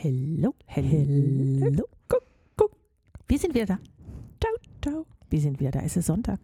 Hello, 0.00 0.54
hello. 0.66 1.84
Guck, 2.08 2.22
guck. 2.56 2.70
Wir 3.26 3.36
sind 3.36 3.52
wieder 3.52 3.66
da. 3.66 3.78
Ciao, 4.40 4.52
ciao. 4.80 5.06
Wir 5.28 5.40
sind 5.40 5.58
wieder 5.58 5.72
da. 5.72 5.80
Es 5.80 5.96
ist 5.96 6.06
Sonntag. 6.06 6.38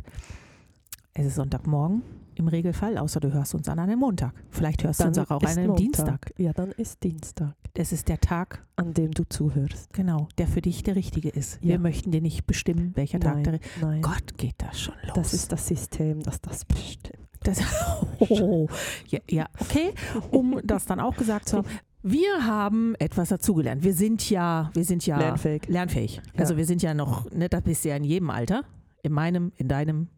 Es 1.13 1.25
ist 1.27 1.37
Sonntagmorgen 1.37 2.03
im 2.35 2.49
Regelfall, 2.49 2.99
außer 2.99 3.21
du 3.21 3.33
hörst 3.33 3.55
uns 3.55 3.69
an 3.69 3.79
einem 3.79 4.01
Montag. 4.01 4.33
Vielleicht 4.51 4.83
hörst 4.83 4.99
Dann 4.99 5.13
du 5.13 5.21
uns 5.21 5.31
auch 5.31 5.41
an 5.41 5.47
einem 5.47 5.67
Montag. 5.69 5.77
Dienstag. 5.79 6.35
Ja, 6.37 6.53
dann 6.53 6.73
ist 6.73 7.01
Dienstag, 7.05 7.55
Das 7.75 7.93
ist 7.93 8.09
der 8.09 8.19
Tag, 8.21 8.67
an 8.75 8.93
dem 8.93 9.13
du 9.13 9.23
zuhörst. 9.29 9.93
genau, 9.93 10.27
der 10.37 10.49
für 10.49 10.61
dich 10.61 10.83
der 10.83 10.97
richtige 10.97 11.29
ist. 11.29 11.63
Wir 11.63 11.75
Ja. 11.75 11.79
möchten 11.79 12.11
dir 12.11 12.21
nicht 12.21 12.47
bestimmen, 12.49 12.91
welcher 12.97 13.21
Tag 13.21 13.35
Nein, 13.37 13.45
der 13.45 13.61
nein. 13.81 14.03
Gott, 14.03 14.37
geht 14.37 14.57
das 14.59 14.81
schon 14.81 14.95
los. 15.05 15.13
Das 15.15 15.33
ist 15.33 15.53
das 15.53 15.69
System, 15.69 16.25
das 16.25 16.41
das 16.41 16.65
bestimmt. 16.65 17.21
Das, 17.45 17.61
oh, 18.19 18.67
ja, 19.07 19.21
ja, 19.31 19.47
okay. 19.61 19.93
Um 20.33 20.61
das 20.65 20.87
dann 20.87 20.99
auch 20.99 21.15
gesagt 21.17 21.49
zu 21.49 21.59
haben, 21.59 21.69
wir 22.05 22.47
haben 22.47 22.95
etwas 22.97 23.31
dazugelernt. 23.31 23.83
Wir 23.83 23.95
sind 23.95 24.29
ja, 24.29 24.71
wir 24.75 24.85
sind 24.85 25.07
ja 25.07 25.19
Lernfähig. 25.19 25.67
lernfähig. 25.69 26.17
Ja. 26.17 26.23
Also 26.37 26.59
wir 26.59 26.67
sind 26.67 26.83
ja 26.83 26.93
noch, 26.93 27.31
ne, 27.31 27.49
das 27.49 27.63
bist 27.63 27.85
du 27.85 27.89
ja 27.89 27.97
in 27.97 28.05
jedem 28.05 28.29
Alter, 28.29 28.65
in 29.03 29.11
meinem, 29.11 29.53
in 29.57 29.69
deinem, 29.69 30.09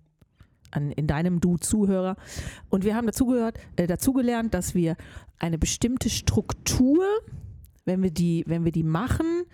an, 0.72 0.90
in 0.90 1.06
deinem 1.06 1.40
du 1.40 1.59
Zuhörer. 1.59 2.16
Und 2.70 2.84
wir 2.84 2.96
haben 2.96 3.06
dazugehört, 3.06 3.60
äh, 3.76 3.86
dazugelernt, 3.86 4.52
dass 4.52 4.74
wir 4.74 4.96
eine 5.38 5.59
bestimmte 5.59 6.10
Struktur, 6.10 7.04
wenn 7.84 8.02
wir 8.02 8.10
die, 8.10 8.42
wenn 8.48 8.64
wir 8.64 8.73
die 8.73 8.82
machen, 8.82 9.45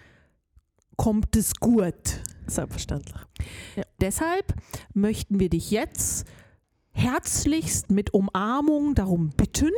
kommt 0.96 1.36
es 1.36 1.55
gut. 1.56 2.22
Selbstverständlich. 2.46 3.20
Deshalb 4.00 4.55
möchten 4.94 5.38
wir 5.38 5.50
dich 5.50 5.70
jetzt 5.70 6.27
herzlichst 6.92 7.91
mit 7.91 8.14
Umarmung 8.14 8.94
darum 8.94 9.30
bitten, 9.36 9.70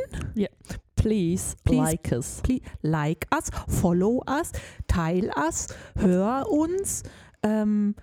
Please, 0.96 1.56
Please. 1.64 1.76
like 1.80 2.12
us. 2.12 2.40
Please 2.42 2.62
like 2.82 3.26
us, 3.34 3.50
follow 3.68 4.22
us, 4.28 4.52
teil 4.86 5.30
us, 5.36 5.68
hör 5.96 6.48
uns, 6.50 7.02
ähm, 7.42 7.94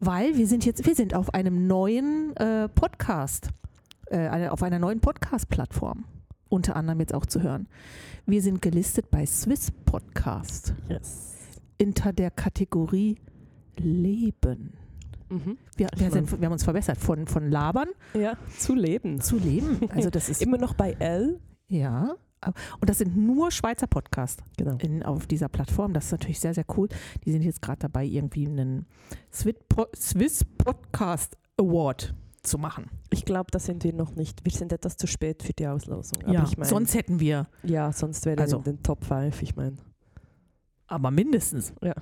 weil 0.00 0.36
wir 0.36 0.46
sind 0.46 0.64
jetzt, 0.64 0.84
wir 0.86 0.94
sind 0.94 1.14
auf 1.14 1.32
einem 1.34 1.66
neuen 1.66 2.34
äh, 2.36 2.68
Podcast, 2.68 3.50
äh, 4.06 4.48
auf 4.48 4.62
einer 4.62 4.78
neuen 4.78 5.00
Podcast-Plattform, 5.00 6.04
unter 6.48 6.74
anderem 6.76 7.00
jetzt 7.00 7.14
auch 7.14 7.26
zu 7.26 7.42
hören. 7.42 7.68
Wir 8.26 8.42
sind 8.42 8.62
gelistet 8.62 9.10
bei 9.10 9.26
Swiss 9.26 9.70
Podcast 9.70 10.74
Yes. 10.88 11.34
unter 11.80 12.12
der 12.12 12.30
Kategorie 12.30 13.16
Leben. 13.76 14.72
Mhm. 15.28 15.58
Wir, 15.76 15.88
wir, 15.96 16.10
sind, 16.10 16.40
wir 16.40 16.46
haben 16.46 16.52
uns 16.52 16.64
verbessert 16.64 16.98
von, 16.98 17.26
von 17.28 17.50
Labern 17.50 17.88
Ja, 18.14 18.36
zu 18.58 18.74
leben. 18.74 19.20
zu 19.20 19.38
Leben. 19.38 19.88
Also 19.94 20.10
das 20.10 20.28
ist 20.28 20.42
Immer 20.42 20.58
noch 20.58 20.74
bei 20.74 20.92
L. 20.98 21.38
ja. 21.68 22.14
Und 22.46 22.88
das 22.88 22.98
sind 22.98 23.16
nur 23.16 23.50
Schweizer 23.50 23.86
Podcasts. 23.86 24.42
Genau. 24.56 24.76
in, 24.78 25.02
auf 25.02 25.26
dieser 25.26 25.48
Plattform. 25.48 25.92
Das 25.92 26.06
ist 26.06 26.12
natürlich 26.12 26.40
sehr, 26.40 26.54
sehr 26.54 26.64
cool. 26.76 26.88
Die 27.24 27.32
sind 27.32 27.42
jetzt 27.42 27.60
gerade 27.60 27.80
dabei, 27.80 28.04
irgendwie 28.04 28.46
einen 28.46 28.86
Swiss 29.32 29.56
Po- 29.68 29.88
Swiss 29.94 30.44
Podcast 30.56 31.36
Award 31.58 32.14
zu 32.42 32.56
machen. 32.56 32.88
Ich 33.10 33.26
glaube, 33.26 33.50
da 33.50 33.58
sind 33.58 33.84
wir 33.84 33.92
noch 33.92 34.14
nicht. 34.16 34.42
Wir 34.44 34.52
sind 34.52 34.72
etwas 34.72 34.96
zu 34.96 35.06
spät 35.06 35.42
für 35.42 35.52
die 35.52 35.66
Auslosung. 35.66 36.22
Ja, 36.26 36.44
ich 36.44 36.56
mein, 36.56 36.66
sonst 36.66 36.94
hätten 36.94 37.20
wir, 37.20 37.46
ja, 37.62 37.92
sonst 37.92 38.24
wäre 38.24 38.40
Also- 38.40 38.56
in 38.58 38.62
den 38.64 38.82
Top 38.82 39.04
5, 39.04 39.42
ich 39.42 39.56
meine. 39.56 39.76
aber 40.86 41.10
mindestens. 41.10 41.74
Ja. 41.82 41.94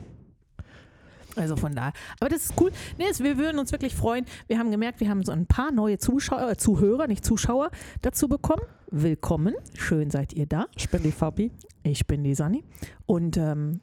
Also 1.38 1.56
von 1.56 1.74
daher. 1.74 1.92
Aber 2.18 2.28
das 2.28 2.46
ist 2.46 2.60
cool. 2.60 2.72
Nee, 2.98 3.04
wir 3.18 3.38
würden 3.38 3.58
uns 3.58 3.70
wirklich 3.70 3.94
freuen. 3.94 4.24
Wir 4.48 4.58
haben 4.58 4.70
gemerkt, 4.70 5.00
wir 5.00 5.08
haben 5.08 5.22
so 5.24 5.30
ein 5.30 5.46
paar 5.46 5.70
neue 5.70 5.98
Zuschauer, 5.98 6.50
äh, 6.50 6.56
Zuhörer, 6.56 7.06
nicht 7.06 7.24
Zuschauer, 7.24 7.70
dazu 8.02 8.28
bekommen. 8.28 8.62
Willkommen. 8.90 9.54
Schön 9.74 10.10
seid 10.10 10.32
ihr 10.32 10.46
da. 10.46 10.66
Ich 10.76 10.90
bin 10.90 11.02
die 11.02 11.12
Fabi. 11.12 11.52
Ich 11.84 12.06
bin 12.06 12.24
die 12.24 12.34
Sani. 12.34 12.64
Und 13.06 13.36
ähm, 13.36 13.80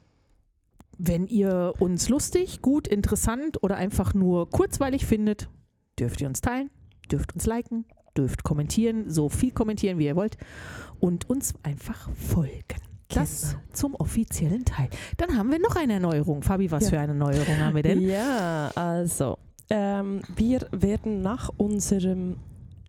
wenn 0.98 1.26
ihr 1.26 1.72
uns 1.78 2.10
lustig, 2.10 2.60
gut, 2.60 2.86
interessant 2.86 3.62
oder 3.62 3.76
einfach 3.76 4.12
nur 4.12 4.50
kurzweilig 4.50 5.06
findet, 5.06 5.48
dürft 5.98 6.20
ihr 6.20 6.28
uns 6.28 6.42
teilen, 6.42 6.70
dürft 7.10 7.32
uns 7.34 7.46
liken, 7.46 7.86
dürft 8.16 8.44
kommentieren, 8.44 9.08
so 9.08 9.30
viel 9.30 9.52
kommentieren, 9.52 9.98
wie 9.98 10.06
ihr 10.06 10.16
wollt 10.16 10.36
und 11.00 11.28
uns 11.30 11.54
einfach 11.62 12.10
folgen. 12.14 12.86
Das 13.08 13.50
Genau. 13.50 13.62
zum 13.72 13.94
offiziellen 13.94 14.64
Teil. 14.64 14.88
Dann 15.16 15.36
haben 15.36 15.50
wir 15.50 15.58
noch 15.60 15.76
eine 15.76 15.94
Erneuerung. 15.94 16.42
Fabi, 16.42 16.70
was 16.70 16.84
Ja. 16.84 16.90
für 16.90 16.98
eine 17.00 17.14
Neuerung 17.14 17.56
haben 17.58 17.74
wir 17.76 17.82
denn? 17.82 18.00
Ja, 18.00 18.70
also, 18.74 19.38
ähm, 19.70 20.22
wir 20.34 20.66
werden 20.72 21.22
nach 21.22 21.50
unserem 21.56 22.36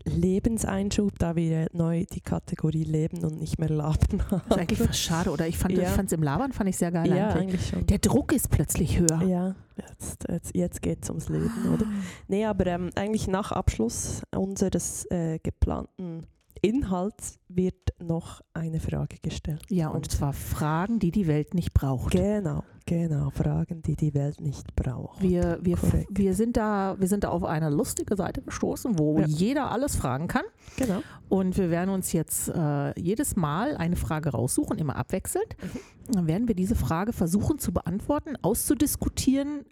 Lebenseinschub, 0.06 1.20
da 1.20 1.36
wir 1.36 1.68
neu 1.74 2.06
die 2.12 2.22
Kategorie 2.22 2.84
Leben 2.84 3.24
und 3.24 3.40
nicht 3.40 3.60
mehr 3.60 3.70
Laben 3.70 4.22
haben. 4.32 4.42
Das 4.48 4.58
ist 4.58 4.62
eigentlich 4.62 4.80
fast 4.80 5.00
schade, 5.00 5.30
oder? 5.32 5.48
Ich 5.48 5.58
fand 5.58 5.78
Ja. 5.78 5.94
es 5.96 6.12
im 6.12 6.24
Labern 6.24 6.54
fand 6.54 6.70
ich 6.70 6.78
sehr 6.78 6.92
geil 6.92 7.10
ja, 7.10 7.28
eigentlich. 7.30 7.42
eigentlich 7.42 7.68
schon. 7.68 7.86
Der 7.88 8.00
Druck 8.00 8.32
ist 8.34 8.50
plötzlich 8.50 9.00
höher. 9.00 9.22
Ja, 9.24 9.56
jetzt, 9.76 10.26
jetzt, 10.30 10.56
jetzt 10.56 10.82
geht 10.82 11.04
es 11.04 11.10
ums 11.10 11.30
Leben, 11.30 11.52
oder? 11.74 11.86
Nee, 12.28 12.46
aber 12.46 12.66
ähm, 12.68 12.90
eigentlich 12.96 13.28
nach 13.28 13.52
Abschluss 13.52 14.22
unseres 14.36 15.06
äh, 15.12 15.40
geplanten 15.40 16.26
Inhalts 16.62 17.40
wird 17.48 17.76
noch 18.00 18.42
eine 18.54 18.80
Frage 18.80 19.18
gestellt. 19.22 19.64
Ja, 19.70 19.90
und 19.90 19.96
Und- 19.98 20.12
zwar 20.12 20.34
Fragen, 20.34 21.00
die 21.00 21.12
die 21.12 21.28
Welt 21.28 21.54
nicht 21.54 21.74
braucht. 21.74 22.12
Genau, 22.12 22.64
genau. 22.86 23.30
Fragen, 23.32 23.82
die 23.82 23.96
die 23.96 24.14
Welt 24.14 24.40
nicht 24.42 24.76
braucht. 24.76 25.22
Wir, 25.22 25.60
wir, 25.62 25.78
Korrekt. 25.78 26.08
wir, 26.12 26.34
sind 26.36 26.58
da, 26.58 26.96
wir 27.00 27.08
sind 27.08 27.24
da 27.24 27.30
auf 27.30 27.44
eine 27.44 27.70
lustige 27.70 28.16
Seite 28.16 28.42
gestoßen, 28.42 28.98
wo 29.00 29.20
Ja. 29.20 29.26
jeder 29.28 29.72
alles 29.72 29.96
fragen 29.96 30.28
kann. 30.28 30.44
Genau. 30.78 31.02
Und 31.30 31.58
wir 31.58 31.70
werden 31.70 31.90
uns 31.90 32.12
jetzt 32.14 32.50
äh, 32.50 33.00
jedes 33.00 33.36
Mal 33.36 33.78
eine 33.78 33.96
Frage 33.96 34.30
raussuchen, 34.30 34.78
immer 34.78 34.96
abwechselnd. 34.96 35.56
Mhm. 35.62 36.14
Dann 36.14 36.28
werden 36.28 36.48
wir 36.48 36.56
diese 36.56 36.76
Frage 36.76 37.14
versuchen 37.14 37.60
zu 37.60 37.74
beantworten, 37.74 38.36
auszudiskutieren 38.42 39.66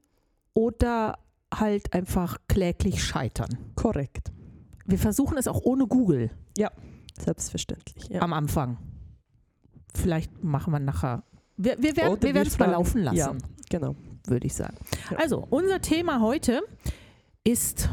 oder 0.53 1.17
halt 1.53 1.93
einfach 1.93 2.37
kläglich 2.47 3.03
scheitern. 3.03 3.57
Korrekt. 3.75 4.31
Wir 4.85 4.99
versuchen 4.99 5.37
es 5.37 5.47
auch 5.47 5.61
ohne 5.63 5.87
Google 5.87 6.31
Selbstverständlich. 7.19 8.09
Ja. 8.09 8.21
am 8.21 8.33
Anfang. 8.33 8.77
Vielleicht 9.93 10.43
machen 10.43 10.73
wir 10.73 10.79
nachher. 10.79 11.23
Wir, 11.57 11.81
wir 11.81 11.95
werden 11.95 12.21
werden 12.21 12.47
es 12.47 12.59
mal 12.59 12.69
laufen 12.71 13.01
lassen, 13.01 13.17
Ja, 13.17 13.35
genau. 13.69 13.95
würde 14.25 14.45
ich 14.45 14.53
sagen. 14.53 14.77
Ja. 15.09 15.17
Also, 15.17 15.45
unser 15.49 15.79
Thema 15.81 16.19
heute 16.19 16.61
ist 17.43 17.89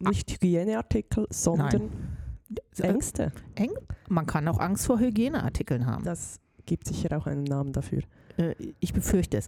Nicht 0.00 0.32
Hygieneartikel, 0.32 1.26
sondern 1.30 1.90
äh, 2.78 2.82
Ängste. 2.82 3.32
Man 4.08 4.26
kann 4.26 4.48
auch 4.48 4.58
Angst 4.58 4.86
vor 4.86 4.98
Hygieneartikeln 4.98 5.86
haben. 5.86 6.04
Das 6.04 6.40
gibt 6.66 6.86
sicher 6.86 7.16
auch 7.16 7.26
einen 7.26 7.44
Namen 7.44 7.72
dafür. 7.72 8.02
Äh, 8.36 8.54
Ich 8.80 8.92
befürchte 8.92 9.38
es. 9.38 9.46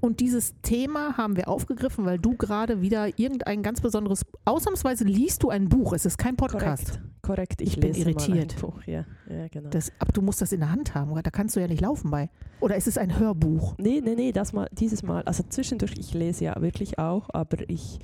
Und 0.00 0.20
dieses 0.20 0.54
Thema 0.62 1.16
haben 1.16 1.36
wir 1.36 1.48
aufgegriffen, 1.48 2.04
weil 2.04 2.18
du 2.18 2.36
gerade 2.36 2.82
wieder 2.82 3.18
irgendein 3.18 3.62
ganz 3.62 3.80
besonderes, 3.80 4.26
ausnahmsweise 4.44 5.04
liest 5.04 5.42
du 5.42 5.50
ein 5.50 5.68
Buch, 5.68 5.92
es 5.92 6.04
ist 6.04 6.18
kein 6.18 6.36
Podcast. 6.36 6.86
Korrekt. 6.86 7.22
Korrekt. 7.22 7.60
Ich, 7.60 7.74
Ich 7.74 7.80
bin 7.80 7.94
irritiert. 7.94 8.60
Buch. 8.60 8.82
Ja, 8.84 9.04
ja 9.28 9.48
genau. 9.48 9.70
Das, 9.70 9.90
aber 9.98 10.12
du 10.12 10.22
musst 10.22 10.40
das 10.42 10.52
in 10.52 10.60
der 10.60 10.70
Hand 10.70 10.94
haben, 10.94 11.14
da 11.22 11.30
kannst 11.30 11.56
du 11.56 11.60
ja 11.60 11.66
nicht 11.66 11.80
laufen 11.80 12.10
bei. 12.10 12.30
Oder 12.60 12.76
ist 12.76 12.86
es 12.86 12.98
ein 12.98 13.18
Hörbuch? 13.18 13.74
Nee, 13.78 14.00
nee, 14.04 14.14
nee, 14.14 14.32
das 14.32 14.52
mal, 14.52 14.68
dieses 14.72 15.02
Mal. 15.02 15.22
Also 15.22 15.42
zwischendurch, 15.48 15.94
ich 15.98 16.14
lese 16.14 16.44
ja 16.44 16.60
wirklich 16.60 16.98
auch, 16.98 17.28
aber 17.32 17.68
ich, 17.68 17.98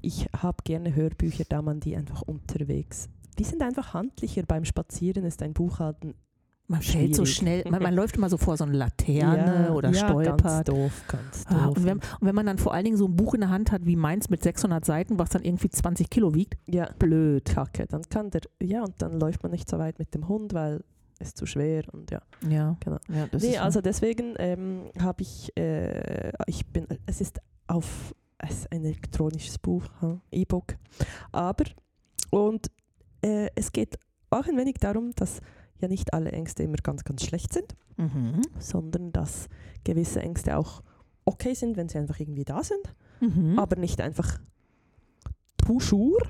ich 0.00 0.26
habe 0.36 0.58
gerne 0.64 0.94
Hörbücher, 0.94 1.44
da 1.48 1.62
man 1.62 1.80
die 1.80 1.96
einfach 1.96 2.22
unterwegs. 2.22 3.08
Die 3.38 3.44
sind 3.44 3.62
einfach 3.62 3.94
handlicher. 3.94 4.42
Beim 4.42 4.64
Spazieren 4.64 5.24
ist 5.24 5.42
ein 5.42 5.52
Buch 5.54 5.78
halt 5.78 6.04
ein 6.04 6.14
Man 6.70 6.82
fällt 6.82 7.14
so 7.16 7.24
schnell, 7.24 7.64
man, 7.70 7.82
man 7.82 7.94
läuft 7.94 8.16
immer 8.18 8.28
so 8.28 8.36
vor 8.36 8.58
so 8.58 8.64
eine 8.64 8.74
Laterne 8.74 9.72
oder 9.72 9.90
ja, 9.90 10.00
Ganz 10.06 10.10
stolpert. 10.22 10.68
doof, 10.68 10.92
ganz 11.08 11.44
Ah, 11.46 11.66
doof. 11.68 11.76
und, 11.78 11.84
wenn, 11.86 11.96
und 11.96 12.02
wenn 12.20 12.34
man 12.34 12.44
dann 12.44 12.58
vor 12.58 12.74
allen 12.74 12.84
Dingen 12.84 12.98
so 12.98 13.06
ein 13.06 13.16
Buch 13.16 13.32
in 13.32 13.40
der 13.40 13.48
Hand 13.48 13.72
hat 13.72 13.86
wie 13.86 13.96
meins 13.96 14.28
mit 14.28 14.42
600 14.42 14.84
Seiten, 14.84 15.18
was 15.18 15.30
dann 15.30 15.42
irgendwie 15.44 15.70
20 15.70 16.10
Kilo 16.10 16.34
wiegt, 16.34 16.58
ja, 16.66 16.90
blöd. 16.98 17.46
Kacke. 17.46 17.86
Dann 17.86 18.02
kann 18.10 18.28
der, 18.30 18.42
ja, 18.62 18.82
und 18.84 19.00
dann 19.00 19.18
läuft 19.18 19.42
man 19.42 19.52
nicht 19.52 19.68
so 19.68 19.78
weit 19.78 19.98
mit 19.98 20.14
dem 20.14 20.28
Hund, 20.28 20.52
weil 20.52 20.84
es 21.18 21.32
zu 21.34 21.46
schwer 21.46 21.84
und 21.92 22.10
ja. 22.10 22.20
Ja, 22.48 22.76
Genau. 22.80 22.98
ja 23.08 23.26
nee, 23.40 23.56
also 23.56 23.80
deswegen 23.80 24.34
ähm, 24.38 24.90
habe 25.00 25.22
ich, 25.22 25.50
äh, 25.56 26.30
ich 26.46 26.66
bin, 26.66 26.86
es 27.06 27.22
ist 27.22 27.40
auf, 27.66 28.14
es 28.36 28.50
ist 28.60 28.72
ein 28.72 28.84
elektronisches 28.84 29.58
Buch, 29.58 29.84
ha, 30.02 30.20
E-Book, 30.30 30.76
aber, 31.32 31.64
und 32.30 32.70
äh, 33.22 33.48
es 33.56 33.72
geht 33.72 33.98
auch 34.30 34.46
ein 34.46 34.56
wenig 34.58 34.74
darum, 34.80 35.12
dass 35.16 35.40
ja 35.80 35.88
nicht 35.88 36.12
alle 36.14 36.32
Ängste 36.32 36.62
immer 36.62 36.76
ganz, 36.82 37.04
ganz 37.04 37.24
schlecht 37.24 37.52
sind, 37.52 37.74
mhm. 37.96 38.42
sondern 38.58 39.12
dass 39.12 39.48
gewisse 39.84 40.20
Ängste 40.20 40.56
auch 40.56 40.82
okay 41.24 41.54
sind, 41.54 41.76
wenn 41.76 41.88
sie 41.88 41.98
einfach 41.98 42.18
irgendwie 42.20 42.44
da 42.44 42.62
sind, 42.62 42.94
Mhm. 43.20 43.58
aber 43.58 43.76
nicht 43.76 44.00
einfach 44.00 44.38
toujours, 45.56 46.22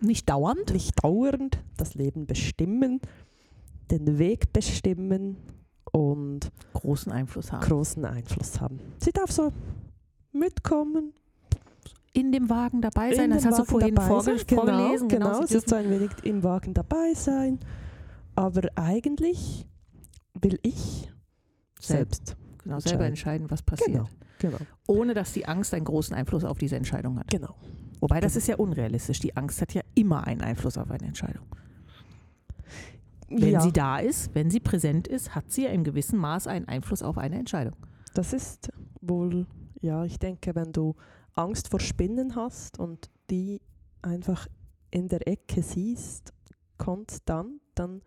nicht 0.00 0.28
dauernd. 0.28 0.72
nicht 0.72 1.02
dauernd 1.04 1.62
das 1.76 1.94
Leben 1.94 2.26
bestimmen, 2.26 3.00
den 3.90 4.18
Weg 4.18 4.52
bestimmen 4.52 5.36
und 5.92 6.50
großen 6.72 7.12
Einfluss 7.12 7.52
haben. 7.52 7.62
großen 7.64 8.04
Einfluss 8.04 8.60
haben. 8.60 8.80
Sie 8.98 9.12
darf 9.12 9.30
so 9.30 9.52
mitkommen, 10.32 11.12
In 12.12 12.32
dem 12.32 12.48
Wagen 12.48 12.80
dabei 12.80 13.14
sein, 13.14 13.26
in 13.26 13.36
das 13.36 13.44
hast 13.44 13.58
du 13.58 13.62
Wagen 13.62 13.94
vorhin 13.94 13.96
vorge 13.96 14.24
sein. 14.38 14.46
Genau, 14.46 14.62
vorgelesen. 14.64 15.08
Genau, 15.08 15.34
sie 15.34 15.44
es 15.44 15.50
ist 15.50 15.50
dürfen- 15.52 15.68
so 15.68 15.76
ein 15.76 15.90
wenig 15.90 16.10
im 16.24 16.42
Wagen 16.42 16.72
dabei 16.74 17.12
sein. 17.14 17.58
Aber 18.36 18.68
eigentlich 18.76 19.66
will 20.40 20.58
ich 20.62 21.10
selbst. 21.80 22.36
Genau, 22.62 22.78
selber 22.80 23.06
entscheiden. 23.06 23.50
was 23.50 23.62
passiert. 23.62 23.88
Genau, 23.88 24.08
genau, 24.38 24.58
Ohne 24.86 25.14
dass 25.14 25.32
die 25.32 25.46
Angst 25.46 25.72
einen 25.74 25.84
großen 25.84 26.14
Einfluss 26.16 26.44
auf 26.44 26.58
diese 26.58 26.76
Entscheidung 26.76 27.18
hat. 27.18 27.28
genau. 27.28 27.54
Wobei 28.00 28.20
das 28.20 28.32
Genau. 28.34 28.38
ist 28.42 28.46
ja 28.48 28.56
unrealistisch. 28.56 29.20
Die 29.20 29.36
Angst 29.36 29.60
hat 29.62 29.72
ja 29.72 29.82
immer 29.94 30.26
einen 30.26 30.42
Einfluss 30.42 30.76
auf 30.76 30.90
eine 30.90 31.06
Entscheidung. 31.06 31.46
Wenn 33.28 33.52
ja, 33.52 33.60
sie 33.60 33.72
da 33.72 33.98
ist, 33.98 34.34
wenn 34.34 34.50
sie 34.50 34.60
präsent 34.60 35.08
ist, 35.08 35.34
hat 35.34 35.50
sie 35.50 35.64
ja 35.64 35.70
im 35.70 35.82
gewissen 35.82 36.18
Maß 36.18 36.46
einen 36.46 36.68
Einfluss 36.68 37.02
auf 37.02 37.18
eine 37.18 37.36
Entscheidung. 37.38 37.74
das 38.14 38.32
ist 38.32 38.70
wohl, 39.00 39.46
ja, 39.80 40.04
ich 40.04 40.18
denke, 40.18 40.54
wenn 40.54 40.72
du 40.72 40.94
Angst 41.34 41.68
vor 41.68 41.80
Spinnen 41.80 42.36
hast 42.36 42.78
und 42.78 43.10
die 43.30 43.60
einfach 44.02 44.46
in 44.90 45.08
der 45.08 45.26
Ecke 45.26 45.62
siehst, 45.62 46.32
konstant, 46.78 47.60
dann 47.74 48.02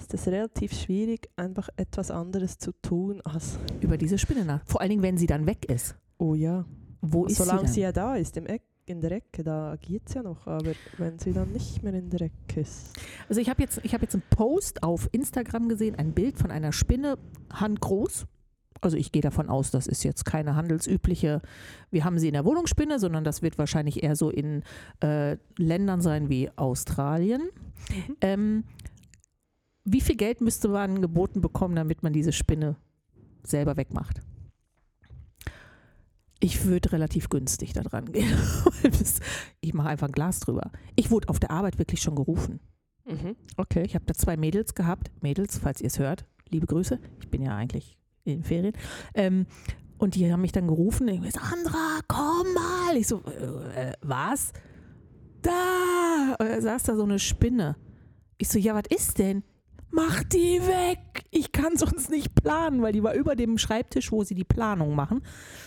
ist 0.00 0.14
es 0.14 0.26
relativ 0.26 0.72
schwierig, 0.72 1.28
einfach 1.36 1.68
etwas 1.76 2.10
anderes 2.10 2.58
zu 2.58 2.72
tun 2.82 3.20
als, 3.22 3.58
Über 3.80 3.96
diese 3.98 4.18
Spinne 4.18 4.44
nach. 4.44 4.64
Vor 4.66 4.80
allen 4.80 4.90
Dingen, 4.90 5.02
wenn 5.02 5.18
sie 5.18 5.26
dann 5.26 5.46
weg 5.46 5.66
ist. 5.70 5.94
oh 6.18 6.34
ja, 6.34 6.64
Wo 7.00 7.26
ist 7.26 7.36
solange 7.36 7.68
sie 7.68 7.74
sie, 7.74 7.80
dann? 7.82 7.88
ja 7.88 7.92
da 7.92 8.16
ist, 8.16 8.36
im 8.36 8.46
Eck, 8.46 8.62
in 8.86 9.00
der 9.00 9.12
Ecke, 9.12 9.44
da 9.44 9.72
agiert 9.72 10.08
sie 10.08 10.16
ja 10.16 10.22
noch, 10.22 10.46
aber 10.46 10.72
wenn 10.98 11.18
sie 11.18 11.32
dann 11.32 11.52
nicht 11.52 11.82
mehr 11.82 11.94
in 11.94 12.10
der 12.10 12.22
Ecke 12.22 12.60
ist. 12.60 12.92
Also 13.28 13.40
ich 13.40 13.48
habe 13.48 13.62
jetzt, 13.62 13.80
ich 13.84 13.94
hab 13.94 14.02
jetzt 14.02 14.14
einen 14.14 14.24
Post 14.30 14.82
auf 14.82 15.08
Instagram 15.12 15.68
gesehen, 15.68 15.94
ein 15.94 16.12
Bild 16.12 16.38
von 16.38 16.50
einer 16.50 16.72
Spinne, 16.72 17.16
handgroß. 17.52 18.26
Also 18.80 18.96
ich 18.96 19.12
gehe 19.12 19.22
davon 19.22 19.50
aus, 19.50 19.70
das 19.70 19.86
ist 19.86 20.02
jetzt 20.04 20.24
keine 20.24 20.56
handelsübliche, 20.56 21.42
wir 21.90 22.04
haben 22.04 22.18
sie 22.18 22.28
in 22.28 22.32
der 22.32 22.46
Wohnungsspinne, 22.46 22.98
sondern 22.98 23.24
das 23.24 23.42
wird 23.42 23.58
wahrscheinlich 23.58 24.02
eher 24.02 24.16
so 24.16 24.30
in 24.30 24.62
äh, 25.00 25.36
Ländern 25.58 26.00
sein 26.00 26.30
wie 26.30 26.50
Australien. 26.56 27.42
Mhm. 27.90 28.16
Ähm, 28.22 28.64
wie 29.92 30.00
viel 30.00 30.16
Geld 30.16 30.40
müsste 30.40 30.68
man 30.68 31.00
geboten 31.00 31.40
bekommen, 31.40 31.76
damit 31.76 32.02
man 32.02 32.12
diese 32.12 32.32
Spinne 32.32 32.76
selber 33.42 33.76
wegmacht? 33.76 34.20
Ich 36.40 36.64
würde 36.64 36.92
relativ 36.92 37.28
günstig 37.28 37.72
da 37.72 37.82
dran 37.82 38.12
gehen. 38.12 38.32
Ich 39.60 39.74
mache 39.74 39.88
einfach 39.90 40.08
ein 40.08 40.12
Glas 40.12 40.40
drüber. 40.40 40.70
Ich 40.96 41.10
wurde 41.10 41.28
auf 41.28 41.38
der 41.38 41.50
Arbeit 41.50 41.78
wirklich 41.78 42.00
schon 42.00 42.14
gerufen. 42.16 42.60
Mhm. 43.04 43.36
Okay. 43.58 43.82
Ich 43.84 43.94
habe 43.94 44.06
da 44.06 44.14
zwei 44.14 44.36
Mädels 44.38 44.74
gehabt. 44.74 45.10
Mädels, 45.20 45.58
falls 45.58 45.82
ihr 45.82 45.88
es 45.88 45.98
hört, 45.98 46.24
liebe 46.48 46.66
Grüße. 46.66 46.98
Ich 47.20 47.28
bin 47.28 47.42
ja 47.42 47.54
eigentlich 47.54 47.98
in 48.24 48.38
den 48.38 48.44
Ferien. 48.44 48.74
Ähm, 49.14 49.46
und 49.98 50.14
die 50.14 50.32
haben 50.32 50.40
mich 50.40 50.52
dann 50.52 50.66
gerufen. 50.66 51.08
Ich 51.08 51.20
so, 51.32 51.40
Sandra, 51.40 52.00
komm 52.08 52.54
mal. 52.54 52.96
Ich 52.96 53.06
so, 53.06 53.22
äh, 53.76 53.92
was? 54.00 54.52
Da! 55.42 56.36
Und 56.38 56.48
da 56.48 56.60
saß 56.60 56.84
da 56.84 56.96
so 56.96 57.04
eine 57.04 57.18
Spinne. 57.18 57.76
Ich 58.38 58.48
so, 58.48 58.58
ja, 58.58 58.74
was 58.74 58.84
ist 58.88 59.18
denn? 59.18 59.42
Mach 59.90 60.22
die 60.24 60.60
weg! 60.60 61.24
Ich 61.30 61.52
kann 61.52 61.76
sonst 61.76 62.10
nicht 62.10 62.34
planen, 62.34 62.82
weil 62.82 62.92
die 62.92 63.02
war 63.02 63.14
über 63.14 63.36
dem 63.36 63.58
Schreibtisch, 63.58 64.12
wo 64.12 64.22
sie 64.24 64.34
die 64.34 64.44
Planung 64.44 64.94
machen. 64.94 65.22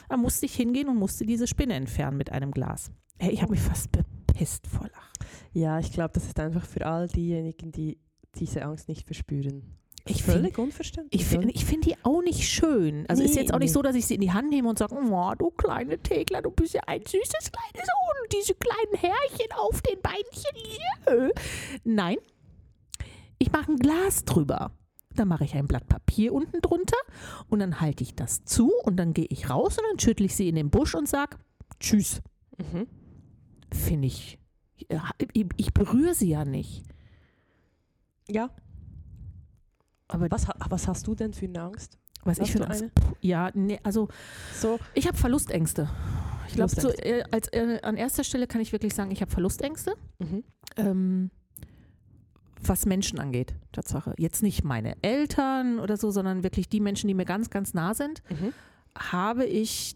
Da 0.09 0.17
musste 0.17 0.45
ich 0.45 0.55
hingehen 0.55 0.87
und 0.89 0.97
musste 0.97 1.25
diese 1.25 1.47
Spinne 1.47 1.73
entfernen 1.75 2.17
mit 2.17 2.31
einem 2.31 2.51
Glas. 2.51 2.91
Hey, 3.19 3.31
ich 3.31 3.41
habe 3.41 3.51
mich 3.51 3.61
fast 3.61 3.91
bepisst 3.91 4.67
vor 4.67 4.87
Lachen. 4.87 5.27
Ja, 5.53 5.79
ich 5.79 5.91
glaube, 5.91 6.11
das 6.13 6.25
ist 6.25 6.39
einfach 6.39 6.65
für 6.65 6.85
all 6.85 7.07
diejenigen, 7.07 7.71
die 7.71 7.99
diese 8.35 8.63
Angst 8.63 8.87
nicht 8.87 9.05
verspüren. 9.05 9.77
Ich 10.05 10.23
Völlig 10.23 10.57
unverständlich. 10.57 11.21
Ich 11.21 11.27
finde 11.27 11.57
find 11.57 11.85
die 11.85 11.95
auch 12.03 12.21
nicht 12.21 12.43
schön. 12.49 13.05
Also 13.07 13.23
ist 13.23 13.35
Nee, 13.35 13.41
jetzt 13.41 13.53
auch 13.53 13.59
nicht 13.59 13.69
nee. 13.69 13.73
so, 13.73 13.81
dass 13.81 13.95
ich 13.95 14.05
sie 14.05 14.15
in 14.15 14.21
die 14.21 14.33
Hand 14.33 14.49
nehme 14.49 14.67
und 14.67 14.77
sage, 14.77 14.95
oh, 14.95 15.33
du 15.37 15.49
kleine 15.51 15.97
Tegler, 15.97 16.41
du 16.41 16.51
bist 16.51 16.73
ja 16.73 16.81
ein 16.87 17.01
süßes 17.01 17.51
kleines 17.51 17.87
Huhn, 17.87 18.27
diese 18.33 18.53
kleinen 18.55 18.95
Härchen 18.99 19.51
auf 19.55 19.81
den 19.81 20.01
Beinchen. 20.01 20.79
Jö. 21.07 21.29
Nein, 21.85 22.17
ich 23.43 23.51
mache 23.51 23.71
ein 23.73 23.77
Glas 23.77 24.23
drüber. 24.23 24.71
Dann 25.15 25.27
mache 25.27 25.43
ich 25.43 25.53
ein 25.53 25.67
Blatt 25.67 25.87
Papier 25.87 26.33
unten 26.33 26.61
drunter 26.61 26.97
und 27.47 27.59
dann 27.59 27.81
halte 27.81 28.03
ich 28.03 28.15
das 28.15 28.45
zu 28.45 28.71
und 28.83 28.95
dann 28.97 29.13
gehe 29.13 29.27
ich 29.29 29.49
raus 29.49 29.77
und 29.77 29.83
dann 29.89 29.99
schüttle 29.99 30.25
ich 30.25 30.35
sie 30.35 30.47
in 30.47 30.55
den 30.55 30.69
Busch 30.69 30.95
und 30.95 31.07
sage, 31.07 31.37
tschüss. 31.79 32.21
Mhm. 32.57 32.87
Finde 33.71 34.07
ich, 34.07 34.39
ich, 34.77 35.45
ich 35.57 35.73
berühre 35.73 36.15
sie 36.15 36.29
ja 36.29 36.45
nicht. 36.45 36.83
Ja. 38.27 38.49
Aber 40.07 40.31
Was, 40.31 40.47
was 40.69 40.87
hast 40.87 41.05
du 41.05 41.15
denn 41.15 41.33
für 41.33 41.45
eine 41.45 41.61
Angst? 41.61 41.97
was 42.23 42.37
ich 42.37 42.43
hast 42.43 42.51
für 42.51 42.57
du 42.59 42.65
eine 42.65 42.73
Angst, 42.73 42.91
ja, 43.21 43.51
nee, 43.53 43.79
also 43.83 44.07
So, 44.53 44.79
Ich 44.93 45.07
habe 45.07 45.17
Verlustängste. 45.17 45.89
Ich 46.47 46.55
glaube, 46.55 46.71
so, 46.71 46.89
äh, 46.89 47.23
als, 47.31 47.47
äh, 47.49 47.79
an 47.83 47.97
erster 47.97 48.23
Stelle 48.23 48.47
kann 48.47 48.61
ich 48.61 48.71
wirklich 48.71 48.93
sagen, 48.93 49.11
ich 49.11 49.21
habe 49.21 49.31
Verlustängste, 49.31 49.95
mhm. 50.19 50.43
ähm, 50.77 51.31
was 52.69 52.86
Menschen 52.86 53.19
angeht, 53.19 53.54
Tatsache. 53.71 54.13
Jetzt 54.18 54.44
nicht 54.44 54.63
meine 54.63 54.95
Eltern 55.01 55.80
oder 55.80 55.98
so, 55.98 56.12
sondern 56.12 56.44
wirklich 56.44 56.69
die 56.69 56.80
Menschen, 56.80 57.07
die 57.07 57.13
mir 57.13 57.25
ganz, 57.25 57.50
ganz 57.50 57.74
nah 57.74 57.94
sind, 57.94 58.21
Mhm. 58.30 58.54
habe 58.98 59.45
ich, 59.45 59.95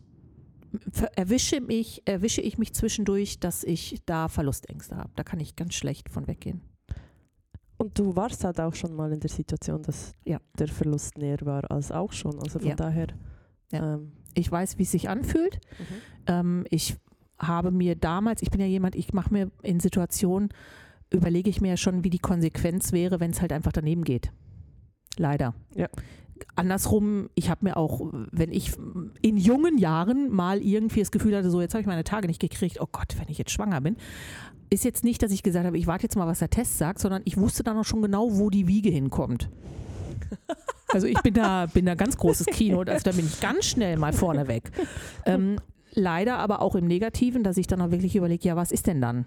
erwische, 1.16 1.62
mich, 1.62 2.02
erwische 2.06 2.42
ich 2.42 2.58
mich 2.58 2.74
zwischendurch, 2.74 3.40
dass 3.40 3.64
ich 3.64 4.02
da 4.06 4.28
Verlustängste 4.28 4.96
habe. 4.98 5.10
Da 5.16 5.24
kann 5.24 5.40
ich 5.40 5.56
ganz 5.56 5.74
schlecht 5.75 6.10
von 6.10 6.28
weggehen. 6.28 6.62
Und 7.78 7.98
du 8.00 8.16
warst 8.16 8.44
halt 8.44 8.60
auch 8.60 8.74
schon 8.74 8.96
mal 8.96 9.12
in 9.14 9.19
der 9.19 9.30
Situation, 9.30 9.84
dass 9.84 10.14
Ja. 10.25 10.40
der 10.58 10.68
Verlust 10.68 11.18
näher 11.18 11.38
war 11.44 11.69
als 11.69 11.92
auch 11.92 12.12
schon. 12.12 12.40
Also 12.40 12.60
von 12.60 12.68
Ja. 12.69 12.75
daher. 12.75 13.08
Ja. 13.72 13.96
Ähm, 13.96 14.14
Ich 14.34 14.52
weiß, 14.52 14.78
wie 14.78 14.84
es 14.84 14.92
sich 14.92 15.10
anfühlt. 15.10 15.60
mhm. 15.80 15.86
Ähm, 16.28 16.66
ich 16.69 16.96
habe 17.40 17.72
mir 17.72 17.96
damals, 17.96 18.42
ich 18.44 18.52
bin 18.52 18.60
ja 18.62 18.68
jemand, 18.68 18.94
ich 18.96 19.12
mache 19.14 19.31
mir 19.34 19.52
in 19.64 19.80
Situationen, 19.80 20.50
überlege 21.09 21.50
ich 21.50 21.62
mir 21.62 21.69
ja 21.69 21.77
schon, 21.77 22.04
wie 22.04 22.09
die 22.09 22.19
Konsequenz 22.19 22.92
wäre, 22.92 23.19
wenn 23.19 23.31
es 23.31 23.42
halt 23.42 23.54
einfach 23.54 23.71
daneben 23.71 24.04
geht. 24.04 24.31
Leider. 25.18 25.54
Ja. 25.75 25.88
Andersrum, 26.56 27.30
ich 27.33 27.50
habe 27.50 27.65
mir 27.65 27.77
auch, 27.77 28.01
wenn 28.31 28.51
ich 28.51 28.74
in 29.21 29.38
jungen 29.38 29.77
Jahren 29.77 30.30
mal 30.30 30.62
irgendwie 30.62 31.00
das 31.00 31.12
Gefühl 31.12 31.36
hatte, 31.36 31.50
so 31.50 31.62
jetzt 31.62 31.74
habe 31.74 31.81
ich 31.81 31.88
meine 31.88 32.04
Tage 32.04 32.27
nicht 32.27 32.39
gekriegt, 32.39 32.80
oh 32.80 32.88
Gott, 32.92 33.15
wenn 33.18 33.27
ich 33.30 33.38
jetzt 33.38 33.51
schwanger 33.51 33.81
bin, 33.81 33.98
ist 34.69 34.83
jetzt 34.83 35.04
nicht, 35.04 35.24
dass 35.24 35.31
ich 35.31 35.44
gesagt 35.44 35.65
habe, 35.65 35.77
ich 35.77 35.88
warte 35.88 36.04
jetzt 36.04 36.15
mal, 36.15 36.27
was 36.27 36.39
der 36.39 36.50
Test 36.50 36.77
sagt, 36.77 37.00
sondern 37.00 37.21
ich 37.25 37.38
wusste 37.38 37.63
dann 37.63 37.77
auch 37.77 37.86
schon 37.86 38.01
genau, 38.01 38.38
wo 38.38 38.50
die 38.50 38.68
Wiege 38.68 38.89
hinkommt. 38.89 39.50
Also 40.94 41.06
ich 41.06 41.21
bin 41.21 41.33
da, 41.33 41.65
bin 41.65 41.86
da 41.86 41.95
ganz 41.95 42.15
großes 42.15 42.45
Kino, 42.48 42.80
also 42.80 43.04
da 43.04 43.12
bin 43.12 43.25
ich 43.25 43.42
ganz 43.42 43.65
schnell 43.65 43.98
mal 43.98 44.13
vorne 44.13 44.48
weg. 44.48 44.71
Ähm, 45.25 45.57
leider 45.92 46.38
aber 46.38 46.62
auch 46.62 46.75
im 46.75 46.88
Negativen, 46.88 47.44
dass 47.44 47.57
ich 47.57 47.68
dann 47.68 47.81
auch 47.81 47.92
wirklich 47.92 48.15
überlege, 48.15 48.48
ja, 48.48 48.56
was 48.56 48.71
ist 48.71 48.88
denn 48.88 49.01
dann? 49.01 49.25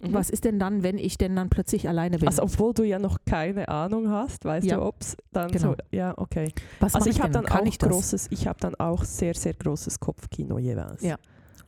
Mhm. 0.00 0.12
Was 0.14 0.30
ist 0.30 0.44
denn 0.44 0.58
dann, 0.60 0.82
wenn 0.84 0.96
ich 0.96 1.18
denn 1.18 1.34
dann 1.34 1.50
plötzlich 1.50 1.88
alleine 1.88 2.18
bin? 2.18 2.28
Also 2.28 2.42
obwohl 2.42 2.72
du 2.72 2.84
ja 2.84 2.98
noch 3.00 3.18
keine 3.26 3.68
Ahnung 3.68 4.08
hast, 4.10 4.44
weißt 4.44 4.66
Ja. 4.66 4.76
du, 4.76 4.82
ob 4.84 5.00
es 5.00 5.16
dann 5.32 5.50
Genau. 5.50 5.70
so, 5.72 5.76
ja, 5.90 6.14
okay. 6.16 6.52
was 6.78 6.94
Also 6.94 7.10
ich 7.10 7.16
ich 7.16 7.22
habe 7.22 7.32
dann 7.32 7.44
Kann 7.46 7.62
auch 7.62 7.66
ich 7.66 7.78
großes, 7.80 8.28
ich 8.30 8.46
habe 8.46 8.60
dann 8.60 8.74
auch 8.76 9.02
sehr, 9.04 9.34
sehr 9.34 9.54
großes 9.54 9.98
Kopfkino 9.98 10.58
jeweils. 10.58 11.02
Ja. 11.02 11.16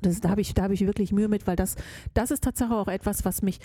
Das, 0.00 0.20
da 0.20 0.30
habe 0.30 0.40
ich, 0.40 0.54
da 0.54 0.62
hab 0.62 0.70
ich 0.70 0.86
wirklich 0.86 1.12
Mühe 1.12 1.28
mit, 1.28 1.46
weil 1.48 1.56
das, 1.56 1.74
das 2.14 2.30
ist 2.30 2.44
tatsächlich 2.44 2.76
auch 2.76 2.88
etwas, 2.88 3.24
was 3.24 3.42
mich 3.42 3.58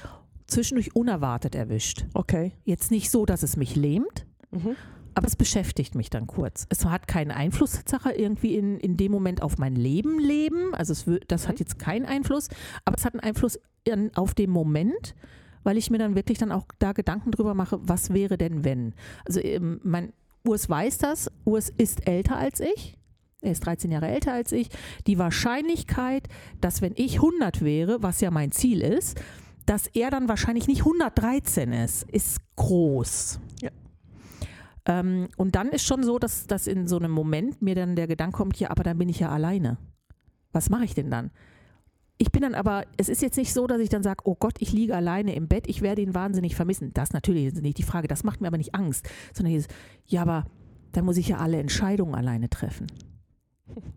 zwischendurch 0.48 0.96
unerwartet 0.96 1.54
erwischt. 1.56 2.06
Okay. 2.14 2.52
Jetzt 2.64 2.90
nicht 2.92 3.10
so, 3.12 3.26
dass 3.26 3.44
es 3.44 3.58
mich 3.58 3.76
lähmt, 3.76 4.26
Mhm. 4.52 4.76
Aber 5.16 5.28
es 5.28 5.36
beschäftigt 5.36 5.96
mich 5.96 6.10
dann 6.10 6.28
kurz. 6.28 6.68
Es 6.70 6.86
hat 6.86 7.08
keinen 7.08 7.32
Einfluss 7.32 7.72
Tatsache 7.72 8.12
irgendwie 8.12 8.56
in, 8.56 8.78
in 8.80 8.98
dem 8.98 9.12
Moment 9.12 9.42
auf 9.42 9.58
mein 9.58 9.76
Leben 9.76 10.20
leben. 10.20 10.76
Also 10.76 10.94
es, 10.94 11.06
das 11.28 11.48
hat 11.48 11.56
Mhm. 11.56 11.60
jetzt 11.60 11.80
keinen 11.80 12.06
Einfluss, 12.06 12.50
aber 12.84 12.98
es 12.98 13.06
hat 13.06 13.14
einen 13.14 13.22
Einfluss 13.22 13.60
in, 13.86 14.16
auf 14.16 14.34
den 14.34 14.50
Moment, 14.50 15.16
weil 15.64 15.78
ich 15.78 15.90
mir 15.90 15.98
dann 15.98 16.16
wirklich 16.16 16.38
dann 16.38 16.52
auch 16.52 16.66
da 16.80 16.92
Gedanken 16.92 17.32
drüber 17.32 17.54
mache, 17.54 17.80
was 17.82 18.14
wäre 18.14 18.38
denn 18.38 18.64
wenn. 18.64 18.94
Also 19.26 19.40
ähm, 19.40 19.80
mein 19.84 20.14
Urs 20.46 20.70
weiß 20.70 21.00
das, 21.00 21.32
Urs 21.46 21.72
ist 21.76 22.08
älter 22.08 22.38
als 22.38 22.60
ich. 22.60 22.98
Er 23.42 23.52
ist 23.52 23.66
13 23.66 23.92
Jahre 23.92 24.08
älter 24.08 24.34
als 24.34 24.52
ich. 24.52 24.70
Die 25.08 25.18
Wahrscheinlichkeit, 25.18 26.28
dass 26.62 26.82
wenn 26.82 26.94
ich 26.96 27.16
100 27.16 27.64
wäre, 27.64 28.04
was 28.04 28.22
ja 28.22 28.32
mein 28.32 28.52
Ziel 28.52 28.82
ist, 28.82 29.20
dass 29.66 29.88
er 29.88 30.12
dann 30.12 30.28
wahrscheinlich 30.28 30.68
nicht 30.68 30.82
113 30.82 31.72
ist, 31.74 32.04
ist 32.12 32.38
groß. 32.56 33.40
Ähm, 34.86 35.30
und 35.38 35.56
dann 35.56 35.70
ist 35.70 35.86
schon 35.86 36.04
so, 36.04 36.20
dass, 36.20 36.48
dass 36.48 36.68
in 36.68 36.88
so 36.88 36.98
einem 36.98 37.12
Moment 37.12 37.62
mir 37.62 37.76
dann 37.76 37.96
der 37.96 38.08
Gedanke 38.08 38.38
kommt, 38.38 38.60
ja, 38.60 38.70
aber 38.70 38.84
dann 38.84 38.98
bin 38.98 39.10
ich 39.10 39.20
ja 39.20 39.30
alleine. 39.30 39.78
Was 40.52 40.70
mache 40.70 40.86
ich 40.86 40.94
denn 40.94 41.10
dann? 41.10 41.32
Ich 42.18 42.32
bin 42.32 42.44
dann 42.44 42.56
aber, 42.56 42.86
es 42.96 43.10
ist 43.10 43.22
jetzt 43.22 43.36
nicht 43.36 43.52
so, 43.52 43.68
dass 43.68 43.82
ich 43.82 43.90
dann 43.90 44.04
sage, 44.04 44.22
oh 44.24 44.36
Gott, 44.36 44.56
ich 44.60 44.72
liege 44.72 44.96
alleine 44.96 45.36
im 45.36 45.48
Bett, 45.50 45.68
ich 45.68 45.82
werde 45.82 46.02
ihn 46.02 46.14
wahnsinnig 46.14 46.56
vermissen. 46.56 46.94
Das 46.94 47.12
natürlich 47.12 47.46
ist 47.46 47.62
nicht 47.62 47.78
die 47.78 47.84
Frage, 47.84 48.08
das 48.08 48.24
macht 48.24 48.40
mir 48.40 48.48
aber 48.48 48.58
nicht 48.58 48.74
Angst, 48.74 49.10
sondern 49.34 49.54
dieses, 49.54 49.68
ja, 50.06 50.22
aber 50.22 50.46
dann 50.94 51.04
muss 51.04 51.18
ich 51.18 51.28
ja 51.28 51.38
alle 51.38 51.60
Entscheidungen 51.60 52.16
alleine 52.16 52.50
treffen. 52.50 52.88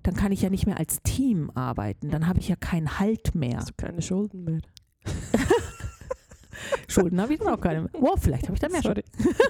Dann 0.02 0.14
kann 0.14 0.33
ich 0.33 0.42
ja 0.42 0.50
nicht 0.50 0.66
mehr 0.66 0.78
als 0.78 1.00
Team 1.02 1.50
arbeiten, 1.54 2.11
dann 2.11 2.26
habe 2.26 2.40
ich 2.40 2.49
ja 2.49 2.57
keinen 2.57 2.99
Halt 2.99 3.35
mehr. 3.35 3.59
Hast 3.59 3.71
du 3.71 3.75
keine 3.76 4.02
Schulden 4.02 4.42
mehr? 4.45 4.61
Schulden 6.88 7.21
habe 7.21 7.35
ich 7.35 7.38
dann 7.38 7.54
auch 7.54 7.61
keine 7.61 7.83
mehr. 7.83 7.90
Wow, 7.92 8.18
vielleicht 8.18 8.45
habe 8.45 8.54
ich 8.54 8.61
da 8.61 8.68
mehr 8.68 8.83
Sorry. 8.83 9.04
Schulden. 9.16 9.37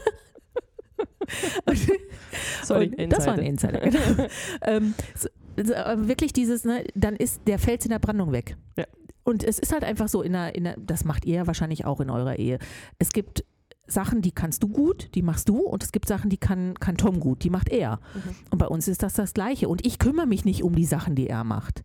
Sorry, 2.63 2.93
Und 2.97 3.13
das 3.13 3.27
war 3.27 3.35
ein 3.35 3.41
Insider. 3.41 3.83
Insider. 3.83 4.15
Genau. 4.15 4.29
ähm, 4.63 4.95
so, 5.15 5.29
so, 5.63 5.75
aber 5.75 6.09
wirklich 6.09 6.33
dieses, 6.33 6.65
ne, 6.65 6.85
dann 6.95 7.17
ist 7.17 7.43
der 7.47 7.59
Fels 7.59 7.85
in 7.85 7.91
der 7.91 7.99
Brandung 7.99 8.33
weg. 8.33 8.57
Ja. 8.77 8.85
Und 9.25 9.45
es 9.45 9.59
ist 9.59 9.73
halt 9.73 9.85
einfach 9.85 10.09
so, 10.09 10.23
in 10.23 10.33
der, 10.33 10.55
in 10.55 10.65
der, 10.65 10.77
das 10.79 11.05
macht 11.05 11.25
ihr 11.27 11.37
ja 11.37 11.47
wahrscheinlich 11.47 11.85
auch 11.85 12.01
in 12.01 12.11
eurer 12.11 12.39
Ehe. 12.39 12.59
Es 12.99 13.11
gibt 13.11 13.45
Sachen, 13.87 14.23
die 14.23 14.33
kannst 14.33 14.63
du 14.63 14.69
gut, 14.69 15.15
die 15.15 15.23
machst 15.23 15.49
du 15.49 15.61
und 15.61 15.83
es 15.83 15.93
gibt 15.93 16.09
Sachen, 16.09 16.31
die 16.31 16.37
kann, 16.37 16.75
kann 16.75 16.97
Tom 16.97 17.21
gut, 17.21 17.43
die 17.43 17.51
macht 17.51 17.71
er. 17.71 18.01
Mhm. 18.15 18.37
Und 18.51 18.59
bei 18.59 18.67
uns 18.67 18.87
ist 18.87 19.03
das 19.03 19.15
das 19.15 19.35
Gleiche 19.35 19.69
und 19.69 19.85
ich 19.85 19.99
kümmere 19.99 20.27
mich 20.27 20.45
nicht 20.45 20.63
um 20.63 20.75
die 20.75 20.85
Sachen, 20.85 21.15
die 21.15 21.27
er 21.27 21.45
macht. 21.45 21.85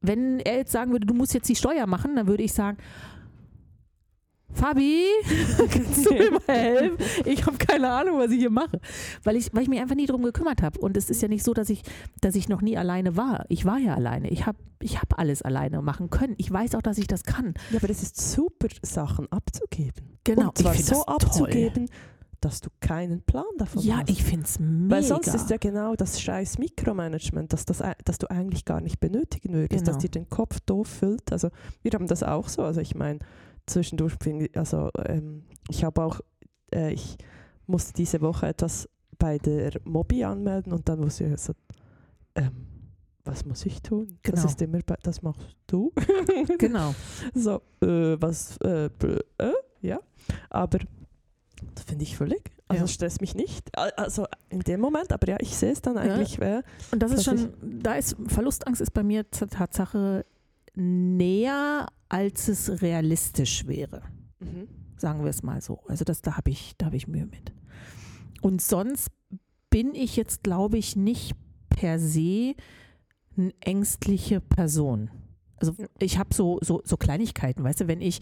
Wenn 0.00 0.40
er 0.40 0.58
jetzt 0.58 0.72
sagen 0.72 0.92
würde, 0.92 1.06
du 1.06 1.14
musst 1.14 1.32
jetzt 1.34 1.48
die 1.48 1.56
Steuer 1.56 1.86
machen, 1.86 2.16
dann 2.16 2.26
würde 2.26 2.42
ich 2.42 2.52
sagen, 2.52 2.78
Fabi, 4.52 5.04
kannst 5.70 6.06
du 6.06 6.14
mir 6.14 6.30
mal 6.30 6.40
helfen? 6.46 6.96
Ich 7.26 7.44
habe 7.44 7.58
keine 7.58 7.90
Ahnung, 7.90 8.18
was 8.18 8.30
ich 8.30 8.38
hier 8.38 8.50
mache. 8.50 8.80
Weil 9.22 9.36
ich, 9.36 9.52
weil 9.52 9.62
ich 9.64 9.68
mich 9.68 9.80
einfach 9.80 9.96
nie 9.96 10.06
darum 10.06 10.22
gekümmert 10.22 10.62
habe. 10.62 10.78
Und 10.80 10.96
es 10.96 11.10
ist 11.10 11.20
ja 11.20 11.28
nicht 11.28 11.44
so, 11.44 11.52
dass 11.52 11.68
ich, 11.68 11.82
dass 12.20 12.34
ich 12.34 12.48
noch 12.48 12.62
nie 12.62 12.76
alleine 12.78 13.16
war. 13.16 13.44
Ich 13.48 13.64
war 13.64 13.78
ja 13.78 13.94
alleine. 13.94 14.30
Ich 14.30 14.46
habe 14.46 14.58
ich 14.80 15.00
hab 15.00 15.18
alles 15.18 15.42
alleine 15.42 15.82
machen 15.82 16.10
können. 16.10 16.34
Ich 16.38 16.50
weiß 16.50 16.74
auch, 16.74 16.82
dass 16.82 16.98
ich 16.98 17.06
das 17.06 17.24
kann. 17.24 17.54
Ja, 17.70 17.78
aber 17.78 17.90
es 17.90 18.02
ist 18.02 18.16
super, 18.32 18.68
Sachen 18.82 19.30
abzugeben. 19.32 20.18
Genau, 20.24 20.48
Und 20.48 20.58
zwar 20.58 20.74
ich 20.74 20.84
so 20.84 20.94
das 20.94 21.04
toll. 21.04 21.14
abzugeben, 21.14 21.90
dass 22.40 22.60
du 22.60 22.68
keinen 22.80 23.22
Plan 23.22 23.44
davon 23.58 23.82
Ja, 23.82 23.98
hast. 23.98 24.10
ich 24.10 24.22
finde 24.22 24.44
es 24.44 24.58
mega. 24.60 24.96
Weil 24.96 25.02
sonst 25.02 25.28
ist 25.34 25.50
ja 25.50 25.56
genau 25.56 25.96
das 25.96 26.20
scheiß 26.20 26.58
Mikromanagement, 26.58 27.52
dass, 27.52 27.64
das, 27.64 27.82
dass 28.04 28.18
du 28.18 28.30
eigentlich 28.30 28.64
gar 28.64 28.80
nicht 28.80 29.00
benötigen 29.00 29.52
würdest, 29.54 29.84
Genau. 29.84 29.94
dass 29.94 30.02
dir 30.02 30.10
den 30.10 30.28
Kopf 30.28 30.60
doof 30.60 30.86
füllt. 30.88 31.32
Also 31.32 31.48
wir 31.82 31.90
haben 31.92 32.06
das 32.06 32.22
auch 32.22 32.48
so. 32.48 32.62
Also 32.62 32.80
ich 32.82 32.94
meine, 32.94 33.18
zwischendurch 33.66 34.14
finde 34.22 34.46
ich, 34.46 34.56
also 34.56 34.90
ähm, 35.06 35.44
ich 35.68 35.84
habe 35.84 36.02
auch, 36.04 36.20
äh, 36.74 36.92
ich 36.92 37.16
musste 37.66 37.92
diese 37.92 38.20
Woche 38.20 38.46
etwas 38.46 38.88
bei 39.18 39.38
der 39.38 39.72
Mobi 39.84 40.24
anmelden 40.24 40.72
und 40.72 40.88
dann 40.88 40.98
wusste 41.02 41.24
ich 41.24 41.40
so, 41.40 41.52
ähm, 42.34 42.52
was 43.24 43.44
muss 43.44 43.66
ich 43.66 43.82
tun? 43.82 44.18
Genau. 44.22 44.36
Das 44.36 44.44
ist 44.44 44.62
immer, 44.62 44.78
bei, 44.86 44.94
das 45.02 45.20
machst 45.22 45.56
du. 45.66 45.92
Genau. 46.58 46.94
So, 47.34 47.60
äh, 47.82 48.16
was, 48.20 48.56
äh, 48.58 48.88
bl- 48.98 49.24
äh, 49.38 49.50
ja. 49.80 49.98
Aber 50.50 50.78
das 51.74 51.84
finde 51.84 52.04
ich 52.04 52.16
völlig. 52.16 52.52
Also 52.68 52.84
Ja. 52.84 52.88
stresst 52.88 53.20
mich 53.20 53.34
nicht. 53.34 53.76
Al- 53.76 53.92
Also 53.96 54.26
in 54.48 54.60
dem 54.60 54.80
Moment, 54.80 55.12
aber 55.12 55.26
ja, 55.28 55.36
ich 55.40 55.56
sehe 55.56 55.72
es 55.72 55.80
dann 55.80 55.96
eigentlich. 55.98 56.40
Äh, 56.40 56.62
Und 56.92 57.00
das 57.02 57.10
ist 57.12 57.24
schon, 57.24 57.52
da 57.82 57.94
ist 57.94 58.16
Verlustangst 58.28 58.80
ist 58.80 58.92
bei 58.92 59.02
mir 59.02 59.28
zur 59.32 59.48
Tatsache 59.48 60.24
näher, 60.74 61.86
als 62.08 62.48
es 62.48 62.82
realistisch 62.82 63.66
wäre. 63.66 64.02
mhm. 64.40 64.68
Sagen 64.98 65.24
wir 65.24 65.30
es 65.30 65.42
mal 65.42 65.60
so. 65.60 65.80
Also 65.88 66.04
das, 66.04 66.22
da 66.22 66.38
habe 66.38 66.50
ich, 66.50 66.74
da 66.78 66.86
habe 66.86 66.96
ich 66.96 67.06
Mühe 67.06 67.26
mit. 67.26 67.52
Und 68.40 68.62
sonst 68.62 69.10
bin 69.68 69.94
ich 69.94 70.16
jetzt, 70.16 70.42
glaube 70.42 70.78
ich, 70.78 70.96
nicht 70.96 71.34
per 71.68 71.98
se 71.98 72.54
eine 73.36 73.52
ängstliche 73.60 74.40
Person. 74.40 75.10
Also 75.58 75.74
ich 75.98 76.18
habe 76.18 76.34
so, 76.34 76.58
so, 76.62 76.80
so 76.84 76.96
Kleinigkeiten, 76.96 77.62
weißt 77.62 77.80
du, 77.80 77.88
wenn 77.88 78.00
ich, 78.00 78.20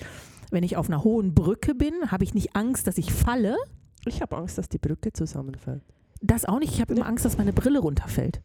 wenn 0.50 0.64
ich 0.64 0.76
auf 0.76 0.88
einer 0.88 1.04
hohen 1.04 1.34
Brücke 1.34 1.74
bin, 1.76 2.10
habe 2.10 2.24
ich 2.24 2.34
nicht 2.34 2.56
Angst, 2.56 2.88
dass 2.88 2.98
ich 2.98 3.12
falle. 3.12 3.56
Ich 4.06 4.20
habe 4.20 4.36
Angst, 4.36 4.58
dass 4.58 4.68
die 4.68 4.78
Brücke 4.78 5.12
zusammenfällt. 5.12 5.82
Das 6.20 6.44
auch 6.44 6.58
nicht. 6.58 6.74
Ich 6.74 6.80
habe 6.80 6.94
immer. 6.94 7.06
Angst, 7.06 7.24
dass 7.24 7.38
meine 7.38 7.52
Brille 7.52 7.78
runterfällt. 7.80 8.40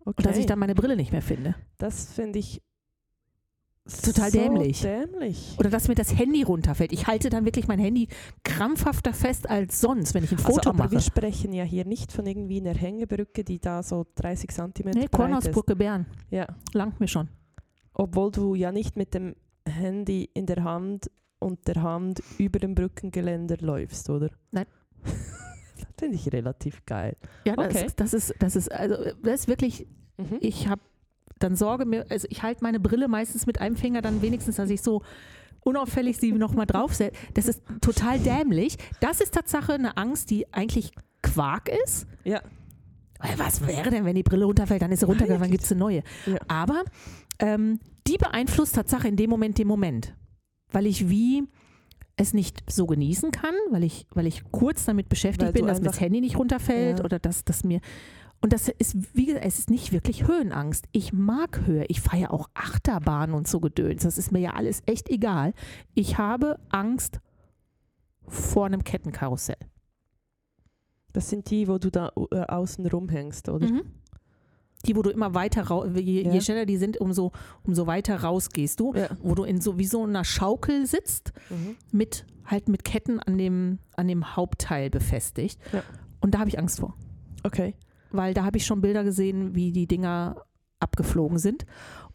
Okay. 0.00 0.14
Und 0.16 0.26
dass 0.26 0.36
ich 0.36 0.46
dann 0.46 0.58
meine 0.58 0.74
Brille 0.74 0.96
nicht 0.96 1.12
mehr 1.12 1.22
finde. 1.22 1.54
das 1.78 2.12
finde 2.12 2.38
ich 2.38 2.62
Total 3.86 4.30
so 4.30 4.38
dämlich. 4.38 4.82
dämlich. 4.82 5.56
Oder 5.58 5.70
dass 5.70 5.88
mir 5.88 5.94
das 5.94 6.16
Handy 6.16 6.42
runterfällt. 6.42 6.92
Ich 6.92 7.06
halte 7.06 7.28
dann 7.30 7.44
wirklich 7.44 7.66
mein 7.66 7.78
Handy 7.78 8.08
krampfhafter 8.44 9.12
fest 9.12 9.48
als 9.50 9.80
sonst, 9.80 10.14
wenn 10.14 10.22
ich 10.24 10.30
ein 10.32 10.38
Also, 10.38 10.52
Foto 10.52 10.68
aber 10.70 10.78
mache. 10.84 10.90
wir 10.92 11.00
sprechen 11.00 11.52
ja 11.52 11.64
hier 11.64 11.84
nicht 11.84 12.12
von 12.12 12.26
irgendwie 12.26 12.60
einer 12.60 12.74
Hängebrücke, 12.74 13.42
die 13.42 13.58
da 13.58 13.82
so 13.82 14.06
30 14.16 14.50
cm 14.50 14.70
Nee, 14.76 14.92
breit 14.92 15.04
ist. 15.04 15.10
Kornhausbrücke 15.12 15.74
Bern. 15.76 16.06
Ja. 16.30 16.46
Langt 16.72 17.00
mir 17.00 17.08
schon. 17.08 17.28
Obwohl 17.94 18.30
du 18.30 18.54
ja 18.54 18.70
nicht 18.70 18.96
mit 18.96 19.14
dem 19.14 19.34
Handy 19.66 20.28
in 20.34 20.46
der 20.46 20.62
Hand 20.62 21.10
und 21.40 21.66
der 21.66 21.82
Hand 21.82 22.22
über 22.38 22.58
dem 22.58 22.74
Brückengeländer 22.74 23.56
läufst, 23.60 24.08
oder? 24.10 24.30
Nein. 24.52 24.66
das 25.04 25.86
finde 25.98 26.16
ich 26.16 26.30
relativ 26.32 26.84
geil. 26.86 27.16
Ja, 27.44 27.56
das, 27.56 27.66
Okay. 27.74 27.86
ist, 27.86 27.98
das 28.00 28.14
ist, 28.14 28.34
das 28.38 28.56
ist, 28.56 28.70
also 28.70 28.94
das 29.22 29.40
ist 29.40 29.48
wirklich, 29.48 29.86
Mhm. 30.18 30.36
ich 30.40 30.68
habe 30.68 30.82
dann 31.40 31.56
Sorge 31.56 31.84
mir, 31.84 32.06
also 32.08 32.26
ich 32.30 32.42
halte 32.42 32.62
meine 32.62 32.78
Brille 32.78 33.08
meistens 33.08 33.46
mit 33.46 33.60
einem 33.60 33.76
Finger 33.76 34.02
dann 34.02 34.22
wenigstens, 34.22 34.56
dass 34.56 34.70
ich 34.70 34.82
so 34.82 35.02
unauffällig 35.62 36.18
sie 36.18 36.32
nochmal 36.32 36.66
draufsetze. 36.66 37.18
Das 37.34 37.46
ist 37.46 37.62
total 37.80 38.18
dämlich. 38.20 38.76
Das 39.00 39.20
ist 39.20 39.34
Tatsache 39.34 39.74
eine 39.74 39.96
Angst, 39.96 40.30
die 40.30 40.52
eigentlich 40.52 40.92
Quark 41.22 41.68
ist. 41.84 42.06
Ja. 42.24 42.40
Weil 43.18 43.38
Was 43.38 43.66
wäre 43.66 43.90
denn, 43.90 44.04
wenn 44.04 44.14
die 44.14 44.22
Brille 44.22 44.44
runterfällt, 44.46 44.80
dann 44.80 44.92
ist 44.92 45.00
sie 45.00 45.06
runtergefallen, 45.06 45.42
dann 45.42 45.50
gibt 45.50 45.64
es 45.64 45.72
eine 45.72 45.80
neue. 45.80 46.02
Ja. 46.26 46.38
Aber 46.48 46.84
ähm, 47.38 47.80
die 48.06 48.16
beeinflusst 48.16 48.74
Tatsache 48.74 49.08
in 49.08 49.16
dem 49.16 49.28
Moment 49.28 49.58
den 49.58 49.66
Moment. 49.66 50.14
Weil 50.72 50.86
ich 50.86 51.10
wie 51.10 51.42
es 52.16 52.32
nicht 52.34 52.62
so 52.70 52.86
genießen 52.86 53.30
kann, 53.30 53.54
weil 53.70 53.84
ich, 53.84 54.06
weil 54.14 54.26
ich 54.26 54.42
kurz 54.50 54.84
damit 54.84 55.08
beschäftigt 55.08 55.52
bin, 55.52 55.66
dass 55.66 55.80
mir 55.80 55.86
das 55.86 56.00
Handy 56.00 56.20
nicht 56.20 56.36
runterfällt 56.38 56.98
Ja. 56.98 57.04
oder 57.04 57.18
dass, 57.18 57.44
dass 57.44 57.64
mir. 57.64 57.80
Und 58.42 58.52
das 58.54 58.68
ist, 58.68 58.96
wie 59.14 59.26
gesagt, 59.26 59.44
es 59.44 59.58
ist 59.58 59.70
nicht 59.70 59.92
wirklich 59.92 60.26
Höhenangst. 60.26 60.86
Ich 60.92 61.12
mag 61.12 61.66
Höhe. 61.66 61.84
Ich 61.88 62.00
fahre 62.00 62.22
ja 62.22 62.30
auch 62.30 62.48
Achterbahn 62.54 63.34
und 63.34 63.46
so 63.46 63.60
Gedöns. 63.60 64.02
Das 64.02 64.16
ist 64.16 64.32
mir 64.32 64.38
ja 64.38 64.52
alles 64.54 64.82
echt 64.86 65.10
egal. 65.10 65.52
Ich 65.94 66.16
habe 66.16 66.58
Angst 66.70 67.20
vor 68.26 68.64
einem 68.66 68.82
Kettenkarussell. 68.82 69.58
Das 71.12 71.28
sind 71.28 71.50
die, 71.50 71.68
wo 71.68 71.78
du 71.78 71.90
da 71.90 72.12
äh, 72.30 72.40
außen 72.40 72.86
rumhängst, 72.86 73.48
oder? 73.48 73.66
Mhm. 73.66 73.82
Die, 74.86 74.96
wo 74.96 75.02
du 75.02 75.10
immer 75.10 75.34
weiter 75.34 75.64
raus, 75.64 75.88
je, 75.94 76.22
Ja. 76.22 76.32
je 76.32 76.40
schneller 76.40 76.64
die 76.64 76.78
sind, 76.78 76.96
umso, 76.98 77.32
umso 77.64 77.86
weiter 77.86 78.22
raus 78.22 78.48
gehst 78.48 78.80
du. 78.80 78.94
Ja. 78.94 79.08
Wo 79.20 79.34
du 79.34 79.44
in 79.44 79.60
so 79.60 79.76
wie 79.78 79.84
so 79.84 80.02
einer 80.04 80.24
Schaukel 80.24 80.86
sitzt, 80.86 81.32
Mhm. 81.50 81.76
mit 81.92 82.24
halt 82.46 82.68
mit 82.68 82.84
Ketten 82.84 83.20
an 83.20 83.36
dem, 83.36 83.78
an 83.96 84.08
dem 84.08 84.34
Hauptteil 84.36 84.88
befestigt. 84.88 85.60
Ja. 85.72 85.82
Und 86.20 86.34
da 86.34 86.38
habe 86.38 86.48
ich 86.48 86.58
Angst 86.58 86.80
vor. 86.80 86.96
Okay. 87.44 87.74
Weil 88.12 88.34
da 88.34 88.44
habe 88.44 88.58
ich 88.58 88.66
schon 88.66 88.80
Bilder 88.80 89.04
gesehen, 89.04 89.54
wie 89.54 89.72
die 89.72 89.86
Dinger 89.86 90.44
abgeflogen 90.80 91.38
sind. 91.38 91.66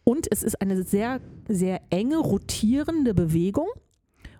Und 0.04 0.30
es 0.30 0.42
ist 0.42 0.60
eine 0.60 0.82
sehr, 0.82 1.20
sehr 1.48 1.80
enge, 1.90 2.18
rotierende 2.18 3.14
Bewegung. 3.14 3.68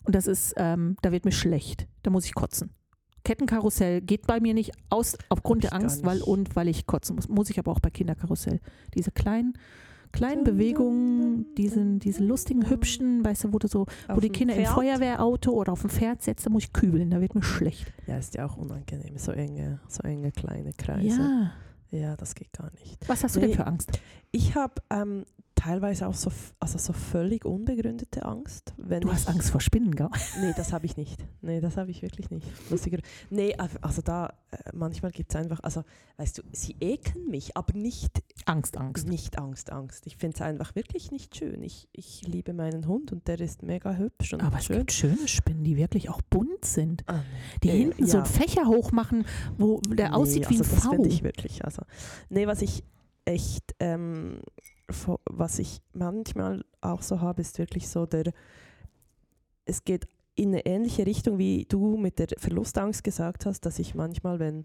Und 0.04 0.14
das 0.14 0.26
ist, 0.26 0.54
ähm, 0.56 0.96
da 1.02 1.10
wird 1.12 1.24
mir 1.24 1.32
schlecht. 1.32 1.88
Da 2.02 2.10
muss 2.10 2.24
ich 2.24 2.34
kotzen. 2.34 2.70
Kettenkarussell 3.24 4.00
geht 4.02 4.28
bei 4.28 4.38
mir 4.38 4.54
nicht 4.54 4.70
aus 4.88 5.18
aufgrund 5.28 5.64
der 5.64 5.72
Angst, 5.72 6.04
weil 6.04 6.22
und 6.22 6.54
weil 6.54 6.68
ich 6.68 6.86
kotzen 6.86 7.16
muss. 7.16 7.28
Muss 7.28 7.50
ich 7.50 7.58
aber 7.58 7.72
auch 7.72 7.80
bei 7.80 7.90
Kinderkarussell. 7.90 8.60
Diese 8.94 9.10
kleinen, 9.10 9.54
kleinen 10.12 10.44
Bewegungen, 10.44 11.46
diese, 11.56 11.84
diese 11.98 12.24
lustigen, 12.24 12.68
hübschen, 12.68 13.24
weißt 13.24 13.44
du, 13.44 13.52
wo 13.52 13.58
du 13.58 13.68
so, 13.68 13.86
wo 14.08 14.14
Auf 14.14 14.20
die 14.20 14.30
Kinder 14.30 14.54
im? 14.54 14.64
Feuerwehrauto 14.66 15.50
oder 15.52 15.72
auf 15.72 15.80
dem 15.82 15.90
Pferd 15.90 16.22
setzen, 16.22 16.44
da 16.46 16.50
muss 16.50 16.64
ich 16.64 16.72
kübeln, 16.72 17.10
da 17.10 17.20
wird 17.20 17.34
mir 17.34 17.42
schlecht. 17.42 17.92
Ja, 18.06 18.16
ist 18.18 18.34
ja 18.34 18.46
auch 18.46 18.56
unangenehm. 18.56 19.18
So 19.18 19.32
enge, 19.32 19.80
so 19.88 20.02
enge 20.02 20.32
kleine 20.32 20.72
Kreise. 20.72 21.20
Ja. 21.20 21.52
Ja, 21.92 22.16
das 22.16 22.34
geht 22.34 22.52
gar 22.52 22.70
nicht. 22.72 22.98
Was 23.08 23.22
hast 23.22 23.36
du 23.36 23.40
Nee. 23.40 23.46
denn 23.46 23.56
für 23.56 23.66
Angst? 23.66 24.00
Ich 24.32 24.54
habe 24.56 24.74
ähm, 24.90 25.24
teilweise 25.56 26.06
auch 26.06 26.14
so, 26.14 26.30
also 26.60 26.78
so 26.78 26.92
völlig 26.92 27.44
unbegründete 27.44 28.24
Angst. 28.24 28.72
Wenn 28.76 29.00
Du 29.00 29.10
hast 29.12 29.28
Angst 29.28 29.50
vor 29.50 29.60
Spinnen, 29.60 29.96
gell? 29.96 30.08
Nee, 30.40 30.52
das 30.56 30.72
habe 30.72 30.86
ich 30.86 30.96
nicht. 30.96 31.18
Nee, 31.40 31.60
das 31.60 31.76
habe 31.76 31.90
ich 31.90 32.02
wirklich 32.02 32.30
nicht. 32.30 32.46
Lustiger. 32.70 32.98
Nee, 33.30 33.54
also 33.56 33.78
also 33.80 34.02
da, 34.02 34.34
äh, 34.52 34.58
manchmal 34.74 35.10
gibt 35.10 35.30
es 35.34 35.36
einfach, 35.40 35.58
also 35.64 35.82
weißt 36.18 36.38
du, 36.38 36.42
sie 36.52 36.76
ekeln 36.80 37.28
mich, 37.28 37.56
aber 37.56 37.72
nicht, 37.76 38.22
Angst, 38.44 38.76
Angst. 38.76 39.08
nicht 39.08 39.38
Angst, 39.38 39.72
Angst. 39.72 40.06
Ich 40.06 40.16
finde 40.16 40.36
es 40.36 40.42
einfach 40.42 40.74
wirklich 40.76 41.10
nicht 41.10 41.36
schön. 41.36 41.62
Ich, 41.62 41.88
ich 41.92 42.22
liebe 42.28 42.52
meinen 42.52 42.86
Hund 42.86 43.10
und 43.12 43.26
der 43.26 43.40
ist 43.40 43.62
mega 43.62 43.94
hübsch 43.96 44.34
und 44.34 44.42
Aber 44.42 44.58
es 44.58 44.66
schön. 44.66 44.78
gibt 44.78 44.92
schöne 44.92 45.26
Spinnen, 45.26 45.64
die 45.64 45.76
wirklich 45.76 46.08
auch 46.10 46.22
bunt 46.22 46.64
sind. 46.64 47.02
Ah, 47.08 47.22
Die 47.62 47.70
Äh, 47.70 47.78
hinten 47.78 48.06
so 48.06 48.18
ja. 48.18 48.24
einen 48.24 48.32
Fächer 48.32 48.66
hochmachen, 48.66 49.24
wo 49.58 49.80
der 49.80 50.14
aussieht 50.14 50.48
wie 50.50 50.58
also 50.58 50.64
ein 50.64 50.70
das 50.70 50.84
V. 50.84 50.90
finde 50.90 51.08
ich 51.08 51.22
wirklich. 51.22 51.64
Also, 51.64 51.82
nee, 52.28 52.46
was 52.46 52.62
ich 52.62 52.84
echt, 53.24 53.74
ähm, 53.80 54.40
was 55.24 55.58
ich 55.58 55.80
manchmal 55.92 56.64
auch 56.80 57.02
so 57.02 57.20
habe, 57.20 57.40
ist 57.42 57.58
wirklich 57.58 57.88
so 57.88 58.06
der, 58.06 58.32
es 59.64 59.84
geht 59.84 60.06
in 60.34 60.48
eine 60.50 60.66
ähnliche 60.66 61.06
Richtung, 61.06 61.38
wie 61.38 61.64
du 61.68 61.96
mit 61.96 62.18
der 62.18 62.28
Verlustangst 62.38 63.02
gesagt 63.02 63.46
hast, 63.46 63.62
dass 63.66 63.78
ich 63.78 63.94
manchmal, 63.94 64.38
wenn, 64.38 64.64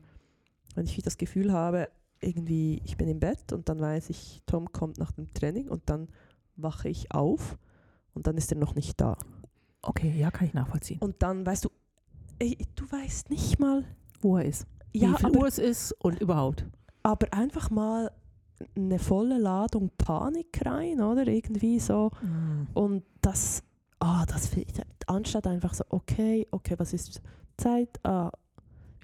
wenn 0.76 0.86
ich 0.86 0.98
das 1.02 1.18
Gefühl 1.18 1.52
habe, 1.54 1.88
irgendwie, 2.20 2.82
ich 2.86 2.98
bin 2.98 3.08
im 3.08 3.20
Bett 3.20 3.52
und 3.52 3.68
dann 3.70 3.80
weiß 3.80 4.10
ich, 4.10 4.42
Tom 4.46 4.72
kommt 4.72 4.98
nach 5.00 5.12
dem 5.14 5.34
Training 5.34 5.70
und 5.70 5.90
dann 5.90 6.10
wache 6.56 6.90
ich 6.90 7.12
auf 7.12 7.58
und 8.14 8.28
dann 8.28 8.38
ist 8.38 8.52
er 8.52 8.58
noch 8.60 8.76
nicht 8.76 9.00
da. 9.02 9.18
Okay, 9.82 10.14
ja, 10.20 10.30
kann 10.30 10.48
ich 10.48 10.54
nachvollziehen. 10.54 11.00
Und 11.00 11.24
dann 11.24 11.46
weißt 11.46 11.66
du, 11.66 11.70
ey, 12.38 12.58
du 12.76 12.84
weißt 12.92 13.32
nicht 13.32 13.60
mal, 13.60 13.84
Wo 14.20 14.38
er 14.38 14.46
ist. 14.46 14.68
ja, 14.94 15.14
wie 15.14 15.16
viel 15.16 15.26
aber 15.26 15.40
Uhr 15.40 15.48
es 15.48 15.58
ist 15.58 15.94
und 15.94 16.20
überhaupt. 16.22 16.66
aber 17.02 17.34
einfach 17.34 17.72
mal 17.72 18.12
eine 18.76 19.00
volle 19.00 19.38
Ladung 19.38 19.92
Panik 19.98 20.62
rein, 20.66 21.02
oder? 21.02 21.28
Irgendwie 21.28 21.80
so. 21.80 22.12
Mm. 22.22 22.68
Und 22.74 23.04
das, 23.22 23.64
ah, 24.00 24.26
das 24.26 24.52
anstatt 25.08 25.48
einfach 25.48 25.74
so, 25.74 25.84
okay, 25.90 26.48
okay, 26.52 26.76
was 26.78 26.94
ist 26.94 27.22
Zeit? 27.58 27.90
Ah, 28.04 28.32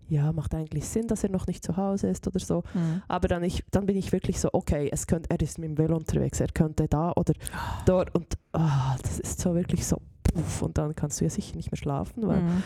ja, 0.10 0.32
macht 0.32 0.56
eigentlich 0.56 0.88
Sinn, 0.88 1.08
dass 1.08 1.24
er 1.24 1.30
noch 1.30 1.48
nicht 1.48 1.64
zu 1.64 1.76
Hause 1.76 2.08
ist 2.08 2.26
oder 2.28 2.40
so. 2.40 2.60
Mm. 2.74 3.02
Aber 3.08 3.28
dann, 3.28 3.44
ich, 3.44 3.64
dann 3.72 3.86
bin 3.86 3.98
ich 3.98 4.12
wirklich 4.12 4.40
so, 4.40 4.50
okay, 4.54 4.90
es 4.92 5.06
könnte, 5.06 5.30
er 5.30 5.42
ist 5.42 5.58
mit 5.60 5.70
dem 5.70 5.78
Velo 5.78 5.98
unterwegs, 5.98 6.40
er 6.40 6.48
könnte 6.48 6.88
da 6.88 7.12
oder 7.14 7.34
dort. 7.86 8.16
Und 8.16 8.36
ah, 8.54 8.96
das 9.02 9.20
ist 9.20 9.42
so 9.42 9.54
wirklich 9.54 9.86
so, 9.86 9.98
puff, 10.24 10.62
und 10.62 10.78
dann 10.78 10.96
kannst 10.96 11.20
du 11.20 11.26
ja 11.26 11.30
sicher 11.30 11.56
nicht 11.56 11.72
mehr 11.72 11.78
schlafen, 11.78 12.26
weil 12.28 12.42
Mm. 12.42 12.64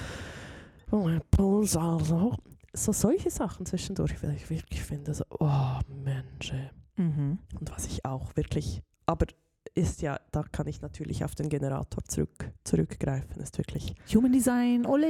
oh, 0.92 0.98
mein 1.04 1.22
Puls 1.32 1.76
also. 1.76 2.36
So 2.74 2.94
solche 2.94 3.30
Sachen 3.30 3.66
zwischendurch, 3.66 4.22
weil 4.24 4.36
ich 4.36 4.50
wirklich 4.50 4.82
finde, 4.82 5.14
so, 5.14 5.26
oh 5.40 5.80
Mensch. 6.04 6.54
ey. 6.54 6.70
Mhm. 7.02 7.40
Und 7.60 7.72
was 7.72 7.86
ich 7.88 8.06
auch 8.06 8.36
wirklich, 8.36 8.82
aber 9.06 9.26
ist 9.74 10.02
ja, 10.02 10.20
da 10.32 10.44
kann 10.44 10.68
ich 10.68 10.82
natürlich 10.82 11.24
auf 11.24 11.34
den 11.36 11.48
Generator 11.48 12.04
zurück, 12.06 12.52
zurückgreifen, 12.64 13.42
ist 13.42 13.58
wirklich 13.58 13.96
Human 14.14 14.32
Design, 14.32 14.86
ole. 14.86 15.08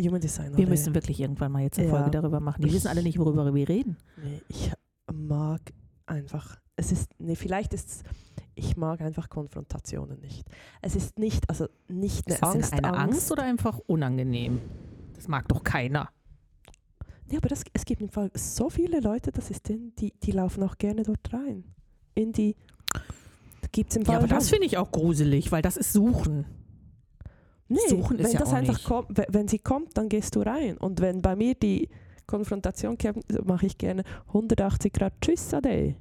Human 0.00 0.20
Design. 0.20 0.52
Wir 0.56 0.60
oder- 0.60 0.68
müssen 0.70 0.94
wirklich 0.94 1.18
irgendwann 1.20 1.50
mal 1.52 1.62
jetzt 1.62 1.78
eine 1.78 1.88
Ja. 1.88 1.94
Folge 1.94 2.10
darüber 2.10 2.38
machen. 2.40 2.62
Die 2.62 2.68
Ich- 2.68 2.74
wissen 2.74 2.88
alle 2.88 3.02
nicht, 3.02 3.18
worüber 3.18 3.52
wir 3.52 3.68
reden. 3.68 3.96
Nee, 4.22 4.42
ich 4.48 4.70
mag 5.12 5.60
einfach, 6.06 6.58
es 6.76 6.92
ist, 6.92 7.10
nee, 7.18 7.34
vielleicht 7.34 7.72
ist 7.74 7.88
es, 7.88 8.02
ich 8.54 8.76
mag 8.76 9.00
einfach 9.00 9.28
Konfrontationen 9.28 10.20
nicht. 10.20 10.46
Es 10.82 10.94
ist 10.94 11.18
nicht, 11.18 11.48
also 11.50 11.66
nicht 11.88 12.26
eine 12.26 12.36
Ist 12.36 12.42
Angst, 12.44 12.72
eine 12.74 12.84
Angst. 12.88 13.00
Angst 13.00 13.32
oder 13.32 13.42
einfach 13.42 13.78
unangenehm? 13.86 14.60
Das 15.14 15.26
mag 15.26 15.48
doch 15.48 15.64
keiner. 15.64 16.10
Nee, 17.28 17.36
aber 17.38 17.48
das, 17.48 17.64
es 17.72 17.84
gibt 17.84 18.00
im 18.02 18.08
Fall 18.08 18.30
so 18.34 18.70
viele 18.70 19.00
Leute, 19.00 19.32
das 19.32 19.50
ist 19.50 19.68
denen, 19.68 19.94
die, 19.96 20.12
die 20.22 20.30
laufen 20.32 20.62
auch 20.62 20.78
gerne 20.78 21.02
dort 21.02 21.32
rein. 21.32 21.64
In 22.14 22.32
die, 22.32 22.54
gibt 23.72 23.90
es 23.90 23.96
im 23.96 24.04
Fall 24.04 24.14
Ja, 24.14 24.18
aber 24.20 24.28
das 24.28 24.48
finde 24.48 24.66
ich 24.66 24.78
auch 24.78 24.90
gruselig, 24.92 25.50
weil 25.52 25.62
das 25.62 25.76
ist 25.76 25.92
Suchen. 25.92 26.46
Nee, 27.68 27.78
Suchen 27.88 28.18
ist 28.18 28.26
wenn 28.26 28.32
ja 28.32 28.38
das 28.38 28.50
auch 28.50 28.54
einfach 28.54 28.74
nicht. 28.74 28.84
kommt, 28.84 29.18
we- 29.18 29.26
wenn 29.28 29.48
sie 29.48 29.58
kommt, 29.58 29.96
dann 29.98 30.08
gehst 30.08 30.36
du 30.36 30.40
rein. 30.42 30.76
Und 30.78 31.00
wenn 31.00 31.20
bei 31.20 31.34
mir 31.34 31.54
die 31.56 31.88
Konfrontation 32.26 32.96
kommt, 32.96 33.24
mache 33.46 33.66
ich 33.66 33.76
gerne 33.76 34.04
180 34.28 34.92
Grad 34.92 35.12
Tschüss 35.20 35.52
Ade. 35.52 35.96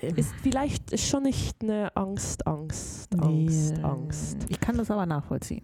Ähm, 0.00 0.16
Ist 0.16 0.32
vielleicht 0.42 0.98
schon 1.00 1.22
nicht 1.22 1.62
eine 1.62 1.96
Angst, 1.96 2.46
Angst, 2.46 3.08
nee, 3.14 3.46
Angst, 3.46 3.74
Angst. 3.82 4.36
Ich 4.50 4.60
kann 4.60 4.76
das 4.76 4.90
aber 4.90 5.06
nachvollziehen. 5.06 5.62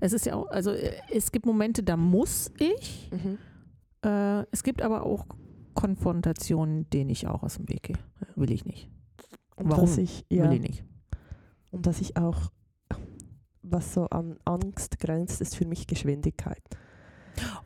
Es 0.00 0.12
ist 0.12 0.26
ja 0.26 0.34
auch, 0.34 0.48
also 0.48 0.70
äh, 0.72 0.92
es 1.10 1.32
gibt 1.32 1.46
Momente, 1.46 1.82
da 1.82 1.96
muss 1.96 2.50
ich. 2.58 3.10
Mhm. 3.12 3.38
Äh, 4.04 4.44
es 4.50 4.62
gibt 4.62 4.82
aber 4.82 5.04
auch 5.04 5.26
Konfrontationen, 5.74 6.88
denen 6.90 7.10
ich 7.10 7.26
auch 7.26 7.42
aus 7.42 7.56
dem 7.56 7.68
Weg 7.68 7.84
gehe. 7.84 7.98
Will 8.36 8.50
ich 8.50 8.64
nicht. 8.64 8.90
Und 9.56 9.70
Warum? 9.70 9.86
dass 9.86 9.98
ich, 9.98 10.24
ja, 10.30 10.44
Will 10.44 10.54
ich 10.54 10.60
nicht. 10.62 10.84
und 11.70 11.86
dass 11.86 12.00
ich 12.00 12.16
auch, 12.16 12.50
was 13.62 13.94
so 13.94 14.06
an 14.06 14.38
Angst 14.44 14.98
grenzt, 14.98 15.40
ist 15.40 15.56
für 15.56 15.66
mich 15.66 15.86
Geschwindigkeit. 15.86 16.62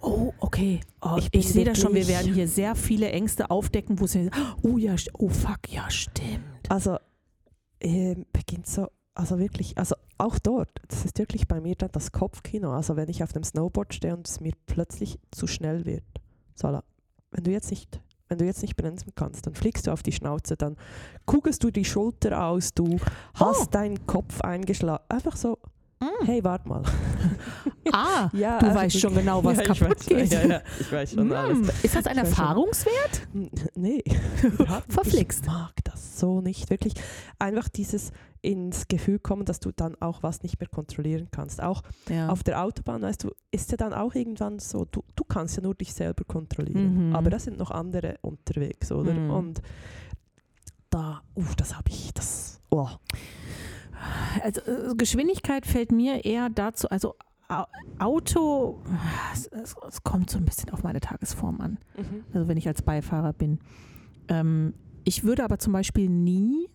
Oh, 0.01 0.33
okay. 0.39 0.81
Oh, 1.03 1.17
Ich 1.19 1.29
ich 1.33 1.49
sehe 1.49 1.65
das 1.65 1.79
schon. 1.79 1.95
Wir 1.95 2.09
werden 2.09 2.33
hier 2.33 2.49
sehr 2.49 2.75
viele 2.75 3.11
Ängste 3.11 3.51
aufdecken, 3.51 4.01
wo 4.01 4.05
es 4.05 4.17
oh 4.63 4.79
ja, 4.79 4.95
oh 5.15 5.29
fuck, 5.29 5.69
ja, 5.69 5.91
stimmt. 5.91 6.41
Also 6.71 6.97
ähm, 7.81 8.25
beginnt 8.33 8.67
so, 8.67 8.89
also 9.15 9.39
wirklich, 9.39 9.77
also 9.77 9.95
auch 10.19 10.39
dort, 10.39 10.69
das 10.89 11.05
ist 11.05 11.19
wirklich 11.19 11.47
bei 11.49 11.61
mir 11.61 11.75
dann 11.77 11.91
das 11.93 12.13
Kopfkino. 12.13 12.73
Also 12.73 12.97
wenn 12.97 13.09
ich 13.09 13.23
auf 13.23 13.33
dem 13.33 13.45
Snowboard 13.45 13.95
stehe 13.95 14.15
und 14.17 14.27
es 14.29 14.41
mir 14.41 14.53
plötzlich 14.67 15.19
zu 15.31 15.47
schnell 15.47 15.85
wird. 15.87 16.05
Sala, 16.55 16.83
wenn 17.31 17.45
du 17.45 17.51
jetzt 17.51 17.71
nicht, 17.71 18.01
wenn 18.29 18.39
du 18.39 18.45
jetzt 18.45 18.63
nicht 18.63 18.77
bremsen 18.77 19.13
kannst, 19.15 19.47
dann 19.47 19.55
fliegst 19.55 19.87
du 19.87 19.93
auf 19.93 20.03
die 20.03 20.13
Schnauze, 20.13 20.57
dann 20.57 20.77
kugelst 21.25 21.63
du 21.65 21.71
die 21.71 21.85
Schulter 21.85 22.45
aus, 22.45 22.75
du 22.75 22.99
hast 23.35 23.69
Oh. 23.69 23.71
deinen 23.71 24.07
Kopf 24.07 24.41
eingeschlagen. 24.41 25.05
Einfach 25.09 25.37
so, 25.37 25.59
Mm. 26.01 26.25
hey, 26.27 26.45
warte 26.45 26.69
mal. 26.69 26.83
Ah, 27.91 28.29
Ja, 28.35 28.59
du 28.59 28.67
also 28.67 28.79
weißt 28.79 29.01
schon 29.01 29.15
genau, 29.15 29.43
was 29.45 29.57
Ja, 29.57 29.63
ich 29.63 29.69
kaputt 29.81 29.99
weiß 29.99 30.07
geht. 30.07 30.33
Ja, 30.33 30.47
ja, 30.47 30.61
ich 30.79 30.93
weiß 30.93 31.13
schon 31.15 31.33
alles. 31.33 31.59
Mm, 31.59 31.71
Ist 31.83 31.97
das 31.97 32.07
ein 32.07 32.17
Ich. 32.19 32.23
Erfahrungswert? 32.25 33.29
Nee. 33.75 34.05
Verflixt. 34.89 35.41
Ich 35.45 35.47
mag 35.51 35.73
das 35.85 36.19
so 36.19 36.41
nicht. 36.43 36.69
Wirklich 36.69 36.93
einfach 37.39 37.69
dieses 37.71 38.13
ins 38.43 38.89
Gefühl 38.89 39.19
kommen, 39.19 39.47
dass 39.47 39.59
du 39.61 39.73
dann 39.73 39.97
auch 40.01 40.23
was 40.23 40.43
nicht 40.43 40.61
mehr 40.61 40.69
kontrollieren 40.69 41.29
kannst. 41.31 41.63
Auch 41.63 41.83
Ja. 42.11 42.29
auf 42.29 42.43
der 42.43 42.63
Autobahn, 42.63 43.01
weißt 43.03 43.25
du, 43.25 43.31
ist 43.51 43.71
ja 43.71 43.79
dann 43.79 43.95
auch 43.95 44.15
irgendwann 44.15 44.59
so, 44.59 44.85
du, 44.85 45.03
du 45.17 45.25
kannst 45.25 45.57
ja 45.57 45.63
nur 45.63 45.75
dich 45.75 45.95
selber 45.95 46.25
kontrollieren. 46.25 47.09
Mhm. 47.09 47.17
Aber 47.17 47.31
da 47.31 47.39
sind 47.39 47.57
noch 47.59 47.71
andere 47.71 48.17
unterwegs, 48.21 48.93
oder? 48.93 49.15
Mhm. 49.15 49.31
Und 49.31 49.63
da, 50.91 51.23
uff, 51.35 51.57
das 51.57 51.75
habe 51.75 51.89
ich, 51.91 52.13
das, 52.13 52.61
oh. 52.71 52.89
Also 54.43 54.61
äh, 54.63 54.95
Geschwindigkeit 54.97 55.67
fällt 55.67 55.93
mir 55.93 56.25
eher 56.25 56.49
dazu, 56.51 56.89
also 56.89 57.15
Au- 57.49 57.65
Auto, 57.99 58.83
es, 59.33 59.47
es, 59.47 59.75
es 59.89 60.03
kommt 60.03 60.29
so 60.29 60.37
ein 60.39 60.45
bisschen 60.45 60.71
auf 60.71 60.83
meine 60.83 61.01
Tagesform 61.01 61.61
an. 61.63 61.79
Also 62.35 62.47
wenn 62.47 62.59
ich 62.59 62.69
als 62.69 62.83
Beifahrer 62.83 63.33
bin. 63.33 63.59
Ähm, 64.29 64.75
ich 65.05 65.25
würde 65.25 65.45
aber 65.45 65.59
zum 65.59 65.73
Beispiel 65.73 66.11
nie, 66.11 66.69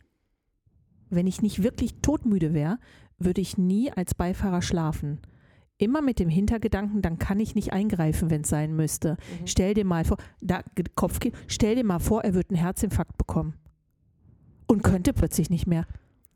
wenn 1.12 1.28
ich 1.28 1.44
nicht 1.44 1.62
wirklich 1.62 1.94
todmüde 2.02 2.54
wäre, 2.54 2.80
würde 3.20 3.40
ich 3.42 3.58
nie 3.60 3.92
als 3.92 4.16
Beifahrer 4.16 4.64
schlafen. 4.64 5.20
Immer 5.78 6.02
mit 6.02 6.18
dem 6.18 6.30
Hintergedanken, 6.30 7.04
dann 7.04 7.20
kann 7.20 7.40
ich 7.40 7.54
nicht 7.54 7.72
eingreifen, 7.72 8.32
wenn 8.32 8.42
es 8.42 8.50
sein 8.50 8.76
müsste. 8.76 9.12
Mhm. 9.42 9.46
Stell 9.48 9.74
dir 9.76 9.86
mal 9.86 10.06
vor, 10.06 10.18
da, 10.42 10.64
Kopfkino, 10.96 11.36
stell 11.48 11.76
dir 11.76 11.84
mal 11.84 12.00
vor, 12.00 12.24
er 12.24 12.34
wird 12.34 12.50
einen 12.50 12.58
Herzinfarkt 12.60 13.18
bekommen 13.18 13.54
und 14.66 14.82
könnte 14.84 15.14
plötzlich 15.14 15.52
nicht 15.52 15.68
mehr. 15.68 15.86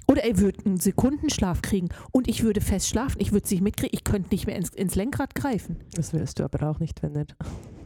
Oder 0.07 0.23
er 0.23 0.39
würde 0.39 0.65
einen 0.65 0.79
Sekundenschlaf 0.79 1.61
kriegen 1.61 1.89
und 2.11 2.29
ich 2.29 2.43
würde 2.43 2.61
fest 2.61 2.87
schlafen, 2.87 3.19
ich 3.19 3.33
würde 3.33 3.43
es 3.43 3.51
nicht 3.51 3.61
mitkriegen, 3.61 3.91
ich 3.93 4.05
könnte 4.05 4.29
nicht 4.31 4.47
mehr 4.47 4.55
ins, 4.55 4.69
ins 4.69 4.95
Lenkrad 4.95 5.35
greifen. 5.35 5.77
Das 5.93 6.13
willst 6.13 6.39
du 6.39 6.45
aber 6.45 6.69
auch 6.69 6.79
nicht, 6.79 7.03
wenn 7.03 7.15
er. 7.15 7.25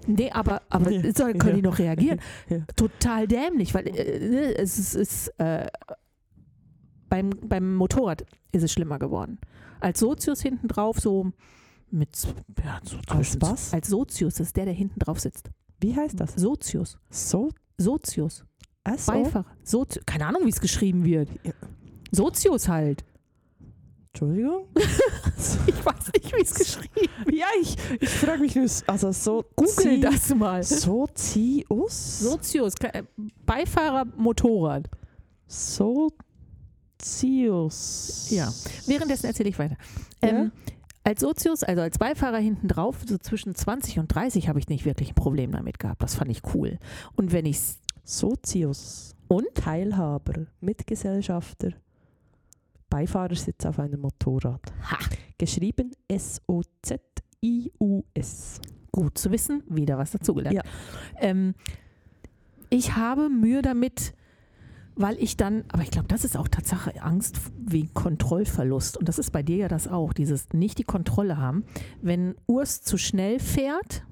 Nee, 0.07 0.31
aber, 0.31 0.61
aber 0.69 0.91
Ja, 0.91 1.01
soll, 1.13 1.33
können 1.33 1.49
ja. 1.49 1.55
die 1.55 1.61
noch 1.61 1.79
reagieren? 1.79 2.19
Ja. 2.47 2.59
Total 2.75 3.27
dämlich, 3.27 3.73
weil 3.73 3.87
äh, 3.87 4.53
es 4.53 4.77
ist, 4.77 4.93
ist 4.93 5.27
äh, 5.39 5.67
beim, 7.09 7.31
beim 7.41 7.75
Motorrad 7.75 8.23
ist 8.51 8.63
es 8.63 8.71
schlimmer 8.71 8.99
geworden. 8.99 9.39
Als 9.79 9.99
Sozius 9.99 10.41
hinten 10.41 10.67
drauf, 10.67 10.99
so 10.99 11.31
mit 11.89 12.09
ja, 12.63 12.79
so 12.83 12.97
Als 13.07 13.41
was? 13.41 13.73
Als 13.73 13.87
Sozius, 13.89 14.35
das 14.35 14.47
ist 14.47 14.57
der, 14.57 14.65
der 14.65 14.73
hinten 14.73 14.99
drauf 14.99 15.19
sitzt. 15.19 15.49
Wie 15.79 15.95
heißt 15.95 16.19
das? 16.19 16.35
Sozius. 16.35 16.97
So? 17.09 17.49
Sozius. 17.77 18.45
S-O? 18.83 19.11
Beifahrer. 19.11 19.45
Sozi 19.63 19.99
keine 20.05 20.27
Ahnung, 20.27 20.45
wie 20.45 20.49
es 20.49 20.61
geschrieben 20.61 21.03
wird. 21.03 21.29
Sozius 22.11 22.67
halt. 22.67 23.03
Entschuldigung? 24.13 24.67
Ich 25.65 25.83
weiß 25.85 26.11
nicht, 26.13 26.35
wie 26.35 26.41
es 26.41 26.53
geschrieben 26.53 26.93
wird. 27.25 27.35
ja, 27.35 27.47
ich, 27.59 27.75
ich 27.99 28.09
frage 28.09 28.41
mich 28.41 28.55
nur, 28.55 28.67
also 28.85 29.11
so. 29.11 29.43
Google 29.55 29.99
das 30.01 30.35
mal. 30.35 30.61
Sozius? 30.61 32.19
Sozius. 32.19 32.75
Äh, 32.81 33.01
Beifahrer 33.43 34.05
Motorrad. 34.17 34.87
Sozius. 35.47 36.11
Ja. 38.29 38.53
Währenddessen 38.85 39.25
erzähle 39.25 39.49
ich 39.49 39.57
weiter. 39.57 39.77
Ja? 40.21 40.29
Ähm, 40.29 40.51
als 41.03 41.21
Sozius, 41.21 41.63
also 41.63 41.81
als 41.81 41.97
Beifahrer 41.97 42.37
hinten 42.37 42.67
drauf, 42.67 42.97
so 43.07 43.17
zwischen 43.17 43.55
20 43.55 43.97
und 43.97 44.13
30 44.13 44.47
habe 44.47 44.59
ich 44.59 44.67
nicht 44.67 44.85
wirklich 44.85 45.11
ein 45.11 45.15
Problem 45.15 45.51
damit 45.51 45.79
gehabt. 45.79 46.03
Das 46.03 46.13
fand 46.15 46.29
ich 46.29 46.41
cool. 46.53 46.77
Und 47.15 47.31
wenn 47.31 47.47
ich 47.47 47.59
Sozius. 48.03 49.15
Und? 49.27 49.47
Teilhaber, 49.55 50.47
Mitgesellschafter, 50.59 51.71
Beifahrersitz 52.91 53.65
auf 53.65 53.79
einem 53.79 54.01
Motorrad. 54.01 54.61
Ha. 54.91 54.99
Geschrieben 55.39 55.91
S-O-Z-I-U-S. 56.07 57.01
gut 58.91 59.17
zu 59.17 59.31
wissen, 59.31 59.63
wieder 59.67 59.97
was 59.97 60.11
dazugelernt. 60.11 60.57
Ja. 60.57 60.61
Ähm, 61.17 61.55
ich 62.69 62.95
habe 62.95 63.29
Mühe 63.29 63.61
damit, 63.61 64.13
weil 64.95 65.17
ich 65.17 65.37
dann, 65.37 65.63
aber 65.69 65.83
ich 65.83 65.91
glaube, 65.91 66.09
das 66.09 66.25
ist 66.25 66.37
auch 66.37 66.47
Tatsache 66.49 67.01
Angst 67.01 67.39
wegen 67.57 67.93
Kontrollverlust. 67.93 68.97
Und 68.97 69.07
das 69.09 69.17
ist 69.17 69.31
bei 69.31 69.41
dir 69.41 69.57
ja 69.57 69.67
das 69.69 69.87
auch, 69.87 70.13
dieses 70.13 70.49
nicht 70.53 70.77
die 70.77 70.83
Kontrolle 70.83 71.37
haben. 71.37 71.63
Wenn 72.01 72.35
Urs 72.45 72.81
zu 72.81 72.97
schnell 72.97 73.39
fährt 73.39 74.05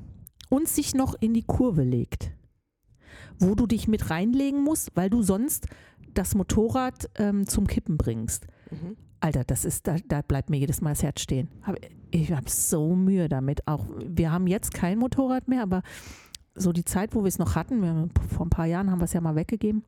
und 0.50 0.68
sich 0.68 0.96
noch 0.96 1.16
in 1.20 1.34
die 1.34 1.44
Kurve 1.44 1.84
legt, 1.84 2.32
wo 3.38 3.54
du 3.56 3.68
dich 3.68 3.88
mit 3.88 4.10
reinlegen 4.10 4.64
musst, 4.64 4.96
weil 4.96 5.10
du 5.10 5.22
sonst 5.22 5.68
das 6.14 6.34
Motorrad 6.34 7.10
ähm, 7.16 7.46
zum 7.48 7.68
Kippen 7.68 7.98
bringst. 7.98 8.48
Mhm. 8.72 8.96
Alter, 9.20 9.44
das 9.44 9.66
ist, 9.66 9.88
da, 9.88 9.98
da 10.08 10.22
bleibt 10.22 10.50
mir 10.50 10.58
jedes 10.58 10.82
Mal 10.82 10.92
das 10.92 11.04
Herz 11.04 11.22
stehen. 11.22 11.50
Ich 12.12 12.32
habe 12.32 12.50
so 12.50 12.96
Mühe 12.96 13.28
damit. 13.28 13.68
Auch 13.68 13.86
wir 14.06 14.32
haben 14.32 14.48
jetzt 14.48 14.74
kein 14.74 14.98
Motorrad 14.98 15.48
mehr, 15.48 15.62
aber 15.62 15.82
so 16.56 16.72
die 16.72 16.86
Zeit, 16.86 17.16
wo 17.16 17.22
wir 17.24 17.28
es 17.28 17.40
noch 17.40 17.56
hatten, 17.56 17.82
wir 17.82 18.10
vor 18.30 18.46
ein 18.46 18.50
paar 18.50 18.66
Jahren 18.66 18.92
haben 18.92 19.00
wir 19.00 19.06
es 19.06 19.14
ja 19.14 19.22
mal 19.22 19.36
weggegeben, 19.36 19.84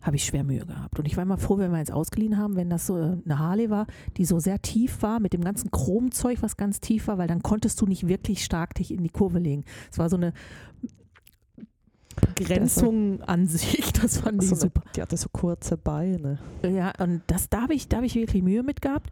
habe 0.00 0.16
ich 0.16 0.24
schwer 0.24 0.44
Mühe 0.44 0.66
gehabt. 0.66 0.98
Und 0.98 1.06
ich 1.06 1.16
war 1.16 1.22
immer 1.22 1.38
froh, 1.38 1.58
wenn 1.58 1.70
wir 1.70 1.78
eins 1.78 1.90
ausgeliehen 1.90 2.36
haben, 2.36 2.56
wenn 2.56 2.70
das 2.70 2.86
so 2.86 2.94
eine 2.94 3.38
Harley 3.38 3.70
war, 3.70 3.86
die 4.16 4.24
so 4.24 4.38
sehr 4.38 4.60
tief 4.60 5.02
war, 5.02 5.20
mit 5.20 5.32
dem 5.32 5.42
ganzen 5.42 5.70
Chromzeug, 5.70 6.42
was 6.42 6.56
ganz 6.56 6.80
tief 6.80 7.06
war, 7.06 7.18
weil 7.18 7.28
dann 7.28 7.42
konntest 7.42 7.80
du 7.80 7.86
nicht 7.86 8.08
wirklich 8.08 8.44
stark 8.44 8.74
dich 8.74 8.92
in 8.92 9.02
die 9.02 9.10
Kurve 9.10 9.38
legen. 9.38 9.64
Es 9.90 9.98
war 9.98 10.08
so 10.08 10.16
eine 10.16 10.32
Grenzung 12.36 13.20
an 13.22 13.46
sich, 13.46 13.92
das 14.00 14.18
fand 14.18 14.42
ich 14.42 14.48
So 14.48 14.54
eine, 14.54 14.60
super. 14.62 14.82
die 14.94 15.02
hatte 15.02 15.16
so 15.16 15.28
kurze 15.30 15.76
Beine. 15.76 16.38
Ja, 16.62 16.92
und 16.98 17.22
das, 17.26 17.48
da 17.48 17.62
habe 17.62 17.74
ich, 17.74 17.88
da 17.88 17.98
hab 17.98 18.04
ich 18.04 18.14
wirklich 18.14 18.42
Mühe 18.42 18.62
mit 18.62 18.82
gehabt. 18.82 19.10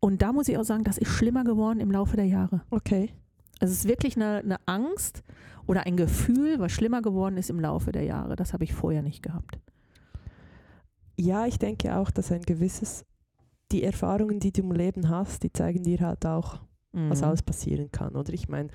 Und 0.00 0.22
da 0.22 0.32
muss 0.32 0.48
ich 0.48 0.56
auch 0.58 0.64
sagen, 0.64 0.84
das 0.84 0.96
ist 0.98 1.08
schlimmer 1.10 1.44
geworden 1.44 1.80
im 1.80 1.90
Laufe 1.90 2.16
der 2.16 2.26
Jahre. 2.26 2.62
Okay. 2.70 3.10
Also 3.60 3.72
es 3.72 3.80
ist 3.80 3.88
wirklich 3.88 4.14
eine, 4.16 4.38
eine 4.38 4.56
Angst 4.66 5.24
oder 5.66 5.86
ein 5.86 5.96
Gefühl, 5.96 6.60
was 6.60 6.70
schlimmer 6.72 7.02
geworden 7.02 7.36
ist 7.36 7.50
im 7.50 7.58
Laufe 7.58 7.90
der 7.90 8.04
Jahre. 8.04 8.36
Das 8.36 8.52
habe 8.52 8.62
ich 8.64 8.72
vorher 8.72 9.02
nicht 9.02 9.22
gehabt. 9.22 9.58
Ja, 11.16 11.46
ich 11.46 11.58
denke 11.58 11.96
auch, 11.96 12.10
dass 12.12 12.30
ein 12.30 12.42
gewisses, 12.42 13.04
die 13.72 13.82
Erfahrungen, 13.82 14.38
die 14.38 14.52
du 14.52 14.62
im 14.62 14.70
Leben 14.72 15.08
hast, 15.08 15.42
die 15.42 15.52
zeigen 15.52 15.82
dir 15.82 15.98
halt 16.00 16.24
auch, 16.24 16.60
was 16.92 17.20
Mhm. 17.20 17.24
alles 17.26 17.42
passieren 17.42 17.90
kann. 17.92 18.14
Oder 18.16 18.32
ich 18.32 18.48
meine, 18.48 18.70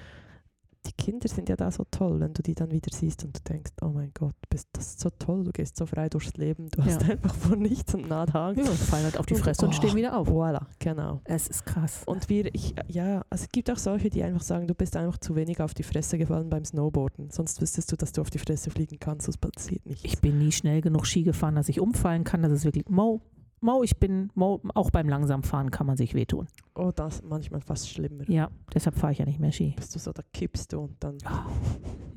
die 0.86 0.92
Kinder 0.94 1.28
sind 1.28 1.50
ja 1.50 1.56
da 1.56 1.72
so 1.72 1.86
toll, 1.90 2.20
wenn 2.20 2.34
du 2.34 2.42
die 2.42 2.56
dann 2.56 2.72
wieder 2.72 2.90
siehst 2.94 3.24
und 3.24 3.38
du 3.38 3.42
denkst, 3.42 3.72
oh 3.82 3.90
mein 3.90 4.12
Gott, 4.14 4.36
bist 4.50 4.68
das 4.74 5.00
so 5.00 5.10
toll, 5.18 5.44
du 5.46 5.52
gehst 5.52 5.78
so 5.78 5.86
frei 5.86 6.10
durchs 6.10 6.34
Leben, 6.36 6.70
du 6.70 6.84
hast 6.84 7.02
Ja. 7.02 7.10
einfach 7.10 7.34
vor 7.36 7.56
nichts 7.56 7.94
und 7.96 8.08
nada 8.10 8.50
Angst. 8.50 8.64
Ja, 8.66 8.70
und 8.70 8.78
fallen 8.80 9.04
halt 9.06 9.18
auf 9.18 9.26
die 9.26 9.36
Und- 9.36 9.40
Fresse 9.42 9.66
und 9.66 9.72
oh. 9.72 9.78
stehen 9.78 9.96
wieder 9.96 10.18
auf. 10.18 10.28
Voilà, 10.30 10.62
genau. 10.80 11.22
Es 11.26 11.48
ist 11.48 11.66
krass. 11.66 12.04
Und 12.06 12.30
wir, 12.30 12.54
ich, 12.54 12.76
ja, 12.88 13.24
also 13.30 13.44
es 13.46 13.50
gibt 13.50 13.70
auch 13.72 13.78
solche, 13.78 14.10
die 14.10 14.24
einfach 14.24 14.42
sagen, 14.42 14.68
du 14.68 14.74
bist 14.76 14.96
einfach 14.96 15.18
zu 15.20 15.36
wenig 15.36 15.60
auf 15.62 15.74
die 15.74 15.84
Fresse 15.84 16.18
gefallen 16.18 16.50
beim 16.50 16.66
Snowboarden. 16.66 17.30
Sonst 17.32 17.62
wüsstest 17.62 17.92
du, 17.92 17.96
dass 17.96 18.12
du 18.12 18.22
auf 18.22 18.30
die 18.30 18.40
Fresse 18.40 18.70
fliegen 18.70 19.00
kannst, 19.00 19.28
das 19.28 19.38
passiert 19.38 19.86
nicht. 19.86 20.04
Ich 20.06 20.20
bin 20.20 20.38
nie 20.38 20.52
schnell 20.52 20.82
genug 20.82 21.06
Ski 21.08 21.24
gefahren, 21.24 21.56
dass 21.56 21.70
ich 21.70 21.80
umfallen 21.80 22.24
kann. 22.24 22.42
Das 22.44 22.52
ist 22.52 22.66
wirklich 22.66 22.90
Mo. 22.90 23.22
Mo, 23.64 23.82
ich 23.82 23.98
bin 23.98 24.30
Mo, 24.36 24.62
auch 24.74 24.92
beim 24.92 25.08
Langsamfahren 25.08 25.72
kann 25.72 25.88
man 25.88 25.96
sich 25.96 26.14
wehtun. 26.14 26.48
Oh, 26.76 26.92
das 26.94 27.16
ist 27.16 27.24
manchmal 27.24 27.62
fast 27.62 27.90
schlimmer. 27.90 28.30
Ja, 28.30 28.50
deshalb 28.74 28.98
fahre 28.98 29.14
ich 29.14 29.20
ja 29.20 29.26
nicht 29.26 29.40
mehr 29.40 29.54
Ski. 29.54 29.74
Bist 29.78 29.96
du 29.96 30.00
so, 30.00 30.12
da 30.12 30.22
kippst 30.34 30.74
du 30.74 30.82
und 30.82 31.02
dann. 31.02 31.18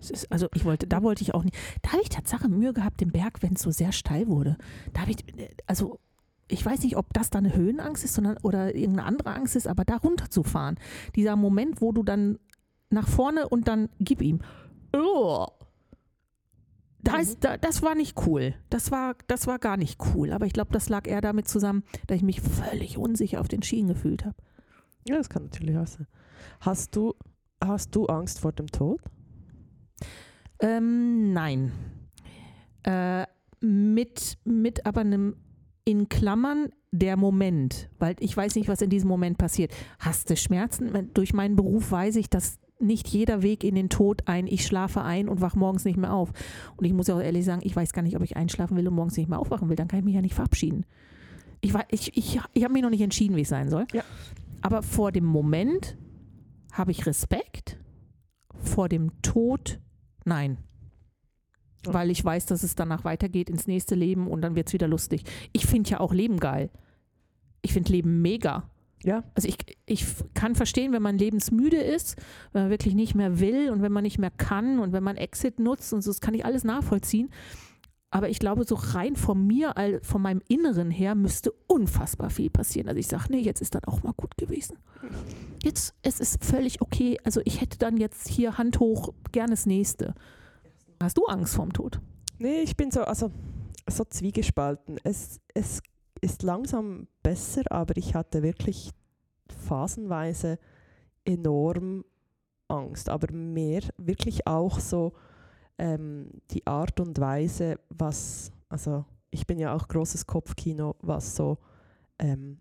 Es 0.01 0.11
ist, 0.11 0.33
also 0.33 0.49
ich 0.55 0.65
wollte, 0.65 0.89
da 0.89 1.03
wollte 1.05 1.23
ich 1.23 1.35
auch 1.35 1.45
nicht. 1.45 1.57
Da 1.83 1.93
habe 1.93 2.03
ich 2.03 2.09
Tatsache 2.09 2.49
Mühe 2.49 2.73
gehabt, 2.73 3.01
den 3.01 3.13
Berg, 3.13 3.43
wenn 3.43 3.55
es 3.55 3.63
so 3.63 3.71
sehr 3.71 3.93
steil 3.93 4.27
wurde. 4.27 4.57
Da 4.93 5.03
habe 5.03 5.13
ich, 5.13 5.19
also 5.69 6.01
ich 6.49 6.67
weiß 6.67 6.83
nicht, 6.83 6.97
ob 6.97 7.13
das 7.15 7.31
dann 7.31 7.47
eine 7.47 7.55
Höhenangst 7.55 8.05
ist 8.05 8.15
sondern, 8.15 8.39
oder 8.43 8.75
irgendeine 8.75 9.07
andere 9.07 9.31
Angst 9.31 9.55
ist, 9.55 9.69
aber 9.69 9.85
da 9.85 9.99
runterzufahren. 9.99 10.81
Dieser 11.15 11.37
Moment, 11.37 11.81
wo 11.81 11.93
du 11.93 12.03
dann 12.03 12.41
nach 12.91 13.07
vorne 13.07 13.49
und 13.49 13.69
dann 13.69 13.89
gib 14.01 14.21
ihm. 14.21 14.41
Oh. 14.93 15.47
Da 17.07 17.19
ist, 17.19 17.45
da, 17.45 17.57
das 17.57 17.83
war 17.83 17.95
nicht 17.95 18.27
cool. 18.27 18.55
Das 18.69 18.91
war, 18.91 19.15
das 19.29 19.47
war 19.47 19.59
gar 19.59 19.77
nicht 19.77 20.01
cool. 20.15 20.33
Aber 20.33 20.47
ich 20.47 20.53
glaube, 20.53 20.73
das 20.73 20.89
lag 20.89 21.07
eher 21.07 21.21
damit 21.21 21.47
zusammen, 21.47 21.85
dass 22.07 22.17
ich 22.17 22.23
mich 22.23 22.41
völlig 22.41 22.99
unsicher 22.99 23.41
auf 23.41 23.49
den 23.49 23.63
Schienen 23.63 23.89
gefühlt 23.89 24.25
habe. 24.25 24.37
Ja, 25.09 25.17
das 25.17 25.29
kann 25.29 25.45
natürlich 25.45 25.77
auch 25.77 25.87
sein. 25.87 26.09
Hast 26.61 26.97
du, 26.97 27.15
hast 27.63 27.95
du 27.95 28.07
Angst 28.07 28.41
vor 28.41 28.53
dem 28.53 28.67
Tod? 28.67 29.01
Ähm, 30.59 31.33
nein. 31.33 31.71
Äh, 32.83 33.27
mit, 33.61 34.39
mit 34.45 34.85
aber 34.85 35.03
einem 35.03 35.37
in 35.85 36.09
Klammern 36.09 36.71
der 36.91 37.17
Moment, 37.17 37.89
weil 37.99 38.17
ich 38.19 38.37
weiß 38.37 38.57
nicht, 38.57 38.69
was 38.69 38.83
in 38.83 38.91
diesem 38.91 39.09
Moment 39.09 39.39
passiert. 39.39 39.73
Hast 40.01 40.29
du 40.31 40.37
Schmerzen? 40.37 41.11
Durch 41.15 41.33
meinen 41.33 41.55
Beruf 41.55 41.93
weiß 41.93 42.17
ich, 42.17 42.29
dass 42.29 42.59
nicht 42.79 43.09
jeder 43.09 43.43
Weg 43.43 43.65
in 43.65 43.75
den 43.75 43.89
Tod 43.89 44.23
ein, 44.27 44.47
ich 44.47 44.67
schlafe 44.67 45.03
ein 45.03 45.29
und 45.29 45.41
wach 45.41 45.55
morgens 45.55 45.85
nicht 45.85 45.97
mehr 45.97 46.13
auf. 46.13 46.33
Und 46.77 46.85
ich 46.85 46.93
muss 46.93 47.09
auch 47.11 47.21
ehrlich 47.21 47.45
sagen, 47.45 47.63
ich 47.65 47.75
weiß 47.75 47.93
gar 47.93 48.03
nicht, 48.03 48.17
ob 48.17 48.23
ich 48.23 48.37
einschlafen 48.37 48.77
will 48.77 48.89
und 48.89 48.95
morgens 48.95 49.17
nicht 49.17 49.29
mehr 49.29 49.39
aufwachen 49.39 49.69
will. 49.69 49.77
Dann 49.77 49.89
kann 49.89 50.01
ich 50.01 50.05
mich 50.05 50.15
ja 50.15 50.21
nicht 50.21 50.35
verabschieden. 50.35 50.85
Ich, 51.61 51.73
ich, 51.89 52.17
ich, 52.17 52.41
ich 52.53 52.65
habe 52.65 52.73
mich 52.73 52.83
noch 52.83 52.91
nicht 52.91 53.01
entschieden, 53.01 53.37
wie 53.37 53.43
es 53.43 53.49
sein 53.49 53.71
soll. 53.71 53.87
Ja. 53.93 54.03
Aber 54.61 54.83
vor 54.83 55.13
dem 55.13 55.25
Moment 55.25 55.97
habe 56.73 56.91
ich 56.91 57.07
Respekt. 57.07 57.79
Vor 58.55 58.89
dem 58.89 59.23
Tod 59.23 59.81
nein. 60.25 60.59
Ja. 61.87 61.95
Weil 61.95 62.11
ich 62.11 62.25
weiß, 62.25 62.47
dass 62.47 62.63
es 62.63 62.75
danach 62.75 63.05
weitergeht 63.05 63.49
ins 63.49 63.67
nächste 63.67 63.95
Leben 63.95 64.27
und 64.27 64.43
dann 64.43 64.55
wird 64.55 64.69
es 64.69 64.75
wieder 64.75 64.89
lustig. 64.89 65.25
Ich 65.53 65.67
finde 65.67 65.91
ja 65.91 66.01
auch 66.01 66.13
Leben 66.13 66.39
geil. 66.39 66.71
Ich 67.63 67.73
finde 67.73 67.93
Leben 67.93 68.23
mega. 68.23 68.69
Ja. 69.05 69.25
Also 69.35 69.49
ich, 69.49 69.57
ich 69.85 70.05
kann 70.35 70.55
verstehen, 70.55 70.93
wenn 70.93 71.03
man 71.03 71.19
lebensmüde 71.19 71.77
ist, 71.77 72.17
wenn 72.53 72.63
man 72.63 72.71
wirklich 72.71 72.95
nicht 72.95 73.15
mehr 73.15 73.41
will 73.41 73.71
und 73.71 73.83
wenn 73.83 73.93
man 73.93 74.03
nicht 74.03 74.19
mehr 74.19 74.31
kann 74.31 74.79
und 74.79 74.93
wenn 74.93 75.03
man 75.03 75.17
Exit 75.17 75.61
nutzt 75.61 75.93
und 75.93 76.03
so, 76.03 76.11
das 76.11 76.21
kann 76.21 76.35
ich 76.35 76.45
alles 76.45 76.65
nachvollziehen. 76.65 77.31
Aber 78.11 78.29
ich 78.29 78.39
glaube, 78.39 78.65
so 78.65 78.77
rein 78.77 79.17
von 79.17 79.47
mir, 79.47 79.75
von 80.03 80.23
meinem 80.23 80.41
Inneren 80.49 80.91
her, 80.91 81.15
müsste 81.15 81.53
unfassbar 81.67 82.31
viel 82.31 82.51
passieren. 82.51 82.89
Also 82.89 82.99
ich 82.99 83.09
sage, 83.09 83.27
nee, 83.31 83.41
jetzt 83.41 83.61
ist 83.61 83.75
dann 83.75 83.85
auch 83.85 84.03
mal 84.03 84.15
gut 84.17 84.37
gewesen. 84.37 84.79
Jetzt, 85.63 85.95
es 86.03 86.21
ist 86.21 86.45
völlig 86.45 86.81
okay. 86.81 87.19
Also 87.25 87.41
ich 87.45 87.61
hätte 87.61 87.79
dann 87.79 87.97
jetzt 87.97 88.29
hier 88.29 88.59
Hand 88.59 88.81
hoch, 88.81 89.13
gern 89.33 89.51
das 89.51 89.67
nächste. 89.67 90.15
Hast 91.03 91.19
du 91.19 91.27
Angst 91.27 91.55
vorm 91.57 91.73
Tod? 91.73 92.01
Nee, 92.39 92.63
ich 92.63 92.77
bin 92.77 92.91
so, 92.91 93.03
also, 93.03 93.31
so 93.89 94.05
zwiegespalten. 94.05 94.99
Es, 95.05 95.41
es 95.53 95.83
ist 96.21 96.43
langsam 96.43 97.07
besser, 97.23 97.63
aber 97.71 97.97
ich 97.97 98.15
hatte 98.15 98.43
wirklich 98.43 98.93
phasenweise 99.49 100.59
enorm 101.25 102.05
Angst. 102.69 103.09
Aber 103.09 103.33
mehr 103.33 103.83
wirklich 103.97 104.47
auch 104.47 104.81
so 104.81 105.13
ähm, 105.79 106.31
die 106.51 106.67
Art 106.67 107.01
und 107.01 107.19
Weise, 107.21 107.79
was, 107.91 108.51
also 108.69 109.05
ich 109.31 109.47
bin 109.47 109.59
ja 109.59 109.75
auch 109.75 109.89
großes 109.89 110.27
Kopfkino, 110.27 110.97
was 111.01 111.37
so 111.37 111.59
ähm, 112.19 112.59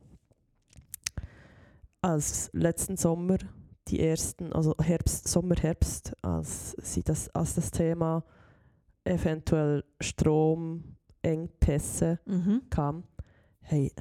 als 2.01 2.49
letzten 2.53 2.97
Sommer 2.97 3.37
die 3.87 3.99
ersten, 3.99 4.53
also 4.53 4.75
Herbst, 4.81 5.27
Sommer, 5.27 5.55
Herbst, 5.55 6.15
als 6.21 6.75
sie 6.81 7.01
das, 7.03 7.29
als 7.29 7.55
das 7.55 7.71
Thema 7.71 8.23
eventuell 9.03 9.83
Stromengpässe 9.99 12.19
Mhm. 12.25 12.61
kam, 12.69 13.03
hey, 13.65 13.91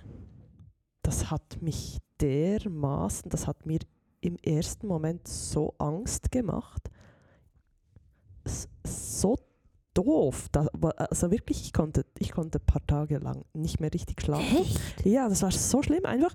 das 1.03 1.31
hat 1.31 1.61
mich 1.61 1.98
dermaßen, 2.20 3.31
das 3.31 3.46
hat 3.46 3.66
mir 3.66 3.81
im 4.20 4.37
ersten 4.38 4.87
Moment 4.87 5.27
so 5.29 5.74
Angst 5.79 6.31
gemacht. 6.33 6.88
So 8.87 9.37
doof. 9.94 10.48
Da, 10.53 10.66
war- 10.72 10.98
also 10.98 11.31
wirklich, 11.31 11.62
ich 11.62 11.72
konnte, 11.72 12.05
ich 12.18 12.33
konnte 12.33 12.59
ein 12.59 12.66
paar 12.66 12.87
Tage 12.87 13.18
lang 13.18 13.44
nicht 13.53 13.81
mehr 13.81 13.92
richtig 13.92 14.20
schlafen. 14.22 14.59
Echt? 14.59 15.05
Ja, 15.05 15.29
das 15.29 15.42
war 15.42 15.50
so 15.50 15.83
schlimm 15.83 16.05
einfach. 16.05 16.35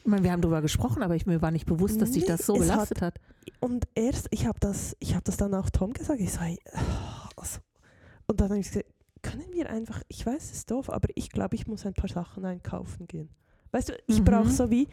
Ich 0.00 0.06
meine, 0.06 0.22
wir 0.24 0.32
haben 0.32 0.40
darüber 0.40 0.62
gesprochen, 0.62 1.02
aber 1.02 1.16
ich, 1.16 1.26
mir 1.26 1.42
war 1.42 1.50
nicht 1.50 1.66
bewusst, 1.66 2.00
dass 2.00 2.10
Nee, 2.10 2.24
das 2.26 2.46
so 2.46 2.54
belastet 2.54 3.02
hat. 3.02 3.18
Und 3.60 3.86
erst, 3.94 4.28
ich 4.30 4.46
habe 4.46 4.58
das, 4.60 4.96
ich 5.00 5.14
hab 5.14 5.24
das 5.24 5.36
dann 5.36 5.54
auch 5.54 5.68
Tom 5.70 5.92
gesagt, 5.92 6.20
ich 6.20 6.32
so, 6.32 6.40
hey, 6.40 6.58
also, 7.36 7.58
und 8.26 8.40
dann 8.40 8.50
habe 8.50 8.60
ich 8.60 8.68
gesagt, 8.68 8.86
können 9.22 9.52
wir 9.52 9.70
einfach, 9.70 10.02
ich 10.08 10.24
weiß, 10.24 10.42
es 10.44 10.52
ist 10.52 10.70
doof, 10.70 10.90
aber 10.90 11.08
ich 11.14 11.30
glaube, 11.30 11.54
ich 11.56 11.66
muss 11.66 11.86
ein 11.86 11.94
paar 11.94 12.08
Sachen 12.10 12.44
einkaufen 12.44 13.06
gehen. 13.06 13.28
Weißt 13.70 13.90
du, 13.90 13.92
ich 14.06 14.20
Mhm. 14.20 14.24
brauche 14.24 14.50
so 14.50 14.70
wie, 14.70 14.88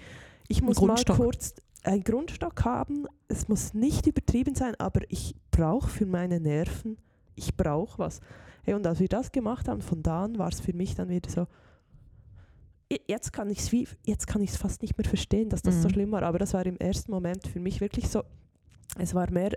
ich 0.47 0.61
muss 0.61 0.79
mal 0.81 1.03
kurz 1.05 1.53
einen 1.83 2.03
Grundstock 2.03 2.63
haben, 2.65 3.05
es 3.27 3.47
muss 3.47 3.73
nicht 3.73 4.07
übertrieben 4.07 4.55
sein, 4.55 4.73
aber 4.79 5.01
ich 5.09 5.35
brauche 5.51 5.89
für 5.89 6.05
meine 6.05 6.39
Nerven, 6.39 6.97
ich 7.35 7.55
brauche 7.55 7.99
was. 7.99 8.19
Hey, 8.63 8.73
und 8.73 8.85
als 8.87 8.99
wir 8.99 9.07
das 9.07 9.31
gemacht 9.31 9.67
haben, 9.67 9.81
von 9.81 10.01
da 10.01 10.23
an 10.23 10.37
war 10.37 10.49
es 10.49 10.59
für 10.59 10.73
mich 10.73 10.95
dann 10.95 11.09
wieder 11.09 11.29
so, 11.29 11.47
jetzt 13.07 13.33
kann 13.33 13.49
ich 13.49 13.59
es 13.59 13.71
jetzt 14.05 14.27
kann 14.27 14.41
ich 14.41 14.51
es 14.51 14.57
fast 14.57 14.81
nicht 14.81 14.97
mehr 14.97 15.07
verstehen, 15.07 15.49
dass 15.49 15.61
das 15.61 15.81
so 15.81 15.87
Mhm. 15.87 15.93
schlimm 15.93 16.11
war, 16.11 16.23
aber 16.23 16.39
das 16.39 16.53
war 16.53 16.65
im 16.65 16.77
ersten 16.77 17.11
Moment 17.11 17.47
für 17.47 17.59
mich 17.59 17.81
wirklich 17.81 18.09
so, 18.09 18.23
es 18.97 19.13
war 19.13 19.29
mehr 19.31 19.51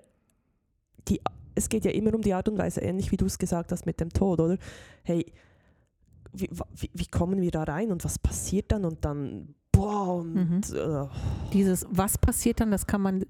die, 1.08 1.20
es 1.58 1.68
geht 1.68 1.84
ja 1.84 1.90
immer 1.90 2.14
um 2.14 2.22
die 2.22 2.32
Art 2.34 2.48
und 2.48 2.56
Weise, 2.58 2.80
ähnlich 2.80 3.10
wie 3.12 3.16
du 3.16 3.26
es 3.26 3.38
gesagt 3.38 3.72
hast 3.72 3.84
mit 3.86 4.00
dem 4.00 4.10
Tod, 4.10 4.40
oder? 4.40 4.56
Hey, 5.02 5.26
wie, 6.32 6.48
wie, 6.74 6.90
wie 6.94 7.06
kommen 7.06 7.40
wir 7.40 7.50
da 7.50 7.64
rein 7.64 7.90
und 7.90 8.04
was 8.04 8.18
passiert 8.18 8.70
dann 8.72 8.84
und 8.84 9.04
dann, 9.04 9.54
boah, 9.72 10.16
und 10.16 10.34
Mhm. 10.34 10.60
äh, 10.74 11.06
Dieses, 11.52 11.86
was 11.90 12.18
passiert 12.18 12.60
dann, 12.60 12.70
das 12.70 12.86
kann 12.86 13.00
man. 13.00 13.24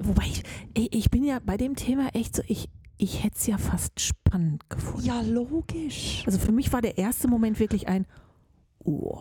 Wobei 0.00 0.24
ich, 0.24 0.42
ich 0.74 0.92
ich 0.92 1.10
bin 1.10 1.24
ja 1.24 1.38
bei 1.44 1.56
dem 1.56 1.76
Thema 1.76 2.08
echt 2.14 2.36
so, 2.36 2.42
ich, 2.46 2.68
ich 2.96 3.22
hätte 3.22 3.36
es 3.36 3.46
ja 3.46 3.58
fast 3.58 4.00
spannend 4.00 4.68
gefunden. 4.70 5.06
ja, 5.06 5.20
logisch. 5.20 6.22
Also 6.26 6.38
für 6.38 6.52
mich 6.52 6.72
war 6.72 6.82
der 6.82 6.98
erste 6.98 7.28
Moment 7.28 7.58
wirklich 7.60 7.86
ein, 7.88 8.06
oh, 8.84 9.20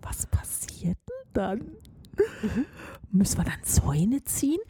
was 0.00 0.26
passiert 0.26 0.98
denn 1.08 1.32
dann? 1.34 1.58
Mhm. 2.42 2.66
Müssen 3.10 3.38
wir 3.38 3.44
dann 3.44 3.62
Zäune 3.62 4.22
ziehen? 4.24 4.60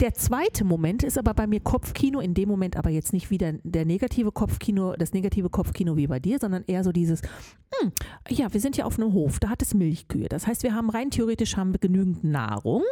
Der 0.00 0.14
zweite 0.14 0.64
Moment 0.64 1.02
ist 1.02 1.18
aber 1.18 1.34
bei 1.34 1.48
mir 1.48 1.58
Kopfkino, 1.58 2.20
in 2.20 2.32
dem 2.32 2.48
Moment 2.48 2.76
aber 2.76 2.88
jetzt 2.88 3.12
nicht 3.12 3.30
wieder 3.30 3.54
der 3.64 3.84
negative 3.84 4.30
Kopfkino, 4.30 4.94
das 4.96 5.12
negative 5.12 5.50
Kopfkino 5.50 5.96
wie 5.96 6.06
bei 6.06 6.20
dir, 6.20 6.38
sondern 6.38 6.62
eher 6.68 6.84
so 6.84 6.92
dieses, 6.92 7.20
hm, 7.80 7.90
ja, 8.28 8.52
wir 8.52 8.60
sind 8.60 8.76
ja 8.76 8.84
auf 8.84 8.96
einem 8.96 9.12
Hof, 9.12 9.40
da 9.40 9.48
hat 9.48 9.60
es 9.60 9.74
Milchkühe. 9.74 10.28
Das 10.28 10.46
heißt, 10.46 10.62
wir 10.62 10.72
haben 10.72 10.88
rein 10.88 11.10
theoretisch 11.10 11.56
haben 11.56 11.72
wir 11.72 11.80
genügend 11.80 12.22
Nahrung. 12.22 12.84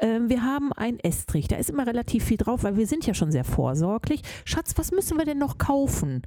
Ähm, 0.00 0.30
wir 0.30 0.42
haben 0.42 0.72
einen 0.72 0.98
Estrich, 1.00 1.46
da 1.46 1.56
ist 1.56 1.68
immer 1.68 1.86
relativ 1.86 2.24
viel 2.24 2.38
drauf, 2.38 2.64
weil 2.64 2.78
wir 2.78 2.86
sind 2.86 3.06
ja 3.06 3.12
schon 3.12 3.30
sehr 3.30 3.44
vorsorglich. 3.44 4.22
Schatz, 4.46 4.72
was 4.76 4.92
müssen 4.92 5.18
wir 5.18 5.26
denn 5.26 5.38
noch 5.38 5.58
kaufen? 5.58 6.22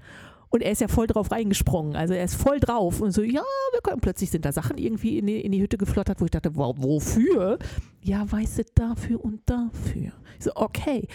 Und 0.50 0.62
er 0.64 0.72
ist 0.72 0.82
ja 0.82 0.88
voll 0.88 1.08
drauf 1.08 1.32
reingesprungen. 1.32 1.96
Also 1.96 2.14
er 2.14 2.24
ist 2.24 2.36
voll 2.36 2.60
drauf. 2.60 3.02
Und 3.02 3.12
so, 3.12 3.22
ja, 3.22 3.44
wir 3.72 3.82
können. 3.82 4.02
Plötzlich 4.02 4.32
sind 4.32 4.46
da 4.46 4.52
Sachen 4.52 4.78
irgendwie 4.78 5.20
in 5.20 5.28
die, 5.28 5.42
in 5.42 5.52
die 5.52 5.62
Hütte 5.62 5.78
geflottert, 5.78 6.22
wo 6.22 6.26
ich 6.26 6.32
dachte, 6.32 6.56
wow, 6.56 6.76
wofür? 6.78 7.60
Ja, 8.02 8.30
weißt 8.32 8.60
du, 8.60 8.64
dafür 8.74 9.24
und 9.24 9.42
dafür. 9.46 10.12
Ich 10.38 10.46
so, 10.46 10.52
okay. 10.56 11.08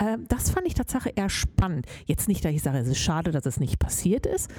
Ähm, 0.00 0.26
das 0.28 0.50
fand 0.50 0.66
ich 0.66 0.74
tatsächlich 0.74 1.16
eher 1.16 1.28
spannend. 1.28 1.86
Jetzt 2.06 2.26
nicht, 2.26 2.44
dass 2.44 2.52
ich 2.52 2.62
sage, 2.62 2.78
es 2.78 2.88
ist 2.88 2.98
schade, 2.98 3.30
dass 3.30 3.46
es 3.46 3.60
nicht 3.60 3.78
passiert 3.78 4.26
ist. 4.26 4.50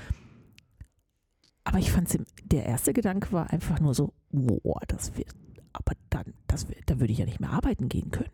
Aber 1.63 1.79
ich 1.79 1.91
fand 1.91 2.13
es, 2.13 2.19
der 2.43 2.65
erste 2.65 2.93
Gedanke 2.93 3.31
war 3.31 3.51
einfach 3.51 3.79
nur 3.79 3.93
so, 3.93 4.13
wow, 4.31 4.81
das 4.87 5.15
wird, 5.15 5.29
aber 5.73 5.93
dann, 6.09 6.33
das 6.47 6.67
wird, 6.69 6.79
da 6.87 6.99
würde 6.99 7.13
ich 7.13 7.19
ja 7.19 7.25
nicht 7.25 7.39
mehr 7.39 7.51
arbeiten 7.51 7.87
gehen 7.87 8.11
können. 8.11 8.31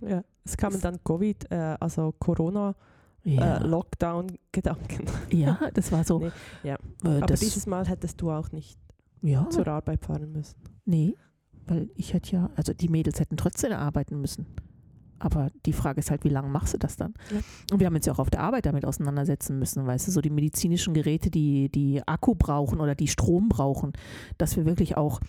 Ja, 0.00 0.24
es 0.44 0.56
kamen 0.56 0.80
dann 0.80 1.02
Covid, 1.04 1.50
äh, 1.50 1.76
also 1.80 2.12
Corona, 2.18 2.74
Ja, 3.24 3.58
äh, 3.58 3.66
Lockdown-Gedanken. 3.66 5.06
ja 5.30 5.58
das 5.74 5.92
war 5.92 6.04
so. 6.04 6.18
Nee, 6.18 6.30
ja. 6.62 6.76
Äh, 7.04 7.20
Aber 7.22 7.34
dieses 7.34 7.66
Mal 7.66 7.86
hättest 7.86 8.20
du 8.20 8.30
auch 8.30 8.50
nicht 8.52 8.78
ja, 9.22 9.48
zur 9.50 9.68
Arbeit 9.68 10.04
fahren 10.04 10.32
müssen. 10.32 10.56
nee. 10.84 11.16
Weil 11.66 11.88
ich 11.94 12.14
hätte 12.14 12.32
ja, 12.32 12.50
also 12.56 12.72
die 12.72 12.88
Mädels 12.88 13.20
hätten 13.20 13.36
trotzdem 13.36 13.72
arbeiten 13.72 14.20
müssen. 14.20 14.46
Aber 15.20 15.50
die 15.66 15.72
Frage 15.74 16.00
ist 16.00 16.10
halt, 16.10 16.24
wie 16.24 16.30
lange 16.30 16.48
machst 16.48 16.74
du 16.74 16.78
das 16.78 16.96
dann? 16.96 17.14
Ja. 17.30 17.40
Und 17.70 17.78
wir 17.78 17.86
haben 17.86 17.94
uns 17.94 18.06
ja 18.06 18.12
auch 18.14 18.18
auf 18.18 18.30
der 18.30 18.40
Arbeit 18.40 18.66
damit 18.66 18.84
auseinandersetzen 18.84 19.58
müssen, 19.58 19.86
weißt 19.86 20.08
du, 20.08 20.10
so 20.10 20.20
die 20.20 20.30
medizinischen 20.30 20.94
Geräte, 20.94 21.30
die, 21.30 21.68
die 21.68 22.02
Akku 22.08 22.34
brauchen 22.34 22.80
oder 22.80 22.94
die 22.94 23.06
Strom 23.06 23.50
brauchen, 23.50 23.92
dass 24.38 24.56
wir 24.56 24.64
wirklich 24.64 24.96
auch 24.96 25.20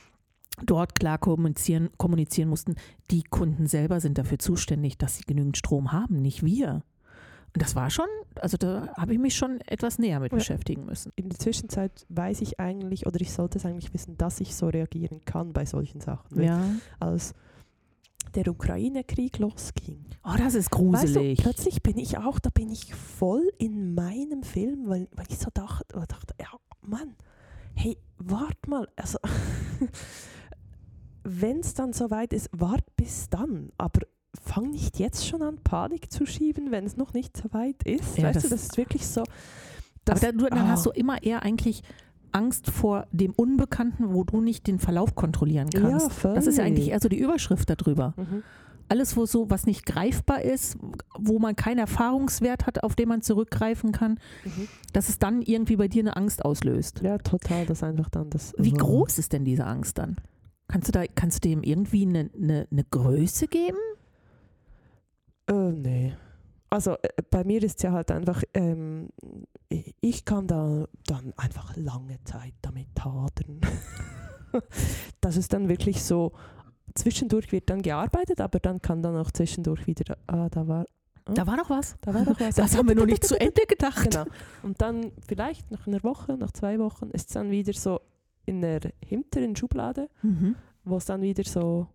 dort 0.65 0.95
klar 0.95 1.17
kommunizieren, 1.17 1.89
kommunizieren 1.97 2.49
mussten, 2.49 2.75
die 3.11 3.23
Kunden 3.23 3.67
selber 3.67 3.99
sind 3.99 4.17
dafür 4.17 4.39
zuständig, 4.39 4.97
dass 4.97 5.17
sie 5.17 5.23
genügend 5.23 5.57
Strom 5.57 5.91
haben, 5.91 6.21
nicht 6.21 6.43
wir. 6.43 6.83
Und 7.53 7.61
das 7.61 7.75
war 7.75 7.89
schon, 7.89 8.05
also 8.35 8.55
da 8.57 8.87
habe 8.95 9.13
ich 9.13 9.19
mich 9.19 9.35
schon 9.35 9.59
etwas 9.67 9.99
näher 9.99 10.19
mit 10.21 10.31
Ja. 10.31 10.37
beschäftigen 10.37 10.85
müssen. 10.85 11.11
In 11.17 11.27
der 11.29 11.37
Zwischenzeit 11.37 12.05
weiß 12.09 12.41
ich 12.41 12.59
eigentlich, 12.59 13.05
oder 13.07 13.19
ich 13.19 13.33
sollte 13.33 13.57
es 13.57 13.65
eigentlich 13.65 13.93
wissen, 13.93 14.17
dass 14.17 14.39
ich 14.39 14.55
so 14.55 14.67
reagieren 14.69 15.19
kann 15.25 15.51
bei 15.51 15.65
solchen 15.65 15.99
Sachen. 15.99 16.41
Ja. 16.41 16.63
Als 16.99 17.33
der 18.35 18.47
Ukraine-Krieg 18.47 19.37
losging, 19.39 20.05
Oh, 20.23 20.35
das 20.37 20.53
ist 20.53 20.71
weißt 20.71 20.73
du, 20.73 20.77
gruselig. 20.77 21.39
plötzlich 21.39 21.81
bin 21.83 21.97
ich 21.97 22.17
auch, 22.19 22.37
da 22.39 22.51
bin 22.51 22.69
ich 22.69 22.93
voll 22.93 23.51
in 23.57 23.95
meinem 23.95 24.43
Film, 24.43 24.87
weil, 24.87 25.09
weil 25.13 25.25
ich 25.29 25.39
so 25.39 25.49
dachte, 25.53 25.85
dachte, 26.07 26.35
ja, 26.39 26.47
Mann, 26.81 27.15
hey, 27.73 27.97
wart 28.19 28.67
mal, 28.67 28.87
also 28.95 29.17
wenn 31.23 31.59
es 31.59 31.73
dann 31.73 31.93
soweit 31.93 32.33
ist, 32.33 32.49
wart 32.53 32.83
bis 32.95 33.29
dann, 33.29 33.71
aber 33.77 34.01
fang 34.39 34.69
nicht 34.71 34.99
jetzt 34.99 35.27
schon 35.27 35.41
an, 35.41 35.57
Panik 35.63 36.11
zu 36.11 36.25
schieben, 36.25 36.71
wenn 36.71 36.85
es 36.85 36.97
noch 36.97 37.13
nicht 37.13 37.35
so 37.37 37.51
weit 37.53 37.83
ist. 37.83 38.17
Ja, 38.17 38.25
weißt 38.25 38.35
das- 38.37 38.43
du, 38.43 38.49
das 38.49 38.63
ist 38.63 38.77
wirklich 38.77 39.05
so. 39.07 39.21
Aber 39.21 39.29
Das, 40.05 40.19
dann, 40.21 40.37
du, 40.37 40.45
dann 40.47 40.59
ah. 40.59 40.67
hast 40.69 40.85
du 40.85 40.89
immer 40.91 41.21
eher 41.23 41.43
eigentlich 41.43 41.83
Angst 42.31 42.69
vor 42.71 43.07
dem 43.11 43.33
Unbekannten, 43.33 44.13
wo 44.13 44.23
du 44.23 44.39
nicht 44.41 44.65
den 44.67 44.79
Verlauf 44.79 45.15
kontrollieren 45.15 45.69
kannst. 45.69 46.07
ja, 46.07 46.09
völlig. 46.09 46.35
das 46.37 46.47
ist 46.47 46.57
ja 46.57 46.63
eigentlich 46.63 46.89
eher 46.89 46.99
so 47.01 47.09
die 47.09 47.19
Überschrift 47.19 47.69
darüber. 47.69 48.13
Mhm. 48.17 48.43
Alles, 48.87 49.15
wo 49.15 49.25
so 49.25 49.49
was 49.49 49.65
nicht 49.65 49.85
greifbar 49.85 50.41
ist, 50.41 50.77
wo 51.17 51.39
man 51.39 51.55
keinen 51.55 51.77
Erfahrungswert 51.79 52.65
hat, 52.67 52.83
auf 52.83 52.95
den 52.95 53.07
man 53.09 53.21
zurückgreifen 53.21 53.91
kann, 53.91 54.19
Mhm. 54.43 54.67
dass 54.93 55.07
es 55.09 55.19
dann 55.19 55.41
irgendwie 55.41 55.75
bei 55.77 55.87
dir 55.87 56.01
eine 56.03 56.15
Angst 56.17 56.43
auslöst. 56.43 57.01
Ja, 57.01 57.17
total, 57.17 57.65
das 57.65 57.83
einfach 57.83 58.09
dann 58.09 58.29
das. 58.29 58.53
Wie 58.57 58.73
Oh. 58.73 58.77
groß 58.77 59.17
ist 59.19 59.33
denn 59.33 59.45
diese 59.45 59.65
Angst 59.65 59.97
dann? 59.97 60.15
Kannst 60.67 60.87
du 60.87 60.91
da, 60.93 61.03
kannst 61.07 61.43
du 61.43 61.49
dem 61.49 61.63
irgendwie 61.63 62.05
eine, 62.05 62.29
eine, 62.35 62.67
eine 62.71 62.83
Größe 62.85 63.47
geben? 63.47 63.77
Äh, 65.47 65.71
nee. 65.71 66.13
Also 66.69 66.93
äh, 67.01 67.09
bei 67.29 67.43
mir 67.43 67.61
ist 67.63 67.77
es 67.77 67.83
ja 67.83 67.91
halt 67.91 68.11
einfach, 68.11 68.43
ähm, 68.53 69.09
ich- 70.01 70.23
kann 70.25 70.47
da 70.47 70.85
dann 71.05 71.33
einfach 71.37 71.75
lange 71.75 72.23
Zeit 72.23 72.53
damit 72.61 72.87
hadern. 73.03 73.59
das 75.21 75.37
ist 75.37 75.53
dann 75.53 75.67
wirklich 75.69 76.03
so, 76.03 76.31
zwischendurch 76.95 77.51
wird 77.51 77.69
dann 77.69 77.81
gearbeitet, 77.81 78.41
aber 78.41 78.59
dann 78.59 78.81
kann 78.81 79.01
dann 79.01 79.15
auch 79.17 79.31
zwischendurch 79.31 79.87
wieder, 79.87 80.17
ah, 80.27 80.49
da 80.49 80.67
war, 80.67 80.85
Da 81.25 81.45
war 81.47 81.57
doch 81.57 81.69
was. 81.69 81.95
da 82.01 82.13
war 82.13 82.25
doch 82.25 82.39
was. 82.39 82.55
Das 82.55 82.77
haben 82.77 82.87
wir 82.87 82.95
noch 82.95 83.05
nicht 83.05 83.23
zu 83.25 83.35
Ende 83.39 83.61
gedacht. 83.67 84.09
Genau. 84.11 84.25
Und 84.63 84.81
dann 84.81 85.11
vielleicht 85.27 85.69
nach 85.71 85.87
einer 85.87 86.03
Woche, 86.03 86.37
nach 86.37 86.51
zwei 86.51 86.79
Wochen 86.79 87.09
ist 87.11 87.27
es 87.29 87.33
dann 87.33 87.49
wieder 87.51 87.73
so 87.73 87.99
in 88.45 88.61
der 88.61 88.79
hinteren 89.03 89.55
Schublade, 89.55 90.09
Mhm. 90.23 90.55
wo 90.83 90.97
es 90.97 91.05
dann 91.05 91.21
wieder 91.21 91.43
so, 91.43 91.87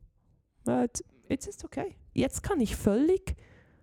äh, 0.67 0.83
jetzt- 0.83 1.05
jetzt 1.29 1.47
ist 1.49 1.65
okay. 1.65 1.97
Jetzt 2.17 2.43
kann 2.43 2.61
ich 2.61 2.77
völlig, 2.77 3.37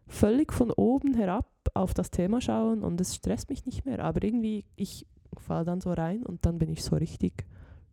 völlig 0.08 0.52
von 0.52 0.72
oben 0.72 1.14
herab 1.14 1.48
auf 1.76 1.94
das 1.94 2.10
Thema 2.10 2.42
schauen 2.42 2.84
und 2.84 3.00
es 3.00 3.16
stresst 3.16 3.50
mich 3.50 3.66
nicht 3.66 3.86
mehr. 3.86 4.00
Aber 4.00 4.24
irgendwie, 4.24 4.66
ich 4.76 5.06
falle 5.38 5.66
dann 5.66 5.82
so 5.82 5.92
rein 5.94 6.24
und 6.24 6.46
dann 6.46 6.58
bin 6.58 6.70
ich 6.70 6.84
so 6.84 6.96
richtig 6.96 7.46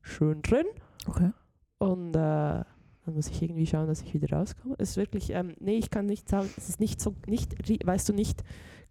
schön 0.02 0.40
drin 0.42 0.66
Okay. 1.06 1.30
und 1.78 2.10
äh, 2.16 2.64
dann 3.04 3.14
muss 3.14 3.28
ich 3.28 3.42
irgendwie 3.42 3.66
schauen, 3.66 3.86
dass 3.86 4.02
ich 4.02 4.14
wieder 4.14 4.36
rauskomme. 4.36 4.76
Es 4.78 4.90
ist 4.90 4.96
wirklich, 4.96 5.30
ähm, 5.30 5.54
nee, 5.60 5.76
ich 5.76 5.90
kann 5.90 6.06
nicht 6.06 6.28
sagen, 6.28 6.48
es 6.56 6.68
ist 6.68 6.80
nicht 6.80 7.00
so, 7.00 7.14
nicht, 7.26 7.54
weißt 7.86 8.08
du, 8.08 8.12
nicht 8.14 8.42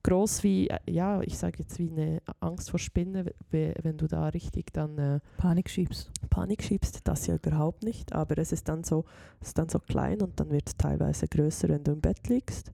groß 0.03 0.43
wie, 0.43 0.69
ja, 0.88 1.21
ich 1.21 1.38
sage 1.38 1.59
jetzt 1.59 1.77
wie 1.79 1.89
eine 1.89 2.21
Angst 2.39 2.69
vor 2.71 2.79
Spinne, 2.79 3.25
we- 3.51 3.73
wenn 3.81 3.97
du 3.97 4.07
da 4.07 4.27
richtig 4.29 4.71
dann 4.73 4.97
äh, 4.97 5.19
Panik 5.38 5.69
schiebst. 5.69 6.12
Panik 6.29 6.63
schiebst, 6.63 7.01
das 7.07 7.27
ja 7.27 7.35
überhaupt 7.35 7.83
nicht, 7.83 8.13
aber 8.13 8.38
es 8.38 8.51
ist 8.51 8.67
dann 8.69 8.83
so, 8.83 9.05
ist 9.41 9.57
dann 9.57 9.69
so 9.69 9.79
klein 9.79 10.21
und 10.21 10.39
dann 10.39 10.49
wird 10.51 10.67
es 10.69 10.77
teilweise 10.77 11.27
größer, 11.27 11.69
wenn 11.69 11.83
du 11.83 11.91
im 11.93 12.01
Bett 12.01 12.27
liegst. 12.27 12.71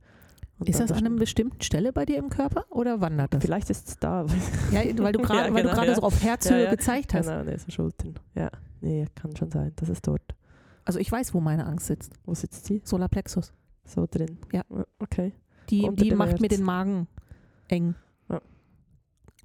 Und 0.57 0.69
Ist 0.69 0.79
das 0.79 0.91
an 0.93 1.05
einer 1.05 1.09
bestimmten 1.17 1.61
Stelle 1.61 1.91
bei 1.91 2.05
dir 2.05 2.17
im 2.17 2.29
Körper 2.29 2.63
oder 2.69 3.01
wandert 3.01 3.33
das? 3.33 3.43
Vielleicht 3.43 3.69
ist 3.69 3.89
es 3.89 3.99
da. 3.99 4.25
Ja, 4.71 4.81
weil 4.99 5.11
du 5.11 5.19
gerade 5.21 5.47
Ja, 5.49 5.53
weil 5.53 5.63
du 5.63 5.69
genau, 5.69 5.73
gerade 5.73 5.88
ja. 5.89 5.95
so 5.95 6.01
auf 6.03 6.23
Herzhöhe 6.23 6.63
Ja, 6.63 6.69
gezeigt 6.69 7.13
hast. 7.13 7.27
Genau, 7.27 7.43
nee, 7.43 7.57
so 7.57 7.69
Schultern. 7.71 8.13
Ja, 8.35 8.49
nee, 8.79 9.05
kann 9.15 9.35
schon 9.35 9.51
sein, 9.51 9.73
das 9.75 9.89
ist 9.89 10.07
dort. 10.07 10.21
Also 10.85 10.99
ich 10.99 11.11
weiß, 11.11 11.33
wo 11.33 11.41
meine 11.41 11.65
Angst 11.65 11.88
sitzt. 11.88 12.13
Wo 12.23 12.33
sitzt 12.35 12.69
die? 12.69 12.81
Solarplexus. 12.85 13.51
So 13.83 14.07
drin. 14.09 14.38
Ja. 14.53 14.63
Okay. 14.99 15.33
Die, 15.69 15.89
die 15.95 16.13
macht 16.15 16.39
mir 16.39 16.47
Herz. 16.47 16.55
den 16.57 16.63
Magen 16.63 17.07
eng. 17.67 17.95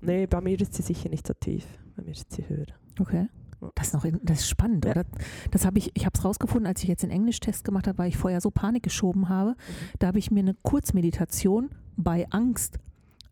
Nee, 0.03 0.27
bei 0.27 0.41
mir 0.41 0.59
ist 0.59 0.73
sie 0.73 0.83
sicher 0.83 1.11
nicht 1.11 1.27
so 1.27 1.35
tief. 1.35 1.67
Bei 1.95 2.03
mir 2.03 2.13
ist 2.13 2.33
sie 2.33 2.49
höher. 2.49 2.65
Okay. 2.99 3.29
Ja. 3.61 3.69
Das 3.75 3.89
ist, 3.89 3.93
noch 3.93 4.07
das 4.23 4.39
ist 4.41 4.49
spannend, 4.49 4.87
Ja. 4.87 4.93
oder? 4.93 5.05
Das 5.51 5.67
habe 5.67 5.77
ich, 5.79 5.91
ich 5.95 6.07
habe 6.07 6.17
es 6.19 6.25
rausgefunden, 6.25 6.67
als 6.67 6.83
ich 6.83 6.89
jetzt 6.89 7.03
den 7.03 7.11
Englisch-Test 7.11 7.65
gemacht 7.65 7.87
habe, 7.87 7.99
weil 7.99 8.09
ich 8.09 8.17
vorher 8.17 8.41
so 8.41 8.51
Panik 8.51 8.83
geschoben 8.83 9.29
habe. 9.29 9.55
Da 9.99 10.07
habe 10.07 10.19
ich 10.19 10.31
mir 10.31 10.41
eine 10.41 10.55
Kurzmeditation 10.63 11.69
bei 11.99 12.27
Angst 12.31 12.79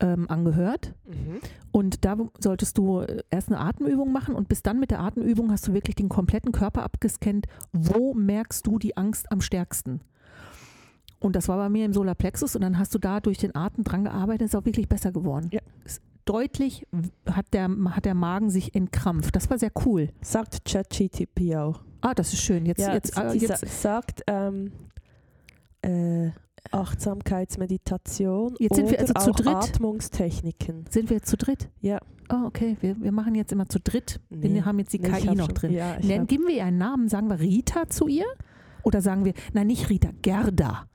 ähm, 0.00 0.28
angehört. 0.28 0.94
Und 1.72 2.04
da 2.04 2.16
solltest 2.38 2.76
du 2.76 3.00
äh, 3.00 3.22
erst 3.30 3.48
eine 3.48 3.58
Atemübung 3.60 4.12
machen 4.12 4.34
und 4.34 4.48
bis 4.50 4.62
dann 4.62 4.78
mit 4.78 4.90
der 4.90 5.00
Atemübung 5.00 5.50
hast 5.50 5.66
du 5.68 5.72
wirklich 5.72 5.96
den 5.96 6.10
kompletten 6.10 6.52
Körper 6.52 6.82
abgescannt. 6.82 7.46
Wo 7.72 8.12
merkst 8.12 8.66
du 8.66 8.78
die 8.78 8.96
Angst 8.98 9.32
am 9.32 9.40
stärksten? 9.40 10.02
Und 11.20 11.34
das 11.36 11.48
war 11.48 11.56
bei 11.56 11.68
mir 11.68 11.84
im 11.84 11.92
Solarplexus 11.92 12.54
und 12.54 12.62
dann 12.62 12.78
hast 12.78 12.94
du 12.94 12.98
da 12.98 13.20
durch 13.20 13.38
den 13.38 13.54
Atem 13.56 13.82
dran 13.84 14.04
gearbeitet, 14.04 14.46
ist 14.46 14.54
auch 14.56 14.64
wirklich 14.64 14.88
besser 14.88 15.10
geworden. 15.12 15.48
Ja. 15.52 15.60
Deutlich 16.24 16.86
hat 17.28 17.46
der, 17.54 17.68
hat 17.90 18.04
der 18.04 18.14
Magen 18.14 18.50
sich 18.50 18.74
entkrampft. 18.74 19.34
Das 19.34 19.48
war 19.50 19.58
sehr 19.58 19.72
cool. 19.86 20.10
Sagt 20.20 20.64
ChatGTP 20.64 21.56
auch. 21.56 21.80
Ah, 22.02 22.14
das 22.14 22.32
ist 22.34 22.42
schön. 22.42 22.66
Jetzt, 22.66 22.80
Ja, 22.80 22.92
jetzt, 22.94 23.16
äh, 23.18 23.32
jetzt, 23.32 23.60
sa 23.66 23.66
sagt 23.98 24.22
ähm, 24.28 24.70
äh, 25.82 26.30
Achtsamkeitsmeditation 26.70 28.54
Jetzt 28.58 28.76
sind 28.76 28.90
wir 28.90 28.98
also 29.00 29.14
zu 29.32 29.42
dritt. 29.42 29.54
Atmungstechniken. 29.56 30.84
sind 30.90 31.10
wir 31.10 31.16
jetzt 31.16 31.28
zu 31.28 31.36
dritt. 31.36 31.68
Ja. 31.80 31.98
Oh, 32.30 32.46
okay. 32.46 32.76
Wir, 32.80 33.00
wir 33.00 33.12
machen 33.12 33.34
jetzt 33.34 33.52
immer 33.52 33.66
zu 33.68 33.80
dritt. 33.80 34.20
Wir 34.28 34.50
Nee. 34.50 34.62
haben 34.62 34.78
jetzt 34.78 34.92
die 34.92 34.98
Nee, 34.98 35.08
KI 35.08 35.34
noch 35.34 35.46
schon- 35.46 35.54
drin. 35.54 35.72
Ja, 35.72 35.94
hab, 35.96 36.28
geben 36.28 36.46
wir 36.46 36.54
ihr 36.56 36.64
einen 36.64 36.78
Namen, 36.78 37.08
sagen 37.08 37.28
wir 37.30 37.40
Rita 37.40 37.88
zu 37.88 38.06
ihr? 38.06 38.26
Oder 38.82 39.00
sagen 39.00 39.24
wir, 39.24 39.32
nein, 39.54 39.66
nicht 39.66 39.88
Rita, 39.88 40.10
Gerda. 40.22 40.86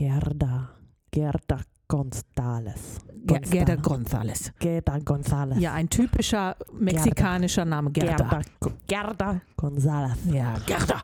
Gerda. 0.00 0.70
Gerda 1.10 1.60
González. 1.86 3.00
Ger 3.26 3.40
González. 3.42 3.50
Gerda 3.50 3.76
González. 3.76 4.52
Gerda 4.58 4.98
González. 4.98 5.58
Ja, 5.58 5.74
ein 5.74 5.90
typischer 5.90 6.56
mexikanischer 6.72 7.66
Name, 7.66 7.90
Gerda. 7.90 8.16
Gerda. 8.16 8.42
Gerda 8.86 9.40
González. 9.58 10.16
Ja, 10.32 10.54
Gerda. 10.66 11.02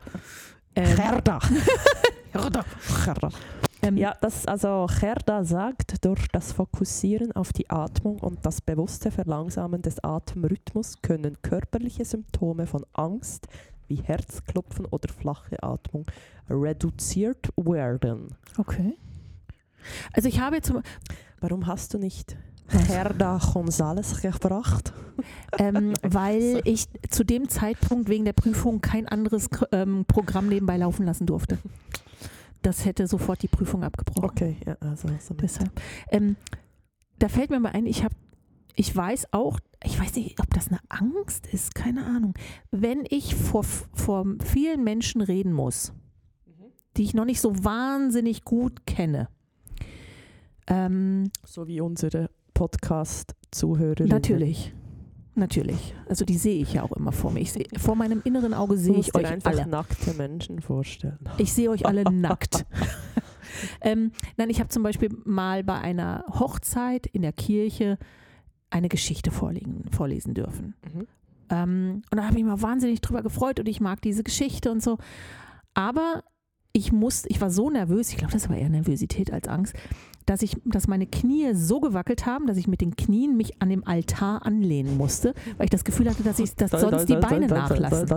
Ähm, 0.73 0.95
Gerda. 0.95 1.39
Gerda. 2.33 2.65
Gerda. 3.05 3.29
Ähm, 3.83 3.97
Ja, 3.97 4.15
das 4.19 4.47
also 4.47 4.87
Gerda 4.99 5.43
sagt, 5.43 6.03
durch 6.03 6.27
das 6.29 6.51
Fokussieren 6.53 7.31
auf 7.33 7.53
die 7.53 7.69
Atmung 7.69 8.17
und 8.17 8.43
das 8.47 8.61
bewusste 8.61 9.11
Verlangsamen 9.11 9.83
des 9.83 10.03
Atemrhythmus 10.03 11.03
können 11.03 11.37
körperliche 11.43 12.03
Symptome 12.03 12.65
von 12.65 12.83
Angst 12.93 13.47
wie 13.87 13.95
Herzklopfen 13.95 14.85
oder 14.85 15.09
flache 15.11 15.61
Atmung 15.63 16.05
reduziert 16.49 17.49
werden. 17.57 18.35
Okay. 18.57 18.93
Also 20.13 20.27
ich 20.29 20.39
habe 20.39 20.57
jetzt, 20.57 20.67
zum- 20.67 20.81
Warum 21.39 21.67
hast 21.67 21.93
du 21.93 21.97
nicht 21.99 22.35
Gerda 22.87 23.37
González 23.37 24.21
gebracht? 24.21 24.91
ähm, 25.59 25.93
weil 26.01 26.61
ich 26.65 26.87
zu 27.09 27.23
dem 27.23 27.47
Zeitpunkt 27.47 28.09
wegen 28.09 28.25
der 28.25 28.33
Prüfung 28.33 28.81
kein 28.81 29.07
anderes 29.07 29.49
ähm, 29.71 30.05
Programm 30.07 30.49
nebenbei 30.49 30.77
laufen 30.77 31.05
lassen 31.05 31.25
durfte. 31.27 31.57
Das 32.63 32.85
hätte 32.85 33.07
sofort 33.07 33.41
die 33.43 33.47
Prüfung 33.47 33.83
abgebrochen. 33.83 34.25
Okay, 34.25 34.57
ja, 34.65 34.75
also. 34.81 35.07
Deshalb. 35.39 35.71
Ähm, 36.11 36.35
da 37.19 37.29
fällt 37.29 37.49
mir 37.51 37.59
mal 37.59 37.71
ein, 37.71 37.85
ich 37.85 38.03
habe, 38.03 38.15
ich 38.79 38.95
weiß 38.95 39.33
auch, 39.33 39.59
ich 39.83 39.99
weiß 39.99 40.15
nicht, 40.15 40.39
ob 40.39 40.53
das 40.53 40.67
eine 40.69 40.79
Angst 40.89 41.47
ist, 41.47 41.73
keine 41.75 42.05
Ahnung. 42.05 42.35
Wenn 42.71 43.03
ich 43.09 43.35
vor, 43.35 43.63
vor 43.63 44.25
vielen 44.43 44.83
Menschen 44.83 45.21
reden 45.21 45.51
muss, 45.51 45.93
die 46.95 47.03
ich 47.03 47.13
noch 47.15 47.25
nicht 47.25 47.41
so 47.41 47.63
wahnsinnig 47.63 48.43
gut 48.45 48.85
kenne, 48.85 49.29
ähm, 50.67 51.31
So 51.43 51.67
wie 51.67 51.81
unsere 51.81 52.29
Podcast-Zuhörer. 52.53 54.05
natürlich. 54.05 54.73
Natürlich. 55.35 55.93
Also 56.09 56.25
die 56.25 56.37
sehe 56.37 56.59
ich 56.61 56.73
ja 56.73 56.81
auch 56.83 56.91
immer 56.93 57.11
vor 57.11 57.31
mir. 57.31 57.41
Ich 57.41 57.51
seh, 57.53 57.65
vor 57.77 57.95
meinem 57.95 58.21
inneren 58.23 58.55
Auge 58.55 58.75
sehe 58.75 58.97
ich 58.97 59.13
euch 59.13 59.27
einfach 59.27 59.51
alle. 59.51 59.67
nackte 59.67 60.13
Menschen 60.15 60.61
vorstellen. 60.61 61.19
Ich 61.37 61.53
sehe 61.53 61.69
euch 61.69 61.85
alle 61.85 62.03
nackt. 62.11 62.65
ähm, 63.81 64.11
nein, 64.37 64.49
ich 64.49 64.59
habe 64.59 64.69
zum 64.69 64.81
Beispiel 64.81 65.09
mal 65.25 65.63
bei 65.63 65.75
einer 65.79 66.25
Hochzeit 66.27 67.05
in 67.05 67.21
der 67.21 67.33
Kirche 67.33 67.99
eine 68.69 68.89
Geschichte 68.89 69.31
vorlegen, 69.31 69.85
vorlesen 69.91 70.33
dürfen. 70.33 70.75
Mhm. 70.93 71.07
Ähm, 71.49 72.01
und 72.11 72.17
da 72.17 72.23
habe 72.23 72.37
ich 72.37 72.43
mich 72.43 72.51
mal 72.51 72.61
wahnsinnig 72.61 73.01
drüber 73.01 73.23
gefreut 73.23 73.59
und 73.59 73.67
ich 73.67 73.79
mag 73.79 74.01
diese 74.01 74.23
Geschichte 74.23 74.71
und 74.71 74.83
so. 74.83 74.97
Aber 75.73 76.23
ich 76.73 76.91
musste, 76.91 77.29
ich 77.29 77.41
war 77.41 77.49
so 77.49 77.69
nervös, 77.69 78.09
ich 78.09 78.17
glaube, 78.17 78.33
das 78.33 78.49
war 78.49 78.57
eher 78.57 78.69
Nervosität 78.69 79.31
als 79.31 79.47
Angst, 79.47 79.75
dass 80.25 80.41
ich, 80.41 80.57
dass 80.65 80.87
meine 80.87 81.07
Knie 81.07 81.53
so 81.53 81.79
gewackelt 81.79 82.25
haben, 82.25 82.45
dass 82.47 82.57
ich 82.57 82.67
mit 82.67 82.81
den 82.81 82.95
Knien 82.95 83.37
mich 83.37 83.61
an 83.61 83.69
dem 83.69 83.87
Altar 83.87 84.45
anlehnen 84.45 84.97
musste, 84.97 85.33
weil 85.57 85.65
ich 85.65 85.69
das 85.71 85.85
Gefühl 85.85 86.09
hatte, 86.09 86.23
dass 86.23 86.39
ich 86.39 86.53
dass 86.55 86.71
sonst 86.71 87.07
die 87.07 87.15
Beine 87.15 87.47
nachlassen. 87.47 88.07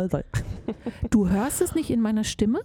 Du 1.10 1.28
hörst 1.28 1.60
es 1.62 1.74
nicht 1.74 1.90
in 1.90 2.00
meiner 2.00 2.24
Stimme. 2.24 2.60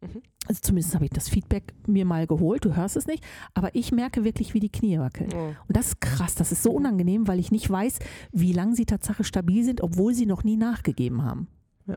Mhm. 0.00 0.22
Also 0.48 0.60
zumindest 0.62 0.94
habe 0.94 1.04
ich 1.04 1.10
das 1.10 1.28
Feedback 1.28 1.74
mir 1.86 2.04
mal 2.04 2.26
geholt, 2.26 2.64
du 2.64 2.76
hörst 2.76 2.96
es 2.96 3.06
nicht, 3.06 3.24
aber 3.54 3.74
ich 3.74 3.92
merke 3.92 4.24
wirklich, 4.24 4.54
wie 4.54 4.60
die 4.60 4.70
Knie 4.70 4.98
wackeln. 4.98 5.30
Oh. 5.34 5.48
Und 5.48 5.76
das 5.76 5.88
ist 5.88 6.00
krass, 6.00 6.34
das 6.34 6.52
ist 6.52 6.62
so 6.62 6.70
unangenehm, 6.70 7.26
weil 7.28 7.38
ich 7.38 7.50
nicht 7.50 7.68
weiß, 7.68 7.98
wie 8.32 8.52
lange 8.52 8.76
sie 8.76 8.86
tatsächlich 8.86 9.26
stabil 9.26 9.64
sind, 9.64 9.80
obwohl 9.80 10.14
sie 10.14 10.26
noch 10.26 10.44
nie 10.44 10.56
nachgegeben 10.56 11.24
haben. 11.24 11.48
Ja. 11.86 11.96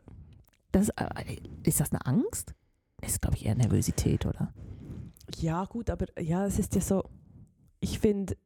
Das, 0.72 0.88
äh, 0.90 1.36
ist 1.64 1.80
das 1.80 1.92
eine 1.92 2.04
Angst? 2.06 2.54
Das 3.00 3.12
ist, 3.12 3.22
glaube 3.22 3.36
ich, 3.36 3.46
eher 3.46 3.54
Nervosität, 3.54 4.26
oder? 4.26 4.52
Ja, 5.38 5.64
gut, 5.64 5.90
aber 5.90 6.06
ja, 6.20 6.46
es 6.46 6.58
ist 6.58 6.74
ja 6.74 6.80
so, 6.80 7.04
ich 7.80 7.98
finde, 7.98 8.36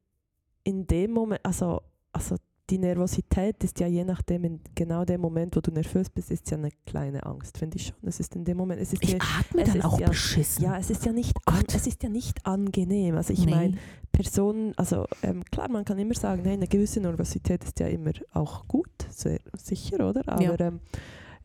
in 0.63 0.87
dem 0.87 1.11
Moment, 1.11 1.41
also, 1.43 1.81
also 2.11 2.37
die 2.69 2.77
Nervosität 2.79 3.63
ist 3.63 3.79
ja 3.79 3.87
je 3.87 4.03
nachdem, 4.03 4.43
in 4.43 4.59
genau 4.73 5.05
dem 5.05 5.21
Moment, 5.21 5.55
wo 5.55 5.61
du 5.61 5.71
nervös 5.71 6.09
bist, 6.09 6.31
ist 6.31 6.49
ja 6.49 6.57
eine 6.57 6.69
kleine 6.85 7.25
Angst, 7.25 7.57
finde 7.57 7.77
ich 7.77 7.87
schon. 7.87 7.95
Es 8.09 8.19
ist 8.19 8.35
in 8.35 8.43
dem 8.43 8.57
Moment, 8.57 8.81
es 8.81 8.91
ist 8.93 9.03
Ich 9.03 9.11
ja, 9.11 9.17
atme 9.39 9.61
es 9.63 9.71
dann 9.73 9.81
auch 9.83 9.99
ja- 9.99 10.07
beschissen. 10.07 10.63
ja, 10.63 10.77
es 10.77 10.89
ist 10.89 11.05
ja 11.05 11.11
nicht, 11.11 11.35
an, 11.45 11.63
es 11.67 11.85
ist 11.87 12.01
ja 12.03 12.09
nicht 12.09 12.45
angenehm. 12.45 13.15
Also 13.15 13.33
ich 13.33 13.45
Nee. 13.45 13.51
meine, 13.51 13.77
Personen, 14.11 14.73
also 14.77 15.05
ähm, 15.23 15.43
klar, 15.43 15.69
man 15.69 15.83
kann 15.83 15.99
immer 15.99 16.13
sagen, 16.15 16.43
hey, 16.45 16.53
eine 16.53 16.67
gewisse 16.67 17.01
Nervosität 17.01 17.63
ist 17.65 17.79
ja 17.81 17.87
immer 17.87 18.11
auch 18.31 18.65
gut, 18.67 18.89
sehr 19.09 19.39
sicher, 19.57 20.07
oder? 20.09 20.21
Aber 20.27 20.59
ähm, 20.61 20.79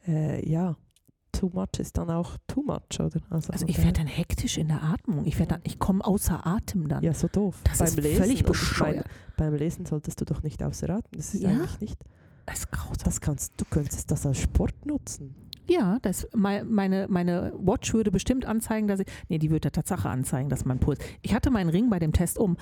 äh, 0.06 0.48
ja, 0.48 0.76
too 1.33 1.51
much 1.53 1.79
ist 1.79 1.97
dann 1.99 2.11
auch 2.11 2.37
too 2.47 2.62
much, 2.62 2.99
oder? 3.01 3.21
Also 3.31 3.53
von 3.53 3.69
ich 3.69 3.79
werde 3.79 3.93
dann 3.95 4.07
hektisch 4.07 4.59
in 4.59 4.69
der 4.69 4.83
Atmung. 4.83 5.25
Ich, 5.27 5.37
dann, 5.37 5.61
ich 5.64 5.79
komme 5.79 6.05
außer 6.05 6.47
Atem 6.47 6.88
dann. 6.88 7.03
ja, 7.03 7.12
so 7.14 7.29
doof. 7.29 7.61
das 7.64 7.81
ist 7.81 7.95
völlig 8.01 8.19
und 8.21 8.25
ich 8.31 8.43
meine, 8.43 8.43
bescheuert. 8.49 9.07
beim 9.37 9.55
Lesen 9.55 9.87
solltest 9.87 10.21
du 10.21 10.25
doch 10.25 10.43
nicht 10.43 10.62
außer 10.62 10.90
Atem. 10.90 11.11
Das 11.12 11.35
ist 11.35 11.43
Ja? 11.43 11.51
eigentlich 11.51 11.81
nicht. 11.81 11.99
Das. 12.47 12.66
Das 13.05 13.21
kannst 13.21 13.53
du 13.61 13.64
könntest 13.64 14.11
das 14.11 14.27
als 14.27 14.38
Sport 14.38 14.87
nutzen. 14.87 15.35
Ja, 15.69 15.99
das, 16.03 16.27
mei- 16.35 16.64
meine, 16.64 17.07
meine 17.09 17.53
Watch 17.57 17.93
würde 17.95 18.11
bestimmt 18.11 18.45
anzeigen, 18.45 18.88
dass 18.88 18.99
ich. 18.99 19.07
Nee, 19.29 19.38
die 19.38 19.51
würde 19.53 19.71
Tatsache 19.71 20.09
anzeigen, 20.09 20.49
dass 20.49 20.64
mein 20.64 20.81
Puls. 20.81 20.99
Ich 21.23 21.33
hatte 21.33 21.51
meinen 21.53 21.71
Ring 21.71 21.90
bei 21.90 22.01
dem 22.01 22.12
Test 22.12 22.38
um. 22.38 22.57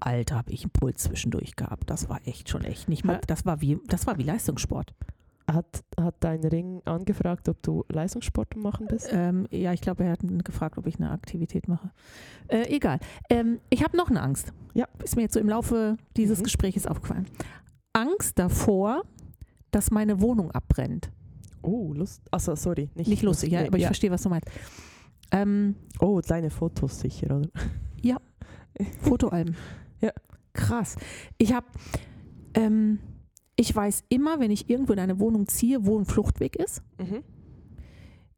Alter, 0.00 0.36
habe 0.36 0.50
ich 0.50 0.62
einen 0.64 0.70
Puls 0.70 1.02
zwischendurch 1.02 1.56
gehabt. 1.56 1.90
Das 1.90 2.08
war 2.08 2.20
echt 2.26 2.48
schon 2.48 2.64
echt 2.64 2.88
nicht 2.88 3.04
mehr. 3.04 3.20
Das 3.26 3.44
war 3.44 3.60
wie, 3.60 3.78
das 3.86 4.06
war 4.06 4.16
wie 4.18 4.22
Leistungssport. 4.22 4.94
Hat, 5.46 5.84
hat 6.00 6.14
dein 6.20 6.40
Ring 6.42 6.80
angefragt, 6.86 7.48
ob 7.50 7.62
du 7.62 7.84
Leistungssport 7.90 8.56
machen 8.56 8.86
bist? 8.86 9.08
Ähm, 9.12 9.46
ja, 9.50 9.74
ich 9.74 9.82
glaube, 9.82 10.04
er 10.04 10.12
hat 10.12 10.20
gefragt, 10.42 10.78
ob 10.78 10.86
ich 10.86 10.96
eine 10.98 11.10
Aktivität 11.10 11.68
mache. 11.68 11.90
Äh, 12.48 12.74
egal. 12.74 12.98
Ähm, 13.28 13.60
ich 13.68 13.84
habe 13.84 13.94
noch 13.96 14.08
eine 14.08 14.22
Angst. 14.22 14.52
Ja. 14.72 14.88
Ist 15.02 15.16
mir 15.16 15.22
jetzt 15.22 15.34
so 15.34 15.40
im 15.40 15.48
Laufe 15.48 15.98
dieses 16.16 16.38
Mhm. 16.38 16.44
Gesprächs 16.44 16.86
aufgefallen. 16.86 17.26
Angst 17.92 18.38
davor, 18.38 19.02
dass 19.70 19.90
meine 19.90 20.20
Wohnung 20.22 20.50
abbrennt. 20.52 21.10
Oh, 21.60 21.92
Lust. 21.92 22.22
Also, 22.30 22.54
sorry. 22.56 22.88
Nicht, 22.94 23.08
Nicht 23.08 23.22
lustig, 23.22 23.52
ja, 23.52 23.60
nee, 23.62 23.68
aber 23.68 23.76
ich 23.78 23.84
verstehe, 23.86 24.10
was 24.10 24.22
du 24.22 24.30
meinst. 24.30 24.48
Ähm, 25.30 25.74
Oh, 26.00 26.20
deine 26.26 26.48
Fotos 26.50 27.00
sicher, 27.00 27.36
oder? 27.36 27.48
Fotoalben. 29.02 29.56
Ja. 30.00 30.10
Krass. 30.52 30.96
Ich 31.38 31.52
habe, 31.52 31.66
ähm, 32.54 32.98
ich 33.56 33.74
weiß 33.74 34.04
immer, 34.08 34.40
wenn 34.40 34.50
ich 34.50 34.68
irgendwo 34.68 34.92
in 34.92 34.98
eine 34.98 35.18
Wohnung 35.20 35.46
ziehe, 35.46 35.86
wo 35.86 35.98
ein 35.98 36.04
Fluchtweg 36.04 36.56
ist. 36.56 36.82
Mhm. 36.98 37.22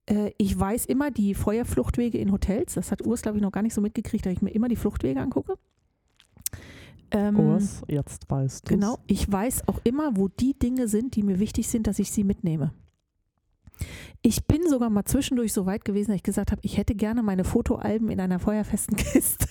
Äh, 0.07 0.33
ich 0.38 0.59
weiß 0.59 0.87
immer 0.87 1.11
die 1.11 1.35
Feuerfluchtwege 1.35 2.18
in 2.18 2.33
Hotels. 2.33 2.74
Das 2.74 2.90
hat 2.90 3.05
Urs, 3.07 3.22
glaube 3.22 3.38
ich, 3.38 3.42
noch 3.42 3.52
gar 3.52 3.62
nicht 3.62 3.74
so 3.74 3.81
mitgekriegt, 3.81 4.26
dass 4.26 4.33
ich 4.33 4.42
mir 4.42 4.50
immer 4.50 4.68
die 4.68 4.76
Fluchtwege 4.76 5.20
angucke. 5.20 5.55
Ähm, 7.11 7.38
Urs, 7.38 7.83
jetzt 7.88 8.29
weißt 8.29 8.68
du 8.68 8.74
Genau. 8.74 8.98
Ich 9.07 9.31
weiß 9.31 9.68
auch 9.68 9.81
immer, 9.85 10.16
wo 10.16 10.29
die 10.29 10.59
Dinge 10.59 10.88
sind, 10.88 11.16
die 11.16 11.22
mir 11.22 11.38
wichtig 11.38 11.68
sind, 11.68 11.87
dass 11.87 11.98
ich 11.98 12.11
sie 12.11 12.24
mitnehme. 12.24 12.72
Ich 14.22 14.46
bin 14.46 14.68
sogar 14.68 14.90
mal 14.90 15.05
zwischendurch 15.05 15.52
so 15.52 15.66
weit 15.66 15.85
gewesen, 15.85 16.11
dass 16.11 16.16
ich 16.16 16.22
gesagt 16.22 16.50
habe, 16.50 16.61
ich 16.64 16.76
hätte 16.79 16.94
gerne 16.94 17.22
meine 17.22 17.44
Fotoalben 17.44 18.11
in 18.11 18.20
einer 18.20 18.38
feuerfesten 18.38 18.96
Kiste. 18.96 19.46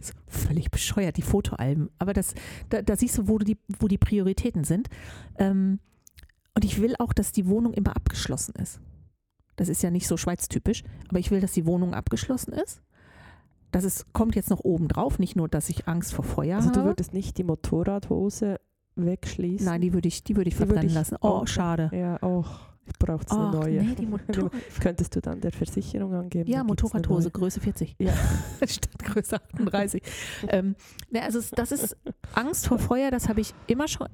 So, 0.00 0.12
völlig 0.26 0.70
bescheuert, 0.70 1.16
die 1.16 1.22
Fotoalben. 1.22 1.90
Aber 1.98 2.12
das, 2.12 2.34
da, 2.68 2.82
da 2.82 2.96
siehst 2.96 3.18
du, 3.18 3.28
wo 3.28 3.38
die, 3.38 3.58
wo 3.78 3.88
die 3.88 3.98
Prioritäten 3.98 4.64
sind. 4.64 4.88
Ähm, 5.38 5.78
und 6.54 6.64
ich 6.64 6.80
will 6.80 6.94
auch, 6.98 7.12
dass 7.12 7.32
die 7.32 7.46
Wohnung 7.46 7.74
immer 7.74 7.94
abgeschlossen 7.96 8.54
ist. 8.60 8.80
Das 9.56 9.68
ist 9.68 9.82
ja 9.82 9.90
nicht 9.90 10.06
so 10.06 10.16
schweiztypisch, 10.16 10.82
aber 11.08 11.18
ich 11.18 11.30
will, 11.30 11.40
dass 11.40 11.52
die 11.52 11.66
Wohnung 11.66 11.94
abgeschlossen 11.94 12.52
ist. 12.52 12.82
Das 13.72 13.84
ist, 13.84 14.12
kommt 14.12 14.36
jetzt 14.36 14.50
noch 14.50 14.60
oben 14.60 14.88
drauf, 14.88 15.18
nicht 15.18 15.36
nur, 15.36 15.48
dass 15.48 15.68
ich 15.68 15.88
Angst 15.88 16.14
vor 16.14 16.24
Feuer 16.24 16.56
Also, 16.56 16.70
du 16.70 16.76
habe. 16.80 16.90
würdest 16.90 17.12
nicht 17.12 17.36
die 17.36 17.44
Motorradhose 17.44 18.60
wegschließen? 18.94 19.66
Nein, 19.66 19.80
die 19.80 19.92
würde 19.92 20.08
ich, 20.08 20.24
die 20.24 20.36
würde 20.36 20.48
ich 20.48 20.54
Die 20.54 20.60
würde 20.60 20.68
verbrennen 20.68 20.88
ich 20.90 20.94
lassen. 20.94 21.16
Oh, 21.20 21.44
schade. 21.46 21.90
Ja, 21.92 22.22
auch. 22.22 22.60
Ich 22.86 22.98
brauche 22.98 23.20
jetzt 23.20 23.32
eine 23.32 23.48
Ach, 23.48 23.52
neue. 23.52 23.82
nee, 23.82 23.94
die 23.94 24.06
Motor 24.06 24.50
Könntest 24.80 25.14
du 25.16 25.20
dann 25.20 25.40
der 25.40 25.52
Versicherung 25.52 26.14
angeben? 26.14 26.48
ja, 26.50 26.62
Motorradhose. 26.64 27.30
Größe 27.30 27.60
40. 27.60 27.96
Ja. 27.98 28.12
Statt 28.66 28.98
Größe 29.02 29.36
38. 29.54 30.02
ähm, 30.48 30.76
ne, 31.10 31.22
also 31.22 31.40
das 31.54 31.72
ist 31.72 31.96
Angst 32.34 32.66
vor 32.68 32.78
Feuer, 32.78 33.10
das 33.10 33.28
habe 33.28 33.40
ich 33.40 33.54
immer 33.66 33.88
schon. 33.88 34.08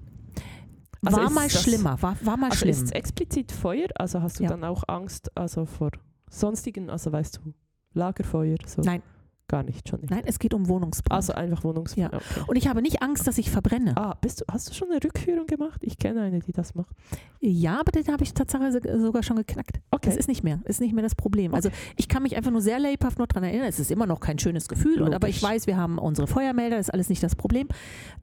Also 1.04 1.18
War 1.18 1.30
mal 1.30 1.48
das- 1.48 1.62
schlimmer, 1.62 2.00
war, 2.00 2.16
war 2.22 2.36
mal 2.36 2.46
Also 2.50 2.60
schlimm. 2.60 2.70
ist 2.70 2.82
es 2.84 2.90
explizit 2.92 3.52
Feuer? 3.52 3.88
Also 3.96 4.22
hast 4.22 4.38
du 4.38 4.44
Ja. 4.44 4.50
dann 4.50 4.64
auch 4.64 4.84
Angst 4.86 5.30
also 5.36 5.66
vor 5.66 5.90
sonstigen, 6.30 6.88
also 6.90 7.12
weißt 7.12 7.38
du, 7.44 7.52
Lagerfeuer? 7.94 8.56
So. 8.66 8.82
Nein. 8.82 9.02
Gar 9.48 9.64
nicht, 9.64 9.88
schon 9.88 10.00
nicht. 10.00 10.10
Nein, 10.10 10.22
es 10.24 10.38
geht 10.38 10.54
um 10.54 10.68
Wohnungsbrand. 10.68 11.12
Also 11.12 11.34
einfach 11.34 11.62
Wohnungsfeuer. 11.62 12.10
Ja. 12.10 12.14
Okay. 12.14 12.44
Und 12.46 12.56
ich 12.56 12.68
habe 12.68 12.80
nicht 12.80 13.02
Angst, 13.02 13.26
dass 13.26 13.36
ich 13.36 13.50
verbrenne. 13.50 13.94
Ah, 13.96 14.14
bist 14.20 14.40
du, 14.40 14.44
hast 14.50 14.70
du 14.70 14.74
schon 14.74 14.90
eine 14.90 15.02
Rückführung 15.02 15.46
gemacht? 15.46 15.82
Ich 15.84 15.98
kenne 15.98 16.22
eine, 16.22 16.40
die 16.40 16.52
das 16.52 16.74
macht. 16.74 16.96
Ja, 17.40 17.80
aber 17.80 17.92
den 17.92 18.06
habe 18.06 18.22
ich 18.22 18.32
tatsächlich 18.32 18.82
sogar 19.00 19.22
schon 19.22 19.36
geknackt. 19.36 19.80
Okay. 19.90 20.08
Das 20.08 20.16
ist 20.16 20.28
nicht 20.28 20.42
mehr, 20.42 20.60
ist 20.64 20.80
nicht 20.80 20.94
mehr 20.94 21.02
das 21.02 21.14
Problem. 21.14 21.54
Also 21.54 21.70
ich 21.96 22.08
kann 22.08 22.22
mich 22.22 22.36
einfach 22.36 22.50
nur 22.50 22.62
sehr 22.62 22.78
lebhaft 22.78 23.18
noch 23.18 23.26
daran 23.26 23.44
erinnern. 23.44 23.66
Es 23.66 23.78
ist 23.78 23.90
immer 23.90 24.06
noch 24.06 24.20
kein 24.20 24.38
schönes 24.38 24.68
Gefühl, 24.68 25.02
und, 25.02 25.12
aber 25.12 25.28
ich 25.28 25.42
weiß, 25.42 25.66
wir 25.66 25.76
haben 25.76 25.98
unsere 25.98 26.26
Feuermelder, 26.26 26.76
das 26.76 26.88
ist 26.88 26.94
alles 26.94 27.08
nicht 27.08 27.22
das 27.22 27.36
Problem. 27.36 27.68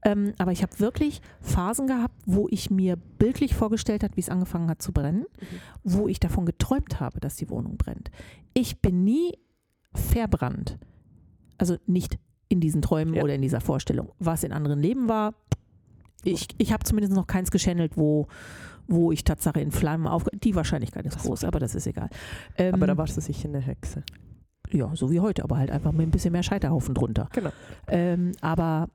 Ähm, 0.04 0.34
aber 0.38 0.52
ich 0.52 0.64
habe 0.64 0.80
wirklich 0.80 1.22
Phasen 1.42 1.88
gehabt, 1.88 2.16
wo 2.26 2.48
ich 2.50 2.72
mir 2.72 2.96
bildlich 2.96 3.54
vorgestellt 3.54 4.04
habe, 4.04 4.16
wie 4.16 4.22
es 4.22 4.30
angefangen 4.30 4.70
hat 4.70 4.82
zu 4.82 4.94
brennen, 4.94 5.26
wo 5.84 6.08
ich 6.08 6.20
davon 6.20 6.46
geträumt 6.46 7.00
habe, 7.00 7.20
dass 7.20 7.36
die 7.36 7.50
Wohnung 7.50 7.78
brennt. 7.78 8.10
Ich 8.54 8.82
bin 8.82 9.04
nie 9.04 9.38
verbrannt. 9.94 10.80
Also 11.60 11.78
nicht 11.86 12.18
in 12.48 12.60
diesen 12.60 12.82
Träumen 12.82 13.14
Ja. 13.14 13.24
oder 13.24 13.36
in 13.36 13.42
dieser 13.44 13.62
Vorstellung. 13.62 14.12
Was 14.18 14.44
in 14.44 14.52
anderen 14.52 14.80
Leben 14.82 15.08
war, 15.08 15.36
ich, 16.24 16.48
ich 16.58 16.74
habe 16.74 16.84
zumindest 16.84 17.14
noch 17.16 17.28
keins 17.28 17.52
geschändelt, 17.52 17.96
wo, 17.96 18.28
wo 18.88 19.12
ich 19.12 19.24
Tatsache 19.24 19.62
in 19.62 19.72
Flammen 19.72 20.08
auf. 20.08 20.26
Die 20.34 20.56
Wahrscheinlichkeit 20.56 21.06
ist 21.06 21.20
groß, 21.20 21.44
aber 21.44 21.60
das 21.60 21.76
ist 21.76 21.86
egal. 21.88 22.10
Ähm, 22.58 22.74
Aber 22.74 22.88
da 22.88 22.98
warst 22.98 23.16
du 23.16 23.22
sicher 23.22 23.48
eine 23.48 23.60
Hexe. 23.60 24.04
ja, 24.72 24.94
so 24.96 25.12
wie 25.12 25.20
heute, 25.20 25.44
aber 25.44 25.58
halt 25.58 25.70
einfach 25.72 25.92
mit 25.92 26.08
ein 26.08 26.12
bisschen 26.12 26.32
mehr 26.32 26.44
Scheiterhaufen 26.44 26.96
drunter. 26.96 27.30
Genau. 27.34 27.52
Ähm, 27.88 28.32
aber 28.42 28.90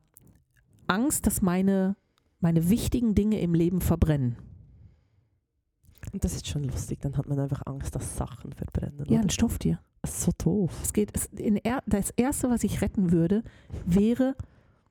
Angst, 0.89 1.27
dass 1.27 1.41
meine, 1.41 1.97
meine 2.41 2.69
wichtigen 2.69 3.15
Dinge 3.15 3.41
im 3.41 3.55
Leben 3.55 3.81
verbrennen. 3.81 4.37
Und 6.13 6.25
das 6.25 6.35
ist 6.35 6.47
schon 6.47 6.65
lustig. 6.65 7.01
Dann 7.01 7.17
hat 7.17 7.27
man 7.29 7.39
einfach 7.39 7.63
Angst, 7.67 7.95
dass 7.97 8.17
Sachen 8.17 8.53
verbrennen. 8.53 8.99
Ja, 9.07 9.17
oder? 9.17 9.21
ein 9.23 9.31
Stofftier. 9.31 9.79
Das 10.05 10.19
ist 10.19 10.21
so 10.25 10.33
doof. 10.37 10.71
Es 10.83 10.93
geht, 10.93 11.11
es, 11.15 11.31
er, 11.63 11.83
das 11.87 12.11
Erste, 12.11 12.51
was 12.51 12.63
ich 12.63 12.83
retten 12.83 13.11
würde, 13.11 13.43
wäre 13.87 14.37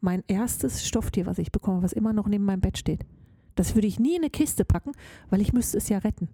mein 0.02 0.24
erstes 0.28 0.88
Stofftier, 0.88 1.28
was 1.28 1.38
ich 1.38 1.52
bekomme, 1.52 1.84
was 1.84 1.94
immer 1.94 2.14
noch 2.14 2.28
neben 2.28 2.46
meinem 2.46 2.62
Bett 2.62 2.80
steht. 2.80 3.06
Das 3.54 3.76
würde 3.76 3.86
ich 3.86 4.00
nie 4.00 4.16
in 4.16 4.22
eine 4.24 4.32
Kiste 4.32 4.66
packen, 4.66 4.92
weil 5.30 5.40
ich 5.40 5.54
müsste 5.54 5.78
es 5.78 5.88
ja 5.88 6.00
retten. 6.00 6.30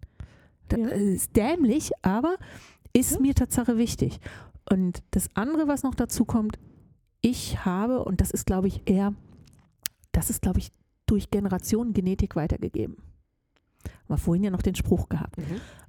Das 0.70 0.80
Ja. 0.80 0.88
ist 0.88 1.36
dämlich, 1.36 1.92
aber 2.04 2.38
ist 2.94 3.16
Ja. 3.16 3.20
mir 3.20 3.36
Tatsache 3.36 3.78
wichtig. 3.78 4.22
Und 4.72 5.04
das 5.12 5.28
andere, 5.34 5.68
was 5.68 5.84
noch 5.84 5.94
dazu 5.96 6.24
kommt, 6.24 6.58
ich 7.20 7.66
habe, 7.66 8.06
und 8.06 8.22
das 8.22 8.32
ist, 8.32 8.46
glaube 8.46 8.70
ich, 8.70 8.82
eher, 8.86 9.14
das 10.14 10.30
ist, 10.30 10.42
glaube 10.42 10.60
ich, 10.60 10.72
durch 11.06 11.32
Generationen 11.32 11.92
Genetik 11.92 12.38
weitergegeben. 12.38 12.96
Haben 14.10 14.16
wir 14.16 14.18
vorhin 14.18 14.44
ja 14.44 14.50
noch 14.50 14.64
den 14.64 14.74
Spruch 14.74 15.08
gehabt. 15.08 15.36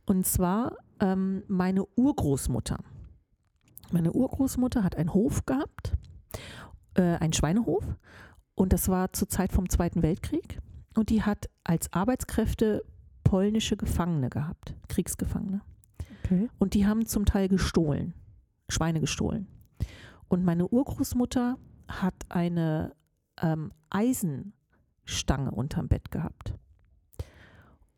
Und 0.05 0.27
zwar 0.27 0.77
ähm, 1.01 1.43
meine 1.49 1.85
Urgroßmutter. 1.97 2.79
Meine 3.93 4.13
Urgroßmutter 4.13 4.85
hat 4.85 4.95
einen 4.95 5.15
Hof 5.15 5.47
gehabt, 5.47 5.97
äh, 6.95 7.17
einen 7.17 7.33
Schweinehof. 7.33 7.85
Und 8.55 8.75
das 8.75 8.89
war 8.89 9.13
zur 9.15 9.29
Zeit 9.31 9.53
vom 9.53 9.71
Zweiten 9.71 10.03
Weltkrieg. 10.03 10.61
Und 10.95 11.09
die 11.09 11.23
hat 11.23 11.49
als 11.65 11.91
Arbeitskräfte 11.95 12.85
polnische 13.25 13.79
Gefangene 13.79 14.29
gehabt, 14.29 14.75
Kriegsgefangene. 14.89 15.63
Okay. 16.25 16.51
Und 16.59 16.75
die 16.75 16.87
haben 16.87 17.07
zum 17.07 17.25
Teil 17.25 17.49
gestohlen, 17.49 18.13
Schweine 18.69 19.01
gestohlen. 19.01 19.47
Und 20.29 20.45
meine 20.45 20.69
Urgroßmutter 20.69 21.57
hat 21.89 22.15
eine 22.29 22.93
ähm, 23.41 23.73
Eisenstange 23.89 25.53
unterm 25.53 25.89
Bett 25.89 26.11
gehabt. 26.11 26.55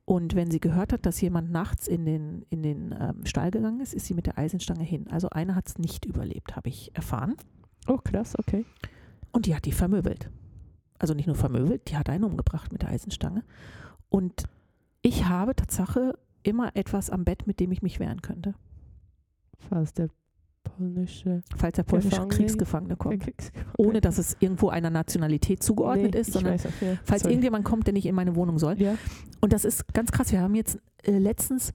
Und 0.05 0.35
wenn 0.35 0.51
sie 0.51 0.61
gehört 0.61 0.93
hat, 0.93 1.07
dass 1.07 1.21
jemand 1.21 1.51
nachts 1.51 1.87
in 1.87 2.05
den, 2.05 2.45
in 2.51 2.63
den 2.63 2.95
ähm, 2.99 3.25
Stall 3.25 3.51
gegangen 3.51 3.81
ist, 3.81 3.95
ist 3.95 4.07
sie 4.07 4.15
mit 4.15 4.27
der 4.27 4.37
Eisenstange 4.37 4.85
hin. 4.85 5.07
Also 5.09 5.31
eine 5.31 5.55
hat 5.55 5.69
es 5.69 5.79
nicht 5.79 6.05
überlebt, 6.05 6.57
habe 6.57 6.69
ich 6.69 6.95
erfahren. 6.95 7.37
Oh, 7.87 7.99
krass, 7.99 8.37
okay. 8.39 8.65
Und 9.31 9.47
die 9.47 9.55
hat 9.55 9.65
die 9.65 9.73
vermöbelt. 9.73 10.31
Also 10.99 11.15
nicht 11.15 11.27
nur 11.27 11.37
vermöbelt, 11.37 11.89
die 11.91 11.97
hat 11.97 12.09
einen 12.09 12.25
umgebracht 12.25 12.73
mit 12.73 12.83
der 12.83 12.91
Eisenstange. 12.91 13.45
Und 14.09 14.45
ich 15.03 15.27
habe 15.27 15.55
Tatsache 15.55 16.19
immer 16.43 16.75
etwas 16.77 17.11
am 17.11 17.25
Bett, 17.25 17.47
mit 17.47 17.61
dem 17.61 17.73
ich 17.73 17.83
mich 17.83 18.01
wehren 18.01 18.23
könnte. 18.23 18.55
Falls 19.69 19.95
der 19.95 20.09
polnische 20.65 21.43
Falls 21.57 21.77
der 21.77 21.83
polnische 21.83 22.11
Gefangene- 22.17 22.29
Kriegsgefangene 22.37 22.97
kommt. 22.97 23.25
Kriegsgefangene- 23.25 23.75
Ohne 23.79 24.01
dass 24.01 24.19
es 24.19 24.37
irgendwo 24.41 24.69
einer 24.69 24.91
Nationalität 24.91 25.63
zugeordnet 25.63 26.15
Nee, 26.15 26.21
ist, 26.21 26.33
sondern 26.33 26.59
auch, 26.59 26.65
ja. 26.81 26.99
falls 27.05 27.23
Sorry. 27.23 27.35
irgendjemand 27.35 27.65
kommt, 27.65 27.87
der 27.87 27.95
nicht 27.95 28.07
in 28.07 28.15
meine 28.15 28.37
Wohnung 28.37 28.59
soll. 28.59 28.81
Ja. 28.81 28.97
Und 29.41 29.53
das 29.53 29.65
ist 29.65 29.93
ganz 29.95 30.13
krass. 30.13 30.33
Wir 30.33 30.41
haben 30.41 30.55
jetzt 30.55 30.79
äh, 31.05 31.19
letztens, 31.19 31.73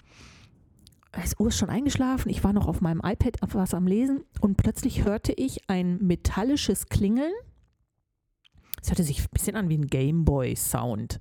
als 1.11 1.39
Urs 1.39 1.57
schon 1.57 1.69
eingeschlafen, 1.69 2.29
ich 2.29 2.43
war 2.43 2.53
noch 2.53 2.67
auf 2.67 2.81
meinem 2.81 3.01
iPad 3.03 3.37
was 3.53 3.73
am 3.73 3.87
Lesen 3.87 4.23
und 4.41 4.57
plötzlich 4.57 5.03
hörte 5.05 5.33
ich 5.33 5.69
ein 5.69 5.97
metallisches 5.97 6.87
Klingeln. 6.87 7.31
Es 8.81 8.89
hörte 8.89 9.03
sich 9.03 9.21
ein 9.21 9.27
bisschen 9.31 9.55
an 9.55 9.69
wie 9.69 9.77
ein 9.77 9.87
Gameboy-Sound. 9.87 11.17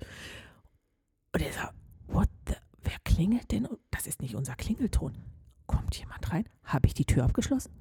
Und 1.33 1.41
er 1.41 1.51
sagt, 1.51 1.73
what 2.07 2.29
the, 2.47 2.53
wer 2.83 2.93
klingelt 3.03 3.51
denn? 3.51 3.67
Das 3.91 4.07
ist 4.07 4.21
nicht 4.21 4.35
unser 4.35 4.55
Klingelton. 4.55 5.13
Kommt 5.67 5.97
jemand 5.97 6.31
rein? 6.31 6.45
Habe 6.63 6.87
ich 6.87 6.93
die 6.93 7.05
Tür 7.05 7.23
abgeschlossen? 7.25 7.71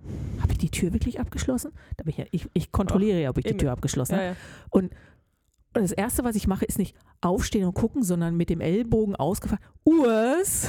Habe 0.41 0.53
ich 0.53 0.59
die 0.59 0.71
Tür 0.71 0.93
wirklich 0.93 1.21
abgeschlossen? 1.21 1.73
Da 1.97 2.05
bin 2.05 2.11
ich, 2.11 2.19
ja, 2.19 2.25
ich, 2.31 2.49
ich 2.53 2.73
kontrolliere 2.73 3.21
ja, 3.21 3.31
ob 3.31 3.39
ich 3.39 3.45
die. 3.45 3.57
Tür 3.57 3.73
abgeschlossen 3.73 4.15
habe. 4.15 4.23
Ja, 4.25 4.31
ja. 4.31 4.37
Und 4.71 4.93
das 5.73 5.93
Erste, 5.93 6.25
was 6.25 6.37
ich 6.37 6.47
mache, 6.47 6.65
ist 6.65 6.79
nicht 6.79 6.97
aufstehen 7.21 7.65
und 7.65 7.75
gucken, 7.75 8.03
sondern 8.03 8.37
mit 8.37 8.51
dem 8.51 8.61
Ellbogen 8.61 9.15
ausgefahren. 9.17 9.65
Urs, 9.85 10.69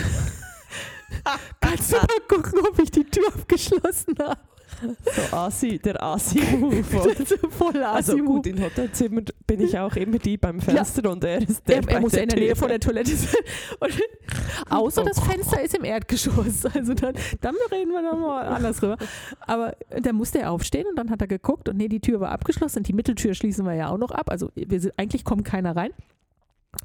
kannst 1.61 1.91
du 1.91 1.97
mal 1.97 2.07
gucken, 2.27 2.59
ob 2.59 2.79
ich 2.79 2.91
die 2.91 3.03
Tür 3.03 3.27
abgeschlossen 3.33 4.15
habe? 4.19 4.39
So 5.05 5.35
Asi, 5.37 5.79
der 5.79 6.01
Asi-Move. 6.01 6.83
voll 6.83 7.83
Also 7.83 8.13
Asi-Move. 8.13 8.25
gut, 8.25 8.47
in 8.47 8.61
Hotelzimmer 8.61 9.21
bin 9.45 9.61
ich 9.61 9.77
auch 9.77 9.95
immer 9.95 10.19
die 10.19 10.37
beim 10.37 10.59
Fenster 10.61 11.09
und 11.09 11.23
er 11.23 11.41
ist 11.41 11.67
der 11.67 11.77
er, 11.77 11.81
er 11.81 11.95
bei 11.95 11.99
muss 11.99 12.11
ja 12.11 12.17
der 12.17 12.23
in 12.23 12.29
der 12.29 12.39
Nähe 12.39 12.55
von 12.55 12.67
der 12.67 12.79
Toilette 12.79 13.15
sein. 13.15 13.35
Außer 14.69 15.01
Oh 15.01 15.05
das 15.05 15.19
Fenster 15.19 15.61
ist 15.61 15.75
im 15.75 15.83
Erdgeschoss. 15.83 16.65
Also 16.73 16.93
dann, 16.93 17.15
dann 17.41 17.55
reden 17.71 17.91
wir 17.91 18.01
nochmal 18.01 18.45
anders 18.47 18.77
drüber. 18.77 18.97
Aber 19.41 19.75
dann 19.89 20.15
musste 20.15 20.39
er 20.39 20.51
aufstehen 20.51 20.85
und 20.89 20.95
dann 20.95 21.09
hat 21.09 21.21
er 21.21 21.27
geguckt 21.27 21.69
und 21.69 21.77
nee, 21.77 21.87
die 21.87 21.99
Tür 21.99 22.19
war 22.19 22.31
abgeschlossen. 22.31 22.79
Und 22.79 22.87
die 22.87 22.93
Mitteltür 22.93 23.33
schließen 23.33 23.65
wir 23.65 23.73
ja 23.73 23.89
auch 23.89 23.97
noch 23.97 24.11
ab. 24.11 24.29
Also 24.29 24.51
wir 24.55 24.79
sind, 24.79 24.93
eigentlich 24.97 25.23
kommt 25.23 25.45
keiner 25.45 25.75
rein. 25.75 25.91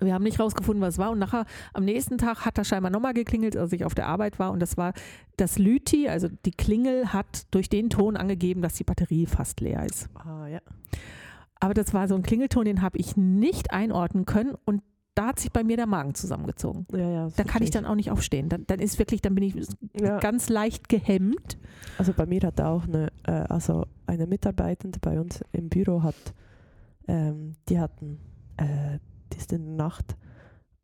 Wir 0.00 0.14
haben 0.14 0.22
nicht 0.24 0.38
rausgefunden, 0.40 0.80
was 0.82 0.94
es 0.94 0.98
war. 0.98 1.10
Und 1.10 1.18
nachher, 1.18 1.44
am 1.72 1.84
nächsten 1.84 2.18
Tag 2.18 2.44
hat 2.44 2.58
er 2.58 2.64
scheinbar 2.64 2.90
nochmal 2.90 3.14
geklingelt, 3.14 3.56
als 3.56 3.72
ich 3.72 3.84
auf 3.84 3.94
der 3.94 4.06
Arbeit 4.06 4.38
war. 4.38 4.50
Und 4.52 4.60
das 4.60 4.76
war 4.76 4.92
das 5.36 5.58
Lüti, 5.58 6.08
also 6.08 6.28
die 6.44 6.50
Klingel 6.52 7.12
hat 7.12 7.46
durch 7.52 7.68
den 7.68 7.90
Ton 7.90 8.16
angegeben, 8.16 8.62
dass 8.62 8.74
die 8.74 8.84
Batterie 8.84 9.26
fast 9.26 9.60
leer 9.60 9.84
ist. 9.84 10.08
Ah, 10.14 10.46
ja. 10.46 10.60
Aber 11.60 11.74
das 11.74 11.94
war 11.94 12.08
so 12.08 12.14
ein 12.16 12.22
Klingelton, 12.22 12.64
den 12.64 12.82
habe 12.82 12.98
ich 12.98 13.16
nicht 13.16 13.72
einordnen 13.72 14.26
können. 14.26 14.54
Und 14.64 14.82
da 15.14 15.26
hat 15.28 15.38
sich 15.40 15.52
bei 15.52 15.62
mir 15.62 15.76
der 15.76 15.86
Magen 15.86 16.14
zusammengezogen. 16.14 16.86
Ja, 16.90 17.08
ja, 17.10 17.28
Da 17.36 17.44
kann 17.44 17.62
ich 17.62 17.70
dann 17.70 17.84
auch 17.84 17.94
nicht 17.94 18.10
aufstehen. 18.10 18.48
Dann, 18.48 18.64
dann 18.66 18.80
ist 18.80 18.98
wirklich, 18.98 19.20
dann 19.20 19.34
bin 19.34 19.44
ich 19.44 19.54
Ja. 20.00 20.18
ganz 20.18 20.48
leicht 20.48 20.88
gehemmt. 20.88 21.58
Also 21.98 22.14
bei 22.14 22.24
mir 22.26 22.40
hat 22.40 22.60
auch 22.60 22.84
eine, 22.84 23.08
äh, 23.24 23.30
also 23.32 23.84
eine 24.06 24.26
Mitarbeitende 24.26 24.98
bei 25.00 25.20
uns 25.20 25.40
im 25.52 25.68
Büro 25.68 26.02
hat, 26.02 26.14
ähm, 27.08 27.54
die 27.68 27.78
hatten, 27.78 28.18
äh, 28.56 28.98
die 29.32 29.38
ist 29.38 29.52
in 29.52 29.64
der 29.64 29.86
Nacht 29.86 30.16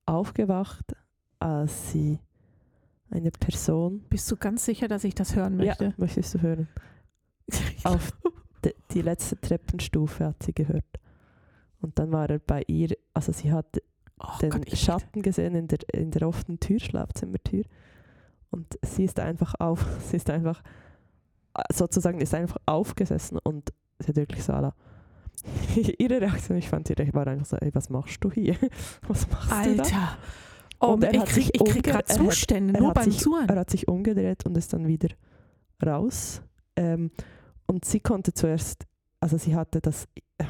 aufgewacht, 0.07 0.97
als 1.39 1.93
sie 1.93 2.19
eine 3.11 3.31
Person, 3.31 4.01
Bist 4.11 4.31
du 4.31 4.37
ganz 4.37 4.65
sicher, 4.65 4.89
dass 4.89 5.05
ich 5.05 5.15
das 5.15 5.35
hören 5.35 5.57
möchte? 5.57 5.85
ja, 5.85 5.93
möchtest 5.97 6.35
du 6.35 6.43
hören, 6.43 6.69
auf 7.85 8.13
die 8.91 9.03
letzte 9.03 9.41
Treppenstufe 9.41 10.27
hat 10.27 10.43
sie 10.43 10.53
gehört. 10.53 10.85
Und 11.81 11.99
dann 11.99 12.11
war 12.11 12.29
er 12.29 12.39
bei 12.39 12.65
ihr, 12.67 12.97
also 13.15 13.33
sie 13.33 13.53
hat 13.53 13.81
Oh 14.21 14.39
den 14.43 14.67
Schatten 14.75 15.23
gesehen 15.23 15.55
in 15.55 15.69
der, 15.69 15.79
in 15.95 16.11
der 16.11 16.27
offenen 16.27 16.59
Tür, 16.59 16.81
Schlafzimmertür. 16.81 17.65
Und 18.51 18.79
sie 18.83 19.05
ist 19.05 19.21
einfach 19.21 19.55
auf, 19.61 19.87
sie 20.11 20.17
ist 20.17 20.29
einfach, 20.29 20.63
äh, 21.55 21.63
sozusagen 21.73 22.21
ist 22.21 22.35
einfach 22.35 22.57
aufgesessen 22.67 23.39
und 23.39 23.73
sie 24.01 24.09
hat 24.09 24.17
wirklich 24.17 24.43
so. 24.43 24.53
Ihre 25.99 26.21
Reaktion, 26.21 26.59
ich 26.59 26.69
fand 26.69 26.89
ihre, 26.91 27.13
war 27.15 27.27
einfach 27.27 27.47
so, 27.47 27.57
ey, 27.57 27.71
was 27.75 27.91
machst 27.91 28.23
du 28.25 28.31
hier? 28.31 28.57
Was 29.09 29.29
machst 29.31 29.51
du 29.67 29.77
da? 29.77 29.83
Alter. 29.83 30.19
Oh, 30.81 30.87
Und 30.93 31.05
er 31.05 31.13
ich 31.15 31.21
hat 31.21 31.29
krieg, 31.29 31.51
ich 31.53 31.65
krieg 31.65 31.83
gerade 31.83 32.05
er 32.09 32.15
hat- 32.19 32.25
Zustände, 32.25 32.75
er 32.75 32.81
nur 32.81 32.89
hat 32.91 32.95
beim 32.97 33.11
sich- 33.11 33.19
Zuhören. 33.21 33.49
Er 33.49 33.57
hat 33.57 33.71
sich 33.71 33.89
umgedreht 33.89 34.47
und 34.47 34.57
ist 34.57 34.73
dann 34.73 34.87
wieder 34.87 35.09
raus. 35.85 36.41
Ähm, 36.77 37.11
und 37.67 37.85
sie 37.85 38.01
konnte 38.01 38.33
zuerst, 38.33 38.87
also 39.21 39.37
sie 39.39 39.55
hatte 39.57 39.81
das, 39.81 40.07
äh, 40.39 40.45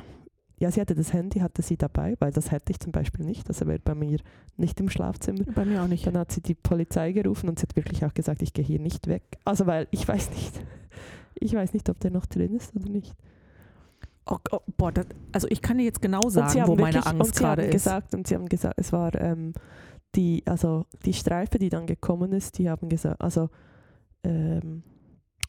ja, 0.59 0.71
sie 0.71 0.81
hatte 0.81 0.95
das 0.95 1.13
Handy, 1.13 1.41
hatte 1.41 1.63
sie 1.63 1.77
dabei, 1.77 2.15
weil 2.19 2.31
das 2.33 2.51
hätte 2.51 2.73
ich 2.73 2.81
zum 2.81 2.93
Beispiel 2.93 3.25
nicht. 3.25 3.49
Das 3.49 3.65
wäre 3.67 3.79
bei 3.79 3.95
mir 3.95 4.19
nicht 4.57 4.79
im 4.81 4.91
Schlafzimmer. 4.91 5.45
Bei 5.55 5.65
mir 5.65 5.83
auch 5.83 5.89
nicht. 5.89 6.07
Dann 6.07 6.19
hat 6.19 6.33
sie 6.33 6.43
die 6.43 6.55
Polizei 6.55 7.13
gerufen 7.13 7.49
und 7.49 7.59
sie 7.59 7.63
hat 7.63 7.77
wirklich 7.77 8.05
auch 8.05 8.13
gesagt, 8.13 8.43
ich 8.43 8.53
gehe 8.53 8.65
hier 8.65 8.81
nicht 8.81 9.07
weg. 9.07 9.23
Also 9.45 9.67
weil 9.67 9.87
ich 9.93 10.07
weiß 10.07 10.31
nicht, 10.31 10.61
ich 11.37 11.55
weiß 11.55 11.73
nicht, 11.73 11.89
ob 11.89 12.01
der 12.01 12.11
noch 12.11 12.27
drin 12.27 12.55
ist 12.55 12.75
oder 12.77 12.89
nicht. 12.89 13.15
Oh, 14.31 14.37
oh, 14.53 14.59
boah, 14.77 14.93
das, 14.93 15.07
also 15.33 15.49
ich 15.51 15.63
kann 15.63 15.79
dir 15.79 15.85
jetzt 15.85 16.03
genau 16.03 16.21
sagen, 16.29 16.67
wo 16.67 16.75
meine 16.77 16.97
wirklich- 16.97 17.07
Angst 17.07 17.21
und 17.21 17.35
sie 17.37 17.45
haben 17.45 17.57
gerade 17.57 17.63
ist. 17.63 17.73
gesagt 17.73 18.15
und 18.15 18.27
sie 18.27 18.35
haben 18.35 18.49
gesagt, 18.49 18.75
es 18.79 18.93
war 18.93 19.15
ähm, 19.15 19.53
die, 20.15 20.43
also 20.47 20.85
die 21.05 21.15
Streife, 21.15 21.59
die 21.59 21.71
dann 21.71 21.87
gekommen 21.87 22.33
ist, 22.33 22.59
die 22.59 22.69
haben 22.69 22.89
gesagt, 22.89 23.21
also 23.21 23.49
ähm, 24.25 24.83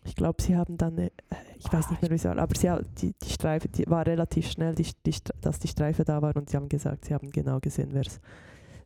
ich 0.06 0.16
glaube, 0.16 0.42
sie 0.42 0.56
haben 0.56 0.78
dann, 0.78 0.94
eine, 0.98 1.08
äh, 1.08 1.12
ich 1.58 1.72
weiß 1.72 1.88
Oh, 1.88 1.92
nicht 1.92 2.02
mehr, 2.02 2.12
wie 2.12 2.16
es 2.16 2.24
war, 2.26 2.38
aber 2.38 2.56
sie, 2.58 2.70
die, 3.02 3.14
die 3.22 3.30
Streife, 3.30 3.68
die 3.68 3.84
war 3.88 4.06
relativ 4.08 4.50
schnell, 4.50 4.76
die, 4.76 4.88
die, 5.06 5.16
dass 5.42 5.60
die 5.60 5.68
Streife 5.68 6.06
da 6.06 6.22
war 6.22 6.36
und 6.38 6.50
sie 6.50 6.56
haben 6.56 6.70
gesagt, 6.70 7.06
sie 7.06 7.14
haben 7.14 7.32
genau 7.32 7.60
gesehen, 7.60 7.90
wer 7.92 8.02
es, 8.08 8.22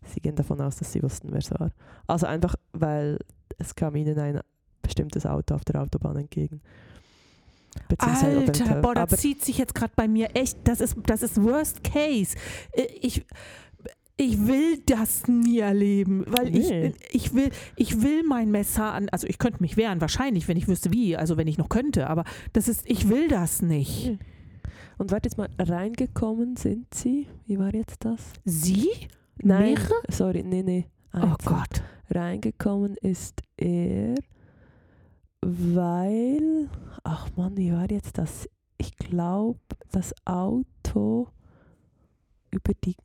sie 0.06 0.22
gehen 0.22 0.36
davon 0.36 0.60
aus, 0.62 0.78
dass 0.78 0.92
sie 0.92 1.04
wussten, 1.04 1.30
wer 1.32 1.40
es 1.40 1.52
war. 1.52 1.70
Also 2.08 2.26
einfach, 2.26 2.56
weil 2.72 3.20
es 3.60 3.76
kam 3.76 3.96
ihnen 3.96 4.18
ein 4.18 4.40
bestimmtes 4.82 5.26
Auto 5.28 5.54
auf 5.54 5.64
der 5.66 5.82
Autobahn 5.82 6.18
entgegen. 6.18 6.62
Beziehungsweise 7.88 8.38
Alter, 8.40 8.82
boah, 8.82 8.94
das 8.96 9.20
zieht 9.20 9.44
sich 9.44 9.58
jetzt 9.58 9.76
gerade 9.76 9.94
bei 9.96 10.08
mir 10.08 10.30
echt, 10.36 10.58
das 10.66 10.82
ist, 10.82 10.96
das 11.06 11.24
ist 11.24 11.42
Worst 11.44 11.84
Case. 11.84 12.36
Äh, 12.74 12.88
Ich, 13.02 13.26
ich 14.16 14.46
will 14.46 14.78
das 14.86 15.28
nie 15.28 15.60
erleben, 15.60 16.24
weil 16.28 16.52
Nee. 16.52 16.94
ich, 17.10 17.16
ich, 17.16 17.34
will, 17.34 17.50
ich 17.76 18.02
will 18.04 18.24
mein 18.24 18.52
Messer 18.52 18.94
an, 18.94 19.10
also 19.10 19.26
ich 19.28 19.40
könnte 19.40 19.62
mich 19.62 19.76
wehren, 19.76 20.02
wahrscheinlich, 20.02 20.48
wenn 20.48 20.56
ich 20.58 20.68
wüsste 20.68 20.92
wie, 20.92 21.18
also 21.18 21.36
wenn 21.38 21.48
ich 21.48 21.58
noch 21.58 21.70
könnte, 21.70 22.08
aber 22.08 22.24
das 22.54 22.68
ist, 22.68 22.84
ich 22.90 23.10
will 23.10 23.28
das 23.28 23.62
nicht. 23.64 24.06
Ja. 24.08 24.14
Und 25.00 25.12
warte 25.12 25.28
jetzt 25.28 25.38
mal, 25.38 25.50
reingekommen 25.58 26.56
sind 26.56 26.94
sie, 26.94 27.28
wie 27.48 27.58
war 27.58 27.74
jetzt 27.74 28.06
das? 28.06 28.22
Sie? 28.46 28.90
Nein, 29.42 29.74
Mehrere? 29.74 29.94
sorry, 30.10 30.44
nee, 30.44 30.62
nee. 30.62 30.86
Oh 31.16 31.18
einzeln. 31.18 31.38
Gott. 31.46 31.84
Reingekommen 32.12 32.96
ist 33.02 33.42
er, 33.58 34.14
weil, 35.46 36.70
ach 37.04 37.30
Mann, 37.36 37.58
wie 37.58 37.72
war 37.74 37.90
jetzt 37.90 38.18
das? 38.18 38.50
Ich 38.78 38.96
glaube, 38.98 39.60
das 39.92 40.14
Auto 40.26 41.28
über 42.52 42.74
die, 42.84 42.96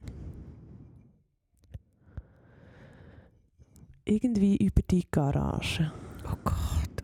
irgendwie 4.04 4.56
über 4.56 4.82
die 4.90 5.06
Garage. 5.10 5.92
Oh 6.24 6.36
Gott, 6.44 6.54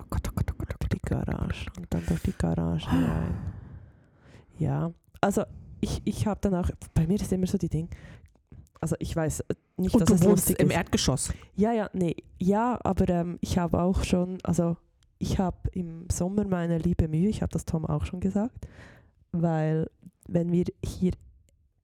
oh 0.01 0.05
Gott, 0.11 0.28
oh 0.28 0.32
Gott, 0.35 0.51
oh 0.51 0.55
Gott. 0.59 0.74
Oh 0.74 0.76
Durch 0.78 0.89
die 0.91 1.01
Garage 1.01 1.66
und 1.76 1.87
dann 1.93 2.07
durch 2.07 2.22
die 2.22 2.32
Garage 2.32 2.89
rein. 2.89 3.35
Ja, 4.59 4.93
also 5.20 5.45
ich, 5.80 6.01
ich 6.05 6.26
habe 6.26 6.41
dann 6.41 6.55
auch, 6.55 6.70
bei 6.95 7.07
mir 7.07 7.20
ist 7.20 7.32
immer 7.32 7.47
so 7.47 7.59
die 7.59 7.68
Ding, 7.68 7.89
also 8.80 8.97
ich 8.99 9.14
weiß 9.14 9.41
äh, 9.41 9.55
nicht, 9.76 9.95
Und 9.95 10.01
dass 10.03 10.09
du 10.09 10.14
es 10.14 10.22
wohnst 10.22 10.49
lustig 10.49 10.61
im 10.61 10.68
ist. 10.68 10.76
Erdgeschoss. 10.76 11.32
Ja, 11.57 11.72
ja, 11.72 11.91
nee, 11.93 12.16
ja, 12.39 12.78
aber 12.85 13.09
ähm, 13.09 13.39
ich 13.41 13.59
habe 13.59 13.80
auch 13.80 14.05
schon, 14.05 14.39
also 14.43 14.76
ich 15.19 15.39
habe 15.39 15.69
im 15.73 16.07
Sommer 16.11 16.45
meine 16.47 16.79
liebe 16.79 17.09
Mühe, 17.09 17.29
ich 17.29 17.43
habe 17.43 17.53
das 17.53 17.65
Tom 17.65 17.87
auch 17.87 18.05
schon 18.05 18.21
gesagt, 18.21 18.67
weil 19.33 19.89
wenn 20.27 20.53
wir 20.53 20.65
hier 20.85 21.12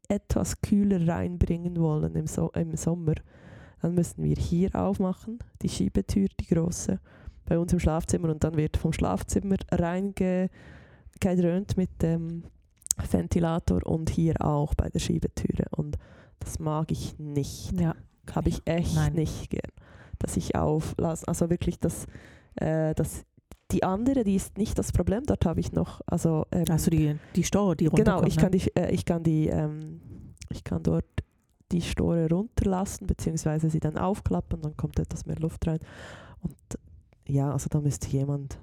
etwas 0.09 0.61
kühler 0.61 1.07
reinbringen 1.07 1.77
wollen 1.79 2.15
im, 2.17 2.27
so 2.27 2.51
im 2.53 2.77
Sommer, 2.77 3.15
dann 3.81 3.95
müssen 3.95 4.23
wir 4.25 4.37
hier 4.37 4.75
aufmachen, 4.75 5.39
die 5.63 5.69
Schiebetür, 5.69 6.29
die 6.39 6.47
große, 6.47 6.99
bei 7.47 7.59
uns 7.59 7.73
im 7.73 7.81
Schlafzimmer 7.81 8.29
und 8.31 8.45
dann 8.45 8.57
wird 8.57 8.77
vom 8.77 8.93
Schlafzimmer 8.93 9.57
reingedröhnt 9.71 10.51
mit 11.77 12.03
dem 12.03 12.45
Ventilator 13.11 13.87
und 13.87 14.11
hier 14.11 14.35
auch 14.45 14.75
bei 14.75 14.89
der 14.89 14.99
Schiebetüre 14.99 15.65
und 15.77 15.97
das 16.41 16.59
mag 16.59 16.91
ich 16.91 17.19
nicht 17.19 17.73
Ja. 17.79 17.95
habe 18.35 18.49
ich 18.49 18.63
echt 18.67 18.95
Nein. 18.95 19.15
nicht 19.15 19.51
gern. 19.51 19.71
Dass 20.19 20.37
ich 20.37 20.55
auflasse, 20.55 21.27
also 21.27 21.49
wirklich 21.51 21.79
das, 21.81 22.07
äh, 22.57 22.95
das, 22.95 23.25
die 23.73 23.83
andere, 23.83 24.25
die 24.25 24.35
ist 24.35 24.59
nicht 24.59 24.79
das 24.79 24.93
Problem, 24.93 25.25
dort 25.27 25.45
habe 25.47 25.61
ich 25.61 25.73
noch, 25.73 26.01
also 26.07 26.47
ähm, 26.53 26.65
Hast 26.69 26.87
du 26.87 26.91
die, 26.91 27.17
die 27.37 27.45
Store, 27.45 27.77
die 27.77 27.85
genau, 27.87 28.19
runterkommt, 28.19 28.29
ich 28.29 28.37
ne? 28.37 28.43
kann 28.43 28.53
die, 28.53 28.77
äh, 28.77 28.91
ich 28.93 29.05
kann 29.05 29.23
die, 29.23 29.49
ähm, 29.49 30.01
ich 30.51 30.65
kann 30.65 30.83
dort 30.83 31.07
die 31.73 31.83
Store 31.83 32.29
runterlassen, 32.29 33.07
beziehungsweise 33.07 33.71
sie 33.71 33.81
dann 33.81 33.97
aufklappen, 33.97 34.61
dann 34.61 34.77
kommt 34.77 34.99
etwas 34.99 35.27
mehr 35.27 35.39
Luft 35.39 35.67
rein. 35.67 35.79
Und 36.43 36.57
ja, 37.27 37.53
also 37.53 37.69
da 37.71 37.81
müsste 37.81 38.09
jemand, 38.09 38.59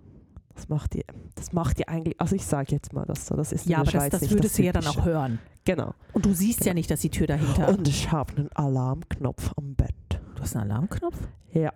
das 0.54 0.68
macht 0.68 0.94
die, 0.94 1.06
das 1.36 1.54
macht 1.54 1.78
die 1.78 1.88
eigentlich, 1.88 2.20
also 2.20 2.36
ich 2.36 2.46
sage 2.46 2.74
jetzt 2.74 2.92
mal 2.92 3.06
das 3.06 3.28
so, 3.28 3.36
das 3.36 3.52
ist 3.52 3.66
Ja, 3.66 3.78
aber 3.78 3.86
das, 3.86 3.94
Schweiz 3.94 4.12
das 4.12 4.22
nicht 4.22 4.34
würdest 4.34 4.58
du 4.58 4.64
ja 4.64 4.74
dann 4.74 4.88
auch 4.88 5.06
hören. 5.06 5.40
Genau. 5.64 5.94
Und 6.14 6.26
du 6.26 6.34
siehst 6.34 6.66
ja 6.66 6.74
nicht, 6.74 6.90
dass 6.90 7.02
die 7.02 7.10
Tür 7.10 7.28
dahinter. 7.28 7.70
Und 7.70 7.88
ich 7.88 8.12
habe 8.12 8.36
einen 8.36 8.52
Alarmknopf 8.54 9.54
am 9.58 9.76
Bett. 9.76 9.94
du 10.36 10.42
hast 10.42 10.56
einen 10.56 10.72
Alarmknopf? 10.72 11.18
Ja. 11.52 11.72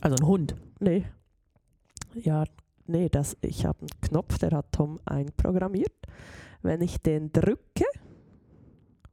Also 0.00 0.16
ein 0.16 0.26
Hund. 0.26 0.54
Nee. 0.80 1.04
Ja, 2.14 2.44
nee, 2.86 3.08
das, 3.08 3.36
ich 3.40 3.64
habe 3.64 3.80
einen 3.80 4.00
Knopf, 4.00 4.38
der 4.38 4.50
hat 4.50 4.72
Tom 4.72 5.00
einprogrammiert. 5.04 5.92
Wenn 6.62 6.80
ich 6.80 7.00
den 7.00 7.32
drücke, 7.32 7.84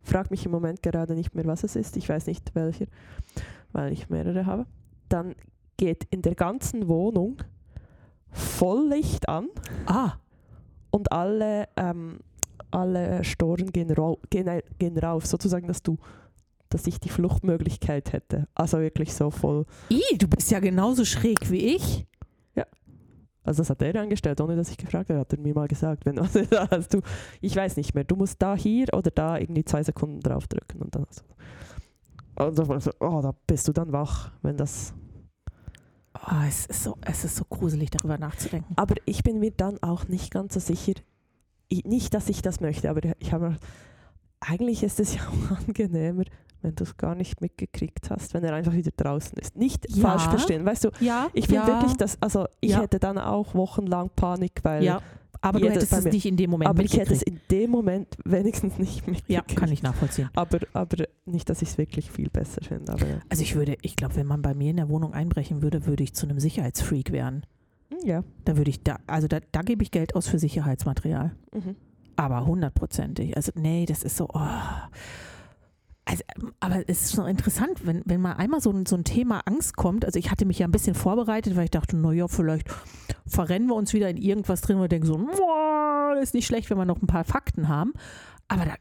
frag 0.01 0.31
mich 0.31 0.45
im 0.45 0.51
Moment 0.51 0.81
gerade 0.81 1.15
nicht 1.15 1.35
mehr, 1.35 1.45
was 1.45 1.63
es 1.63 1.75
ist, 1.75 1.97
ich 1.97 2.07
weiß 2.07 2.27
nicht 2.27 2.53
welcher, 2.55 2.85
weil 3.71 3.91
ich 3.91 4.09
mehrere 4.09 4.45
habe, 4.45 4.65
dann 5.07 5.35
geht 5.77 6.05
in 6.11 6.21
der 6.21 6.35
ganzen 6.35 6.87
Wohnung 6.87 7.37
Volllicht 8.31 9.27
an 9.27 9.49
Ah, 9.87 10.13
und 10.91 11.11
alle, 11.11 11.67
ähm, 11.77 12.19
alle 12.69 13.23
Storen 13.23 13.71
gehen, 13.71 13.93
gehen, 14.29 14.61
gehen 14.77 14.97
rauf, 14.99 15.25
sozusagen, 15.25 15.67
dass 15.67 15.81
du 15.81 15.97
dass 16.69 16.85
ich 16.85 16.99
die 16.99 17.09
Fluchtmöglichkeit 17.09 18.13
hätte. 18.13 18.47
Also 18.53 18.79
wirklich 18.79 19.13
so 19.13 19.31
voll. 19.31 19.65
i, 19.89 20.17
du 20.17 20.27
bist 20.27 20.51
ja 20.51 20.59
genauso 20.59 21.03
schräg 21.03 21.49
wie 21.49 21.75
ich. 21.75 22.05
Also 23.49 23.61
das 23.61 23.71
hat 23.71 23.81
er 23.81 23.99
eingestellt, 23.99 24.39
ohne 24.41 24.55
dass 24.55 24.69
ich 24.69 24.77
gefragt 24.77 25.09
habe, 25.09 25.21
hat 25.21 25.33
er 25.33 25.39
mir 25.39 25.55
mal 25.55 25.67
gesagt, 25.67 26.05
wenn 26.05 26.17
was 26.19 26.35
ist, 26.35 26.51
hast 26.51 26.93
du, 26.93 27.01
ich 27.41 27.55
weiß 27.55 27.77
nicht 27.77 27.95
mehr, 27.95 28.03
du 28.03 28.15
musst 28.15 28.39
da 28.39 28.55
hier 28.55 28.93
oder 28.93 29.09
da 29.09 29.39
irgendwie 29.39 29.65
zwei 29.65 29.81
Sekunden 29.81 30.19
drauf 30.19 30.45
drücken 30.45 30.83
und 30.83 30.93
dann 30.93 31.07
du, 32.35 32.43
und 32.43 32.59
dann 32.59 32.67
war 32.67 32.79
so, 32.79 32.91
oh, 32.99 33.21
da 33.23 33.33
bist 33.47 33.67
du 33.67 33.73
dann 33.73 33.91
wach, 33.91 34.31
wenn 34.43 34.55
das. 34.55 34.93
Oh, 36.13 36.43
es, 36.47 36.67
ist 36.67 36.83
so, 36.83 36.95
es 37.01 37.25
ist 37.25 37.37
so 37.37 37.43
gruselig, 37.45 37.89
darüber 37.89 38.19
nachzudenken. 38.19 38.71
Aber 38.75 38.93
ich 39.05 39.23
bin 39.23 39.39
mir 39.39 39.49
dann 39.49 39.81
auch 39.81 40.07
nicht 40.07 40.29
ganz 40.29 40.53
so 40.53 40.59
sicher, 40.59 40.93
ich, 41.69 41.85
nicht, 41.85 42.13
dass 42.13 42.29
ich 42.29 42.43
das 42.43 42.59
möchte, 42.59 42.87
aber 42.87 43.01
ich 43.17 43.33
habe 43.33 43.49
mir, 43.49 43.57
eigentlich 44.41 44.83
ist 44.83 44.99
es 44.99 45.15
ja 45.15 45.21
auch 45.27 45.57
angenehmer, 45.57 46.25
wenn 46.61 46.75
du 46.75 46.83
es 46.83 46.97
gar 46.97 47.15
nicht 47.15 47.41
mitgekriegt 47.41 48.09
hast, 48.09 48.33
wenn 48.33 48.43
er 48.43 48.53
einfach 48.53 48.73
wieder 48.73 48.91
draußen 48.95 49.37
ist. 49.37 49.55
Nicht 49.55 49.85
Ja. 49.95 50.09
falsch 50.09 50.27
verstehen, 50.29 50.65
weißt 50.65 50.85
du, 50.85 50.89
Ja, 50.99 51.27
ich 51.33 51.47
finde 51.47 51.61
ja, 51.61 51.67
wirklich, 51.67 51.93
dass, 51.97 52.21
also 52.21 52.47
ich 52.61 52.71
Ja. 52.71 52.81
hätte 52.81 52.99
dann 52.99 53.17
auch 53.17 53.53
wochenlang 53.55 54.09
Panik, 54.15 54.59
weil 54.63 54.83
Ja, 54.83 55.01
aber 55.41 55.59
du 55.59 55.69
hättest 55.69 55.93
es 55.93 56.03
nicht 56.05 56.25
in 56.25 56.35
dem 56.35 56.49
Moment 56.49 56.69
Aber 56.69 56.83
ich 56.83 56.97
hätte 56.97 57.13
es 57.13 57.21
in 57.21 57.39
dem 57.49 57.71
Moment 57.71 58.17
wenigstens 58.25 58.77
nicht 58.77 59.07
mitgekriegt. 59.07 59.29
Ja, 59.51 59.55
kann 59.55 59.71
ich 59.71 59.81
nachvollziehen. 59.83 60.29
Aber, 60.35 60.59
aber 60.73 61.05
nicht, 61.25 61.49
dass 61.49 61.61
ich 61.61 61.69
es 61.69 61.77
wirklich 61.77 62.11
viel 62.11 62.29
besser 62.29 62.61
finde. 62.61 62.91
Also 63.29 63.41
ich 63.41 63.55
würde, 63.55 63.77
ich 63.81 63.95
glaube, 63.95 64.15
wenn 64.17 64.27
man 64.27 64.41
bei 64.41 64.53
mir 64.53 64.71
in 64.71 64.77
der 64.77 64.89
Wohnung 64.89 65.13
einbrechen 65.13 65.61
würde, 65.61 65.85
würde 65.85 66.03
ich 66.03 66.13
zu 66.13 66.25
einem 66.27 66.39
Sicherheitsfreak 66.39 67.13
werden. 67.13 67.45
Hm, 67.89 67.99
ja. 68.05 68.23
Da 68.43 68.57
würde 68.57 68.69
ich 68.69 68.83
da, 68.83 68.97
also 69.07 69.27
da, 69.29 69.39
da 69.53 69.61
gebe 69.61 69.81
ich 69.81 69.91
Geld 69.91 70.13
aus 70.13 70.27
für 70.27 70.39
Sicherheitsmaterial. 70.39 71.31
Mhm. 71.53 71.75
Aber 72.17 72.45
hundertprozentig. 72.45 73.37
Also 73.37 73.53
nee, 73.55 73.85
das 73.85 74.03
ist 74.03 74.17
so, 74.17 74.27
oh. 74.33 74.41
Also, 76.09 76.23
aber 76.59 76.83
es 76.89 77.03
ist 77.05 77.15
schon 77.15 77.27
interessant, 77.27 77.85
wenn, 77.85 78.01
wenn 78.05 78.19
mal 78.19 78.33
einmal 78.33 78.61
so 78.61 78.71
ein, 78.71 78.85
so 78.87 78.95
ein 78.95 79.03
Thema 79.03 79.41
Angst 79.45 79.75
kommt. 79.75 80.05
Also 80.05 80.17
ich 80.17 80.31
hatte 80.31 80.45
mich 80.45 80.57
ja 80.57 80.67
ein 80.67 80.71
bisschen 80.71 80.95
vorbereitet, 80.95 81.55
weil 81.55 81.65
ich 81.65 81.71
dachte, 81.71 81.95
naja, 81.97 82.27
vielleicht 82.27 82.67
verrennen 83.27 83.67
wir 83.67 83.75
uns 83.75 83.93
wieder 83.93 84.09
in 84.09 84.17
irgendwas 84.17 84.61
drin, 84.61 84.77
wo 84.77 84.81
wir 84.81 84.87
denken 84.87 85.05
so, 85.05 85.17
boah, 85.17 86.13
das 86.15 86.23
ist 86.29 86.33
nicht 86.33 86.47
schlecht, 86.47 86.69
wenn 86.71 86.77
wir 86.77 86.85
noch 86.85 87.01
ein 87.01 87.07
paar 87.07 87.25
Fakten 87.25 87.67
haben. 87.67 87.93
Aber 88.47 88.65
da, 88.65 88.73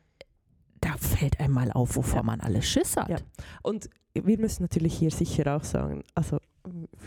da 0.80 0.96
fällt 0.96 1.38
einem 1.38 1.52
mal 1.52 1.70
auf, 1.72 1.96
wovor 1.96 2.20
Ja. 2.20 2.22
man 2.22 2.40
alles 2.40 2.64
Schiss 2.66 2.96
hat. 2.96 3.10
Ja. 3.10 3.16
Und 3.62 3.90
wir 4.14 4.38
müssen 4.38 4.62
natürlich 4.62 4.94
hier 4.94 5.10
sicher 5.10 5.54
auch 5.54 5.64
sagen, 5.64 6.04
also 6.14 6.38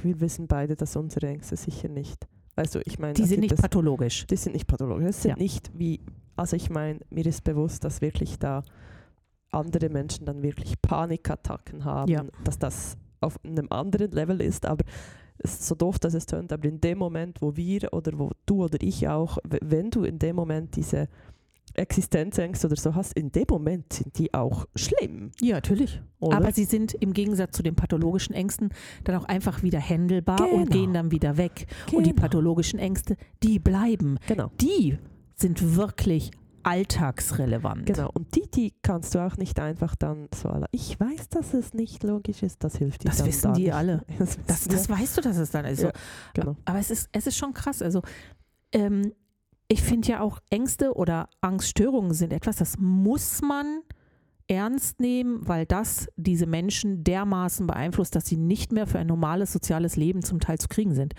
wir 0.04 0.20
wissen 0.22 0.48
beide, 0.48 0.76
dass 0.76 0.96
unsere 0.96 1.28
Ängste 1.30 1.56
sicher 1.58 1.90
nicht, 1.90 2.28
weißt 2.56 2.76
du, 2.76 2.80
ich 2.86 3.00
meine, 3.00 3.14
Die 3.14 3.26
sind 3.26 3.40
nicht 3.40 3.54
es- 3.54 3.62
pathologisch. 3.62 4.28
die 4.28 4.36
sind 4.38 4.54
nicht 4.54 4.68
pathologisch, 4.68 5.06
das 5.08 5.22
sind 5.24 5.32
Ja. 5.32 5.38
nicht 5.38 5.72
wie, 5.74 6.00
also 6.36 6.56
ich 6.56 6.70
meine, 6.70 7.00
mir 7.10 7.26
ist 7.26 7.44
bewusst, 7.44 7.84
dass 7.84 8.02
wirklich 8.02 8.38
da 8.38 8.64
andere 9.52 9.90
Menschen 9.90 10.26
dann 10.26 10.42
wirklich 10.44 10.82
Panikattacken 10.82 11.84
haben, 11.86 12.12
Ja. 12.12 12.24
dass 12.44 12.58
das 12.60 12.98
auf 13.20 13.40
einem 13.44 13.68
anderen 13.70 14.12
Level 14.12 14.42
ist, 14.42 14.66
aber 14.66 14.84
es 15.38 15.54
ist 15.54 15.68
so 15.68 15.76
doof, 15.76 16.00
dass 16.00 16.14
es 16.14 16.26
tönt, 16.26 16.54
aber 16.54 16.68
in 16.68 16.80
dem 16.82 16.98
Moment, 17.00 17.42
wo 17.42 17.56
wir 17.56 17.92
oder 17.94 18.18
wo 18.18 18.32
du 18.46 18.64
oder 18.64 18.78
ich 18.82 19.08
auch, 19.08 19.38
wenn 19.44 19.90
du 19.92 20.04
in 20.04 20.20
dem 20.20 20.36
Moment 20.36 20.76
diese 20.76 21.08
Existenzängste 21.74 22.68
oder 22.68 22.76
so 22.76 22.96
hast, 22.96 23.14
in 23.14 23.32
dem 23.32 23.46
Moment 23.50 23.94
sind 23.94 24.18
die 24.18 24.34
auch 24.34 24.66
schlimm. 24.76 25.32
Ja, 25.40 25.56
natürlich. 25.56 26.02
Oder? 26.20 26.38
Aber 26.38 26.52
sie 26.52 26.66
sind 26.66 26.94
im 26.96 27.14
Gegensatz 27.14 27.56
zu 27.56 27.64
den 27.64 27.76
pathologischen 27.76 28.34
Ängsten 28.36 28.70
dann 29.06 29.16
auch 29.16 29.24
einfach 29.26 29.64
wieder 29.64 29.80
händelbar 29.80 30.42
und 30.52 30.66
Genau. 30.70 30.72
gehen 30.72 30.94
dann 30.94 31.12
wieder 31.12 31.38
weg. 31.38 31.68
Und 31.94 32.06
die 32.06 32.10
Genau. 32.12 32.22
pathologischen 32.24 32.78
Ängste, 32.80 33.16
die 33.42 33.58
bleiben. 33.60 34.18
Genau. 34.28 34.52
Die 34.60 34.98
sind 35.36 35.76
wirklich 35.76 36.32
alltagsrelevant. 36.64 37.86
Genau, 37.86 38.10
und 38.14 38.36
die, 38.36 38.50
die 38.50 38.74
kannst 38.82 39.16
du 39.16 39.20
auch 39.20 39.38
nicht 39.38 39.60
einfach 39.60 39.96
dann 39.96 40.28
so, 40.34 40.50
alle- 40.50 40.68
ich 40.72 41.00
weiß, 41.00 41.30
dass 41.30 41.54
es 41.54 41.74
nicht 41.74 42.04
logisch 42.04 42.44
ist, 42.44 42.64
das 42.64 42.78
hilft 42.78 43.04
dir 43.04 43.10
Das 43.10 43.26
wissen 43.26 43.54
die 43.54 43.64
nicht. 43.64 43.74
alle. 43.74 44.04
Das, 44.18 44.38
Das, 44.48 44.68
das 44.68 44.90
weißt 44.90 45.18
du, 45.18 45.22
dass 45.22 45.38
es 45.38 45.52
dann 45.52 45.66
ist. 45.66 45.82
Ja, 45.82 45.92
genau. 46.34 46.56
Aber 46.66 46.80
es 46.80 46.92
ist, 46.92 47.10
es 47.12 47.28
ist 47.28 47.38
schon 47.38 47.54
krass. 47.54 47.82
Also 47.82 48.02
ähm, 48.72 49.14
ich 49.68 49.82
finde 49.82 50.08
ja 50.10 50.22
auch 50.22 50.40
Ängste 50.50 50.94
oder 50.94 51.30
Angststörungen 51.42 52.14
sind 52.14 52.34
etwas, 52.34 52.58
das 52.58 52.78
muss 52.78 53.42
man 53.42 53.82
ernst 54.48 55.00
nehmen, 55.00 55.48
weil 55.48 55.66
das 55.66 56.08
diese 56.18 56.46
Menschen 56.46 57.04
dermaßen 57.06 57.68
beeinflusst, 57.68 58.16
dass 58.16 58.26
sie 58.26 58.36
nicht 58.38 58.74
mehr 58.74 58.86
für 58.86 59.00
ein 59.00 59.08
normales 59.08 59.54
soziales 59.54 59.96
Leben 59.96 60.24
zum 60.24 60.40
Teil 60.42 60.58
zu 60.58 60.68
kriegen 60.68 60.94
sind. 60.94 61.14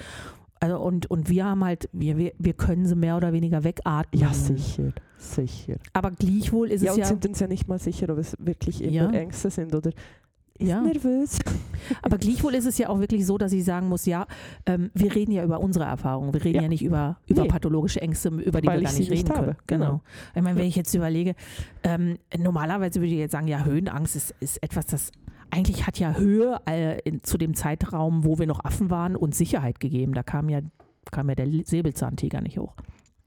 Also 0.62 0.78
und, 0.78 1.10
und 1.10 1.28
wir 1.28 1.44
haben 1.44 1.64
halt, 1.64 1.88
wir, 1.92 2.16
wir, 2.16 2.32
wir 2.38 2.52
können 2.52 2.86
sie 2.86 2.94
mehr 2.94 3.16
oder 3.16 3.32
weniger 3.32 3.64
wegatmen. 3.64 4.22
Ja, 4.22 4.32
sicher, 4.32 4.92
sicher. 5.18 5.74
Aber 5.92 6.12
gleichwohl 6.12 6.70
ist 6.70 6.82
Ja, 6.82 6.90
es 6.92 6.94
und 6.94 7.00
ja. 7.00 7.06
sind 7.08 7.26
uns 7.26 7.40
ja 7.40 7.48
nicht 7.48 7.66
mal 7.66 7.80
sicher, 7.80 8.08
ob 8.10 8.18
es 8.18 8.36
wirklich 8.38 8.80
immer 8.80 8.92
Ja. 8.92 9.10
Ängste 9.10 9.50
sind 9.50 9.74
oder 9.74 9.90
ist 9.90 10.68
Ja. 10.68 10.80
nervös. 10.80 11.38
Aber 12.02 12.16
gleichwohl 12.16 12.54
ist 12.54 12.66
es 12.66 12.78
ja 12.78 12.90
auch 12.90 13.00
wirklich 13.00 13.26
so, 13.26 13.38
dass 13.38 13.52
ich 13.52 13.64
sagen 13.64 13.88
muss, 13.88 14.06
ja, 14.06 14.26
ähm, 14.66 14.92
wir 14.94 15.12
reden 15.12 15.32
ja 15.32 15.42
über 15.42 15.58
unsere 15.58 15.84
Erfahrungen. 15.86 16.32
Wir 16.32 16.44
reden 16.44 16.56
ja, 16.58 16.62
Ja. 16.62 16.68
nicht 16.68 16.84
über, 16.84 17.16
über 17.26 17.42
Nee. 17.42 17.48
pathologische 17.48 18.00
Ängste, 18.00 18.28
über 18.28 18.60
die 18.60 18.68
Weil 18.68 18.78
wir 18.82 18.84
gar 18.88 18.92
nicht 18.92 19.10
reden 19.10 19.22
nicht 19.24 19.32
können. 19.34 19.56
Genau. 19.66 19.84
Genau. 19.86 20.00
Ich 20.36 20.42
meine, 20.42 20.54
wenn 20.56 20.62
Ja. 20.62 20.68
ich 20.68 20.76
jetzt 20.76 20.94
überlege, 20.94 21.34
ähm, 21.82 22.18
normalerweise 22.38 23.00
würde 23.00 23.12
ich 23.12 23.18
jetzt 23.18 23.32
sagen, 23.32 23.48
ja, 23.48 23.64
Höhenangst 23.64 24.14
ist, 24.14 24.32
ist 24.38 24.62
etwas, 24.62 24.86
das 24.86 25.10
eigentlich 25.52 25.86
hat 25.86 25.98
ja 25.98 26.16
Höhe 26.16 26.58
äh, 26.66 26.98
in, 27.02 27.22
zu 27.22 27.36
dem 27.36 27.54
Zeitraum, 27.54 28.24
wo 28.24 28.38
wir 28.38 28.46
noch 28.46 28.64
Affen 28.64 28.88
waren, 28.90 29.16
uns 29.16 29.36
Sicherheit 29.36 29.80
gegeben. 29.80 30.14
Da 30.14 30.22
kam 30.22 30.48
ja, 30.48 30.60
kam 31.10 31.28
ja 31.28 31.34
der 31.34 31.48
Säbelzahntiger 31.64 32.40
nicht 32.40 32.58
hoch 32.58 32.74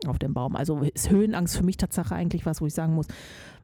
auf 0.07 0.17
dem 0.17 0.34
Baum. 0.34 0.55
Also 0.55 0.80
ist 0.80 1.09
Höhenangst 1.11 1.55
für 1.55 1.63
mich 1.63 1.78
Tatsache 1.78 2.15
eigentlich 2.15 2.45
was, 2.45 2.61
wo 2.61 2.65
ich 2.65 2.73
sagen 2.73 2.95
muss, 2.95 3.07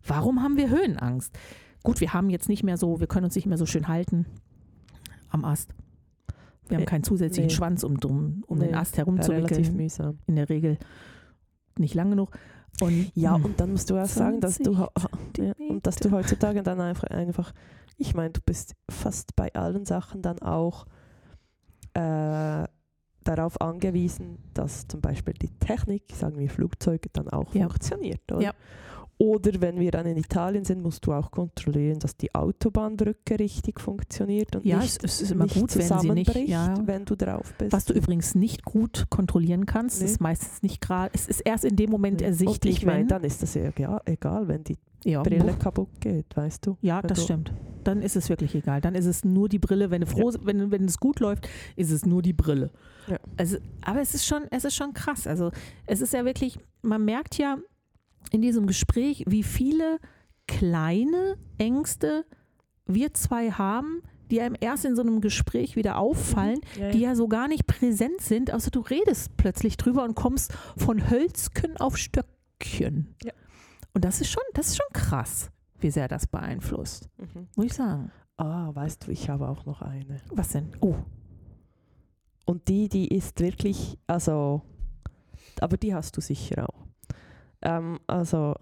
warum 0.05 0.43
haben 0.43 0.57
wir 0.57 0.69
Höhenangst? 0.69 1.37
Gut, 1.83 1.99
wir 2.01 2.13
haben 2.13 2.29
jetzt 2.29 2.49
nicht 2.49 2.63
mehr 2.63 2.77
so, 2.77 2.99
wir 2.99 3.07
können 3.07 3.25
uns 3.25 3.35
nicht 3.35 3.47
mehr 3.47 3.57
so 3.57 3.65
schön 3.65 3.87
halten 3.87 4.25
am 5.29 5.43
Ast. 5.43 5.73
Wir 6.67 6.77
haben 6.77 6.83
Nee, 6.83 6.85
keinen 6.85 7.03
zusätzlichen 7.03 7.47
nee. 7.47 7.53
Schwanz, 7.55 7.83
um, 7.83 7.97
um, 8.05 8.43
um 8.47 8.59
den 8.59 8.69
Nee, 8.71 8.75
Ast 8.75 8.95
Wäre 8.95 9.07
relativ 9.07 9.27
herumzuwickeln. 9.27 9.75
mühsam. 9.75 10.19
In 10.27 10.35
der 10.35 10.49
Regel 10.49 10.77
nicht 11.77 11.95
lang 11.95 12.11
genug. 12.11 12.31
Und 12.79 13.11
Ja, 13.15 13.35
hm, 13.35 13.45
und 13.45 13.59
dann 13.59 13.71
musst 13.71 13.89
du 13.89 13.97
auch 13.97 14.05
sagen, 14.05 14.39
dass 14.39 14.57
du, 14.57 14.73
ja, 15.37 15.53
und 15.69 15.85
dass 15.85 15.97
du 15.97 16.11
heutzutage 16.11 16.63
dann 16.63 16.79
einfach, 16.79 17.03
einfach 17.09 17.53
ich 18.01 18.13
meine, 18.15 18.31
du 18.31 18.41
bist 18.45 18.75
fast 18.89 19.35
bei 19.35 19.53
allen 19.53 19.85
Sachen 19.85 20.21
dann 20.21 20.39
auch 20.39 20.85
äh, 21.93 22.63
darauf 23.23 23.61
angewiesen, 23.61 24.37
dass 24.53 24.87
zum 24.87 25.01
Beispiel 25.01 25.33
die 25.35 25.49
Technik, 25.59 26.03
sagen 26.13 26.37
wir 26.39 26.49
Flugzeuge, 26.49 27.09
dann 27.13 27.29
auch 27.29 27.53
Ja. 27.53 27.67
funktioniert. 27.67 28.31
Oder? 28.31 28.41
Ja. 28.41 28.53
Oder 29.19 29.61
wenn 29.61 29.79
wir 29.79 29.91
dann 29.91 30.07
in 30.07 30.17
Italien 30.17 30.65
sind, 30.65 30.81
musst 30.81 31.05
du 31.05 31.13
auch 31.13 31.29
kontrollieren, 31.29 31.99
dass 31.99 32.17
die 32.17 32.33
Autobahnbrücke 32.33 33.37
richtig 33.37 33.79
funktioniert 33.79 34.55
und 34.55 34.65
Ja, 34.65 34.79
nicht, 34.79 35.03
es, 35.03 35.21
ist 35.21 35.31
immer 35.31 35.43
nicht 35.43 35.53
gut, 35.53 35.75
wenn 35.75 35.85
sie 35.87 36.09
nicht. 36.09 36.27
zusammenbricht, 36.31 36.87
wenn 36.87 37.05
du 37.05 37.15
drauf 37.15 37.53
bist. 37.59 37.71
Was 37.71 37.85
du 37.85 37.93
übrigens 37.93 38.33
nicht 38.33 38.65
gut 38.65 39.05
kontrollieren 39.11 39.67
kannst, 39.67 39.99
Nee. 39.99 40.05
ist 40.07 40.21
meistens 40.21 40.63
nicht 40.63 40.81
gerade. 40.81 41.11
Es 41.13 41.27
ist 41.27 41.41
erst 41.41 41.65
in 41.65 41.75
dem 41.75 41.91
Moment 41.91 42.21
Nee. 42.21 42.25
ersichtlich, 42.25 42.73
und 42.77 42.79
ich 42.79 42.85
meine, 42.87 43.01
wenn. 43.01 43.07
dann 43.09 43.23
ist 43.23 43.43
das 43.43 43.53
ja 43.53 43.69
egal 44.05 44.47
wenn 44.47 44.63
die 44.63 44.77
ja, 45.03 45.21
Brille 45.23 45.55
kaputt 45.57 45.89
geht, 45.99 46.35
weißt 46.35 46.65
du. 46.65 46.77
ja, 46.81 47.01
das 47.01 47.19
du- 47.19 47.23
stimmt. 47.25 47.51
Dann 47.83 48.03
ist 48.03 48.15
es 48.15 48.29
wirklich 48.29 48.53
egal. 48.53 48.79
Dann 48.79 48.93
ist 48.93 49.07
es 49.07 49.23
nur 49.25 49.49
die 49.49 49.57
Brille. 49.57 49.89
Wenn, 49.89 50.05
froh, 50.05 50.31
wenn, 50.43 50.69
wenn 50.69 50.85
es 50.85 50.99
gut 50.99 51.19
läuft, 51.19 51.49
ist 51.75 51.89
es 51.89 52.05
nur 52.05 52.21
die 52.21 52.33
Brille. 52.33 52.69
Ja. 53.07 53.17
Also, 53.37 53.57
aber 53.83 54.01
es 54.01 54.13
ist 54.13 54.27
schon, 54.27 54.43
es 54.51 54.65
ist 54.65 54.75
schon 54.75 54.93
krass. 54.93 55.25
Also 55.25 55.49
es 55.87 55.99
ist 55.99 56.13
ja 56.13 56.23
wirklich, 56.23 56.59
man 56.83 57.03
merkt 57.03 57.39
ja 57.39 57.57
in 58.31 58.43
diesem 58.43 58.67
Gespräch, 58.67 59.23
wie 59.27 59.41
viele 59.41 59.97
kleine 60.47 61.37
Ängste 61.57 62.25
wir 62.85 63.13
zwei 63.15 63.49
haben, 63.51 64.03
die 64.29 64.41
einem 64.41 64.55
erst 64.59 64.85
in 64.85 64.95
so 64.95 65.01
einem 65.01 65.19
Gespräch 65.21 65.75
wieder 65.75 65.97
auffallen, 65.97 66.59
Ja, 66.79 66.91
die 66.91 66.99
ja 66.99 67.15
so 67.15 67.27
gar 67.27 67.47
nicht 67.47 67.65
präsent 67.67 68.21
sind, 68.21 68.53
außer 68.53 68.69
du 68.71 68.81
redest 68.81 69.35
plötzlich 69.37 69.77
drüber 69.77 70.03
und 70.03 70.15
kommst 70.15 70.53
von 70.77 71.09
Hölzchen 71.09 71.77
auf 71.77 71.97
Stöckchen. 71.97 73.15
Ja. 73.23 73.31
Und 73.93 74.05
das 74.05 74.21
ist 74.21 74.29
schon, 74.31 74.43
das 74.53 74.67
ist 74.69 74.77
schon 74.77 74.87
krass, 74.93 75.49
wie 75.79 75.91
sehr 75.91 76.07
das 76.07 76.27
beeinflusst. 76.27 77.09
Muss 77.55 77.65
ich 77.65 77.73
sagen. 77.73 78.11
Ah, 78.37 78.69
weißt 78.73 79.05
du, 79.07 79.11
ich 79.11 79.29
habe 79.29 79.47
auch 79.47 79.65
noch 79.65 79.81
eine. 79.81 80.21
Was 80.31 80.49
denn? 80.49 80.69
Oh, 80.79 80.95
Und 82.45 82.67
die, 82.67 82.89
die 82.89 83.07
ist 83.09 83.39
wirklich, 83.39 83.97
also, 84.07 84.61
aber 85.59 85.77
die 85.77 85.93
hast 85.93 86.15
du 86.17 86.21
sicher 86.21 86.67
auch. 86.69 86.87
Ähm, 87.61 87.99
also, 88.07 88.55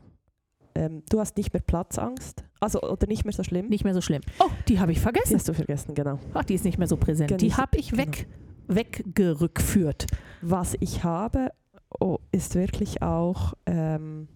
ähm, 0.75 1.03
du 1.09 1.19
hast 1.19 1.38
nicht 1.38 1.53
mehr 1.53 1.61
Platzangst, 1.61 2.43
also 2.59 2.82
oder 2.82 3.07
nicht 3.07 3.23
mehr 3.23 3.34
so 3.34 3.43
schlimm. 3.43 3.67
nicht 3.67 3.84
mehr 3.86 3.93
so 3.93 4.01
schlimm. 4.01 4.21
Oh, 4.39 4.49
die 4.67 4.80
habe 4.80 4.91
ich 4.91 4.97
Die 4.97 5.03
vergessen. 5.03 5.36
hast 5.36 5.47
du 5.47 5.53
vergessen, 5.53 5.93
genau. 5.95 6.19
Ach, 6.34 6.43
die 6.43 6.55
ist 6.55 6.65
nicht 6.65 6.77
mehr 6.77 6.88
so 6.88 6.97
präsent. 6.97 7.30
Genau. 7.30 7.39
Die 7.39 7.53
habe 7.55 7.77
ich 7.77 7.95
weg, 7.95 8.27
weggerückführt. 8.67 10.07
Was 10.41 10.75
ich 10.80 11.03
habe, 11.03 11.51
oh, 11.99 12.17
ist 12.32 12.55
wirklich 12.55 13.01
auch 13.01 13.53
ähm, 13.65 14.27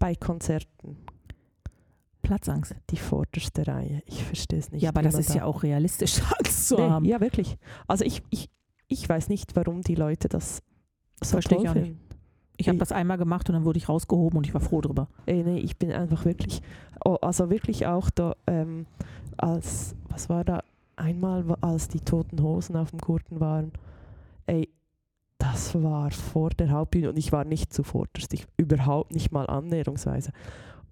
bei 0.00 0.16
Konzerten 0.16 0.96
Platzangst. 2.22 2.74
die 2.90 2.96
vorderste 2.96 3.66
Reihe. 3.66 4.02
Ich 4.06 4.22
verstehe 4.24 4.58
es 4.58 4.70
nicht. 4.70 4.82
Ja, 4.82 4.90
aber 4.90 5.02
das 5.02 5.14
ist 5.14 5.30
da- 5.30 5.34
ja 5.36 5.44
auch 5.44 5.62
realistisch, 5.62 6.20
Angst 6.38 6.68
zu 6.68 6.76
Nee, 6.76 6.82
haben. 6.82 7.04
Ja, 7.04 7.20
wirklich. 7.20 7.56
Also 7.88 8.04
ich, 8.04 8.22
ich, 8.30 8.50
ich 8.88 9.08
weiß 9.08 9.28
nicht, 9.28 9.56
warum 9.56 9.80
die 9.82 9.94
Leute 9.94 10.28
das 10.28 10.62
so 11.22 11.30
Verstehe 11.32 11.58
ich 11.58 11.64
toll 11.64 11.70
auch 11.70 11.74
nicht. 11.74 11.84
finden. 11.86 12.00
Ich 12.56 12.68
habe 12.68 12.76
Ich- 12.76 12.80
das 12.80 12.92
einmal 12.92 13.16
gemacht 13.18 13.48
und 13.48 13.54
dann 13.54 13.64
wurde 13.64 13.78
ich 13.78 13.88
rausgehoben 13.88 14.36
und 14.38 14.46
ich 14.46 14.52
war 14.54 14.60
froh 14.60 14.80
drüber. 14.80 15.08
Ey, 15.26 15.42
nee, 15.42 15.58
ich 15.58 15.78
bin 15.78 15.90
einfach 15.92 16.24
wirklich, 16.26 16.60
oh, 17.04 17.16
also 17.22 17.48
wirklich 17.50 17.86
auch 17.86 18.10
da, 18.10 18.36
ähm, 18.46 18.86
als, 19.38 19.94
was 20.08 20.28
war 20.28 20.44
da, 20.44 20.62
einmal, 20.96 21.44
als 21.62 21.88
die 21.88 22.00
Toten 22.00 22.42
Hosen 22.42 22.76
auf 22.76 22.90
dem 22.90 22.98
Gurten 22.98 23.40
waren, 23.40 23.72
ey, 24.46 24.68
das 25.40 25.74
war 25.74 26.10
vor 26.10 26.50
der 26.50 26.70
Hauptbühne 26.70 27.08
und 27.10 27.16
ich 27.16 27.32
war 27.32 27.44
nicht 27.44 27.72
zuvorderst, 27.72 28.32
ich 28.34 28.46
überhaupt 28.56 29.12
nicht 29.12 29.32
mal 29.32 29.46
annäherungsweise. 29.46 30.30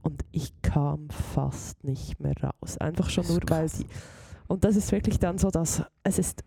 Und 0.02 0.24
ich 0.32 0.52
kam 0.62 1.10
fast 1.10 1.84
nicht 1.84 2.18
mehr 2.20 2.34
raus. 2.42 2.78
Einfach 2.78 3.10
schon 3.10 3.26
nur, 3.26 3.40
weil 3.48 3.68
die. 3.68 3.86
Und 4.46 4.64
das 4.64 4.76
ist 4.76 4.90
wirklich 4.92 5.18
dann 5.18 5.38
so, 5.38 5.50
dass 5.50 5.82
es 6.02 6.18
ist 6.18 6.44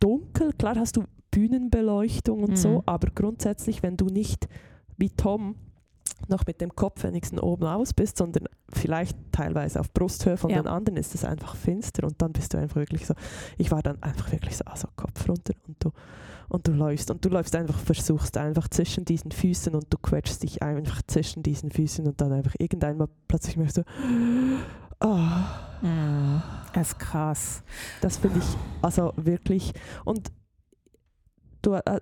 dunkel, 0.00 0.52
klar 0.54 0.76
hast 0.76 0.96
du 0.96 1.04
Bühnenbeleuchtung 1.30 2.42
und 2.42 2.50
Mhm. 2.52 2.56
so, 2.56 2.82
aber 2.86 3.08
grundsätzlich, 3.14 3.82
wenn 3.82 3.96
du 3.96 4.06
nicht 4.06 4.48
wie 4.96 5.10
Tom 5.10 5.56
noch 6.28 6.46
mit 6.46 6.60
dem 6.60 6.74
Kopf 6.76 7.02
wenigstens 7.02 7.42
oben 7.42 7.64
aus 7.66 7.92
bist, 7.92 8.16
sondern 8.18 8.44
vielleicht 8.68 9.16
teilweise 9.32 9.80
auf 9.80 9.92
Brusthöhe 9.92 10.36
von 10.36 10.50
Ja. 10.50 10.62
den 10.62 10.68
anderen 10.68 10.96
ist 10.96 11.14
es 11.14 11.24
einfach 11.24 11.56
finster 11.56 12.06
und 12.06 12.22
dann 12.22 12.32
bist 12.32 12.54
du 12.54 12.58
einfach 12.58 12.76
wirklich 12.76 13.06
so, 13.06 13.14
ich 13.58 13.70
war 13.72 13.82
dann 13.82 14.00
einfach 14.02 14.30
wirklich 14.30 14.56
so, 14.56 14.64
also 14.64 14.88
Kopf 14.96 15.28
runter 15.28 15.54
und 15.66 15.76
du 15.84 15.90
und 16.52 16.68
du 16.68 16.72
läufst 16.72 17.10
und 17.10 17.24
du 17.24 17.30
läufst 17.30 17.56
einfach, 17.56 17.78
versuchst 17.78 18.36
einfach 18.36 18.68
zwischen 18.68 19.04
diesen 19.04 19.32
Füßen 19.32 19.74
und 19.74 19.86
du 19.88 19.96
quetschst 19.96 20.42
dich 20.42 20.62
einfach 20.62 21.00
zwischen 21.06 21.42
diesen 21.42 21.70
Füßen 21.70 22.06
und 22.06 22.20
dann 22.20 22.32
einfach 22.32 22.54
irgendeinmal 22.58 23.08
plötzlich 23.26 23.56
merkst 23.56 23.78
du, 23.78 23.82
ah, 25.00 25.72
Mhm. 25.82 26.42
Das 26.72 26.88
ist 26.88 26.98
krass. 26.98 27.62
das 28.00 28.16
finde 28.16 28.38
ich 28.38 28.44
also 28.80 29.12
wirklich 29.16 29.72
und 30.04 30.32
du, 31.60 31.74
äh, 31.74 32.00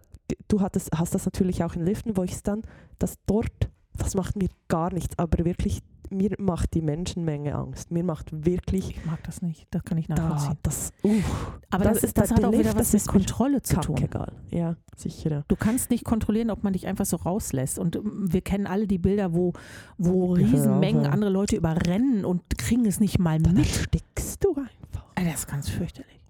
du 0.49 0.61
hattest, 0.61 0.91
hast 0.95 1.15
das 1.15 1.25
natürlich 1.25 1.65
auch 1.65 1.75
in 1.75 1.85
Liften, 1.85 2.17
wo 2.17 2.23
ich 2.23 2.33
es 2.33 2.43
dann, 2.43 2.63
das 2.99 3.19
dort, 3.27 3.71
das 3.97 4.15
macht 4.15 4.37
mir 4.37 4.49
gar 4.69 4.93
nichts, 4.93 5.19
aber 5.19 5.45
wirklich, 5.45 5.83
mir 6.11 6.35
macht 6.39 6.75
die 6.75 6.83
Menschenmenge 6.83 7.55
Angst. 7.55 7.91
Mir 7.91 8.05
macht 8.05 8.45
wirklich 8.45 8.91
Ich 8.91 9.07
mag 9.07 9.23
das 9.25 9.43
nicht. 9.43 9.67
Das 9.71 9.85
kann 9.85 9.99
ich 9.99 10.07
da, 10.07 10.15
nachvollziehen. 10.15 10.59
das, 10.63 10.93
uff, 11.03 11.59
Aber 11.71 11.85
das 11.85 11.95
das, 11.95 12.05
ist 12.05 12.19
das 12.19 12.31
bei 12.31 12.37
hat 12.37 12.45
auch 12.45 12.53
wieder 12.53 12.75
was 12.75 12.91
das 12.91 13.07
mit 13.07 13.13
Kontrolle 13.13 13.63
zu 13.63 13.77
tun. 13.81 13.95
kackegal. 13.97 14.33
Ja, 14.51 14.77
sicher. 14.97 15.45
Du 15.49 15.57
kannst 15.57 15.91
nicht 15.91 16.05
kontrollieren, 16.05 16.51
ob 16.51 16.63
man 16.65 16.73
dich 16.73 16.87
einfach 16.87 17.07
so 17.07 17.17
rauslässt. 17.17 17.79
Und 17.79 17.97
ähm, 17.97 18.33
wir 18.33 18.41
kennen 18.41 18.67
alle 18.67 18.87
die 18.87 18.99
Bilder, 18.99 19.35
wo, 19.35 19.53
wo 19.99 20.33
Riesenmengen 20.33 21.05
ja. 21.05 21.11
andere 21.11 21.31
Leute 21.31 21.57
überrennen 21.57 22.25
und 22.25 22.43
kriegen 22.59 22.85
es 22.87 23.01
nicht 23.01 23.19
mal 23.19 23.39
Dann 23.41 23.55
mit. 23.55 23.67
erstickst 23.67 24.45
du 24.45 24.55
einfach. 24.55 25.05
Das 25.15 25.35
ist 25.41 25.49
ganz 25.49 25.69
fürchterlich. 25.69 26.21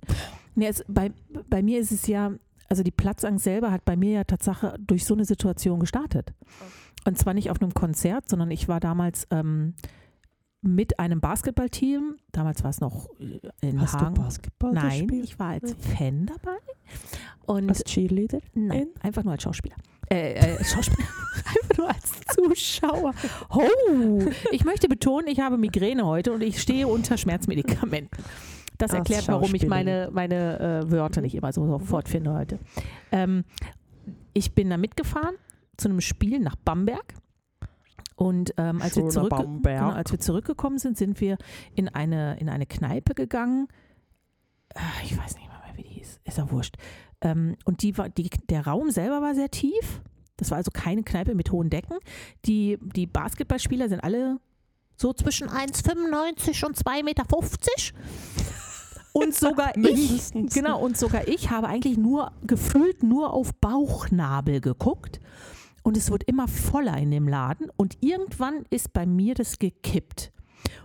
Nee, 0.55 0.66
es, 0.66 0.85
bei, 0.89 1.12
bei 1.49 1.62
mir 1.62 1.78
ist 1.81 1.93
es 1.93 2.07
ja, 2.07 2.33
also 2.68 2.83
die 2.83 2.91
Platzangst 2.91 3.45
selber 3.45 3.70
hat 3.70 3.85
bei 3.85 3.97
mir 3.97 4.11
ja 4.12 4.24
Tatsache 4.24 4.74
durch 4.78 5.05
so 5.05 5.14
eine 5.14 5.24
Situation 5.24 5.81
gestartet. 5.81 6.33
Und 7.07 7.18
zwar 7.18 7.34
nicht 7.34 7.51
auf 7.51 7.61
einem 7.61 7.74
Konzert, 7.74 8.28
sondern 8.28 8.51
ich 8.51 8.68
war 8.68 8.80
damals 8.80 9.26
ähm, 9.30 9.74
mit 10.62 10.98
einem 10.98 11.20
Basketballteam, 11.20 12.16
damals 12.32 12.62
war 12.62 12.70
es 12.70 12.80
noch 12.80 13.09
äh, 13.18 13.40
in 13.68 13.80
Hast 13.80 13.94
Hagen. 13.94 14.14
du 14.14 14.22
Basketball 14.22 14.72
Nein, 14.72 15.07
gespielt? 15.07 15.24
ich 15.24 15.38
war 15.38 15.48
als. 15.48 15.74
Fan 15.96 16.26
dabei. 16.26 16.59
Und 17.46 17.68
Als 17.68 17.84
Cheerleader? 17.84 18.40
Nein, 18.55 18.88
einfach 19.01 19.24
nur 19.24 19.32
als 19.32 19.42
Schauspieler. 19.42 19.76
Äh, 20.11 20.34
äh, 20.34 20.64
Schauspieler. 20.64 21.09
einfach 21.46 21.78
nur 21.78 21.88
als 21.88 22.12
Zuschauer. 22.34 23.14
Oh, 23.48 24.20
ich 24.53 24.64
möchte 24.64 24.88
betonen, 24.88 25.26
ich 25.28 25.40
habe 25.40 25.57
Migräne 25.57 26.05
heute 26.07 26.32
und 26.32 26.42
ich 26.42 26.61
stehe 26.61 26.86
unter 26.86 27.16
Schmerzmedikamenten. 27.16 28.22
Das 28.78 28.92
erklärt, 28.92 29.28
warum 29.28 29.55
ich 29.55 29.66
meine, 29.66 30.09
meine 30.12 30.82
äh, 30.86 30.90
Wörter 30.90 31.20
nicht 31.20 31.34
immer 31.34 31.53
so 31.53 31.66
sofort 31.66 32.09
finde 32.09 32.32
heute. 32.32 32.59
Ähm, 33.12 33.44
ich 34.32 34.55
bin 34.55 34.70
da 34.70 34.76
mitgefahren 34.76 35.34
zu 35.81 35.89
einem 35.89 36.01
Spiel 36.01 36.39
nach 36.41 36.57
Bamberg. 36.57 37.14
Und 38.16 38.53
ähm, 38.59 38.83
als, 38.83 38.97
wir 38.97 39.09
zurück, 39.09 39.33
genau, 39.62 39.91
als 39.91 40.12
wir 40.12 40.20
zurückgekommen 40.20 40.78
sind, 40.78 40.99
sind 40.99 41.20
wir 41.20 41.39
in 41.74 41.89
eine, 41.89 42.39
in 42.39 42.51
eine 42.51 42.66
Kneipe 42.66 43.14
gegangen. 43.14 43.66
Äh, 44.74 44.81
Ich 45.05 45.16
weiß 45.16 45.37
nicht 45.37 45.49
mehr, 45.49 45.62
wie 45.74 45.83
die 45.83 45.89
hieß. 45.89 46.20
Ist 46.24 46.39
ja 46.39 46.51
wurscht. 46.51 46.76
Ähm, 47.22 47.57
und 47.64 47.83
die 47.83 47.97
war, 47.97 48.11
die, 48.11 48.28
der 48.51 48.66
Raum 48.66 48.91
selber 48.91 49.22
war 49.22 49.35
sehr 49.35 49.51
tief. 49.51 50.03
Das 50.37 50.51
war 50.51 50.59
also 50.59 50.70
keine 50.70 51.03
Kneipe 51.03 51.35
mit 51.35 51.51
hohen 51.51 51.70
Decken. 51.70 51.97
Die, 52.45 52.78
die 52.81 53.07
Basketballspieler 53.07 53.89
sind 53.89 54.01
alle 54.01 54.39
so 54.97 55.12
zwischen 55.14 55.49
1,95 55.49 56.66
und 56.66 56.76
2,50 56.76 57.03
Meter. 57.05 57.24
Und 59.12 59.35
sogar 59.35 59.76
ich, 59.76 60.31
genau, 60.53 60.81
und 60.81 60.97
sogar 60.97 61.26
ich 61.26 61.51
habe 61.51 61.68
eigentlich 61.68 61.97
nur 61.97 62.33
gefühlt 62.43 63.03
nur 63.03 63.33
auf 63.33 63.55
Bauchnabel 63.55 64.61
geguckt. 64.61 65.20
Und 65.83 65.97
es 65.97 66.11
wird 66.11 66.24
immer 66.24 66.47
voller 66.49 66.97
in 66.99 67.11
dem 67.11 67.26
Laden. 67.28 67.68
Und 67.76 67.97
irgendwann 68.01 68.64
ist 68.70 68.93
bei 68.93 69.07
mir 69.07 69.35
das 69.35 69.59
gekippt. 69.59 70.33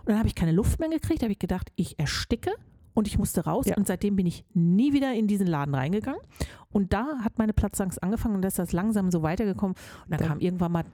Und 0.00 0.08
dann 0.08 0.18
habe 0.18 0.28
ich 0.28 0.34
keine 0.34 0.52
Luft 0.52 0.80
mehr 0.80 0.88
gekriegt. 0.88 1.20
Da 1.22 1.24
habe 1.26 1.32
ich 1.32 1.38
gedacht, 1.38 1.70
ich 1.76 1.98
ersticke 1.98 2.50
und 2.94 3.06
ich 3.06 3.18
musste 3.18 3.44
raus. 3.44 3.66
Ja. 3.66 3.76
Und 3.76 3.86
seitdem 3.86 4.16
bin 4.16 4.26
ich 4.26 4.44
nie 4.54 4.92
wieder 4.94 5.12
in 5.12 5.26
diesen 5.26 5.46
Laden 5.46 5.74
reingegangen. 5.74 6.20
Und 6.70 6.92
da 6.92 7.18
hat 7.22 7.38
meine 7.38 7.52
Platzangst 7.52 8.02
angefangen 8.02 8.36
und 8.36 8.42
da 8.42 8.48
ist 8.48 8.58
das 8.58 8.72
langsam 8.72 9.10
so 9.10 9.22
weitergekommen. 9.22 9.76
Und 10.04 10.10
dann 10.10 10.20
Ja. 10.20 10.26
kam 10.28 10.40
irgendwann 10.40 10.72
mal 10.72 10.84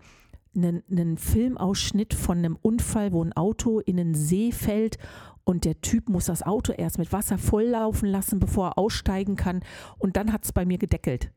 ein, 0.57 0.83
ein 0.91 1.17
Filmausschnitt 1.17 2.13
von 2.13 2.39
einem 2.39 2.59
Unfall, 2.61 3.13
wo 3.13 3.25
ein 3.25 3.33
Auto 3.33 3.79
in 3.81 3.97
den 3.97 4.15
See 4.15 4.53
fällt 4.53 4.99
und 5.45 5.65
der 5.65 5.81
Typ 5.81 6.09
muss 6.09 6.27
das 6.27 6.43
Auto 6.43 6.73
erst 6.73 6.99
mit 6.99 7.13
Wasser 7.13 7.39
volllaufen 7.39 8.09
lassen, 8.09 8.39
bevor 8.39 8.69
er 8.69 8.79
aussteigen 8.79 9.37
kann. 9.37 9.61
Und 9.99 10.17
dann 10.17 10.33
hat 10.33 10.45
es 10.45 10.53
bei 10.53 10.65
mir 10.67 10.79
gedeckelt. 10.79 11.31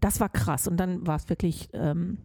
Das 0.00 0.20
war 0.20 0.28
krass. 0.28 0.66
Und 0.66 0.78
dann 0.78 1.06
war 1.06 1.16
es 1.16 1.28
wirklich 1.28 1.68
ähm, 1.72 2.18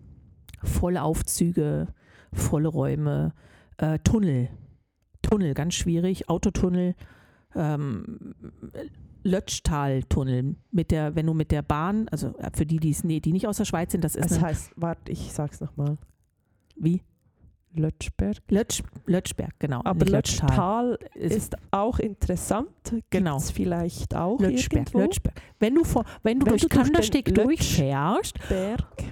volle 0.64 1.04
Aufzüge, 1.04 1.88
volle 2.34 2.68
Räume, 2.68 3.34
äh, 3.78 4.00
Tunnel. 4.00 4.50
Tunnel, 5.22 5.54
ganz 5.54 5.74
schwierig. 5.74 6.30
Autotunnel, 6.30 6.96
ähm, 7.56 8.36
Lötschtaltunnel. 9.24 10.56
Mit 10.72 10.92
der, 10.92 11.16
wenn 11.16 11.26
du 11.26 11.34
mit 11.34 11.52
der 11.52 11.62
Bahn, 11.62 12.08
also 12.10 12.38
äh, 12.38 12.52
für 12.54 12.66
die, 12.66 12.80
die, 12.80 13.22
die 13.22 13.34
nicht 13.34 13.48
aus 13.48 13.58
der 13.58 13.66
Schweiz 13.66 13.92
sind, 13.92 14.04
das 14.04 14.16
ist 14.16 14.34
eine, 14.34 14.42
heißt, 14.42 14.74
warte, 14.76 15.12
ich 15.12 15.34
sag's 15.34 15.60
nochmal. 15.60 15.98
wie? 16.76 17.02
Lötschberg. 17.76 18.38
Lötsch, 18.50 18.82
Lötschberg, 19.06 19.54
genau. 19.60 19.82
Aber 19.84 20.06
Lötschtal. 20.06 20.50
Lötschtal 20.92 21.00
Ist- 21.16 21.36
ist 21.36 21.56
auch 21.72 22.00
interessant. 22.00 22.70
Genau. 23.10 23.38
Gibt's 23.38 23.52
vielleicht 23.52 24.16
auch 24.16 24.40
Lötschberg, 24.40 24.88
irgendwo. 24.88 25.00
Lötschberg. 25.00 25.42
Wenn 25.60 25.76
du, 25.76 25.84
vor, 25.84 26.06
wenn 26.24 26.40
du 26.40 26.46
Wenn 26.46 26.52
durch 26.58 26.70
Kandersteg 26.70 27.34
durchfährst, 27.34 28.36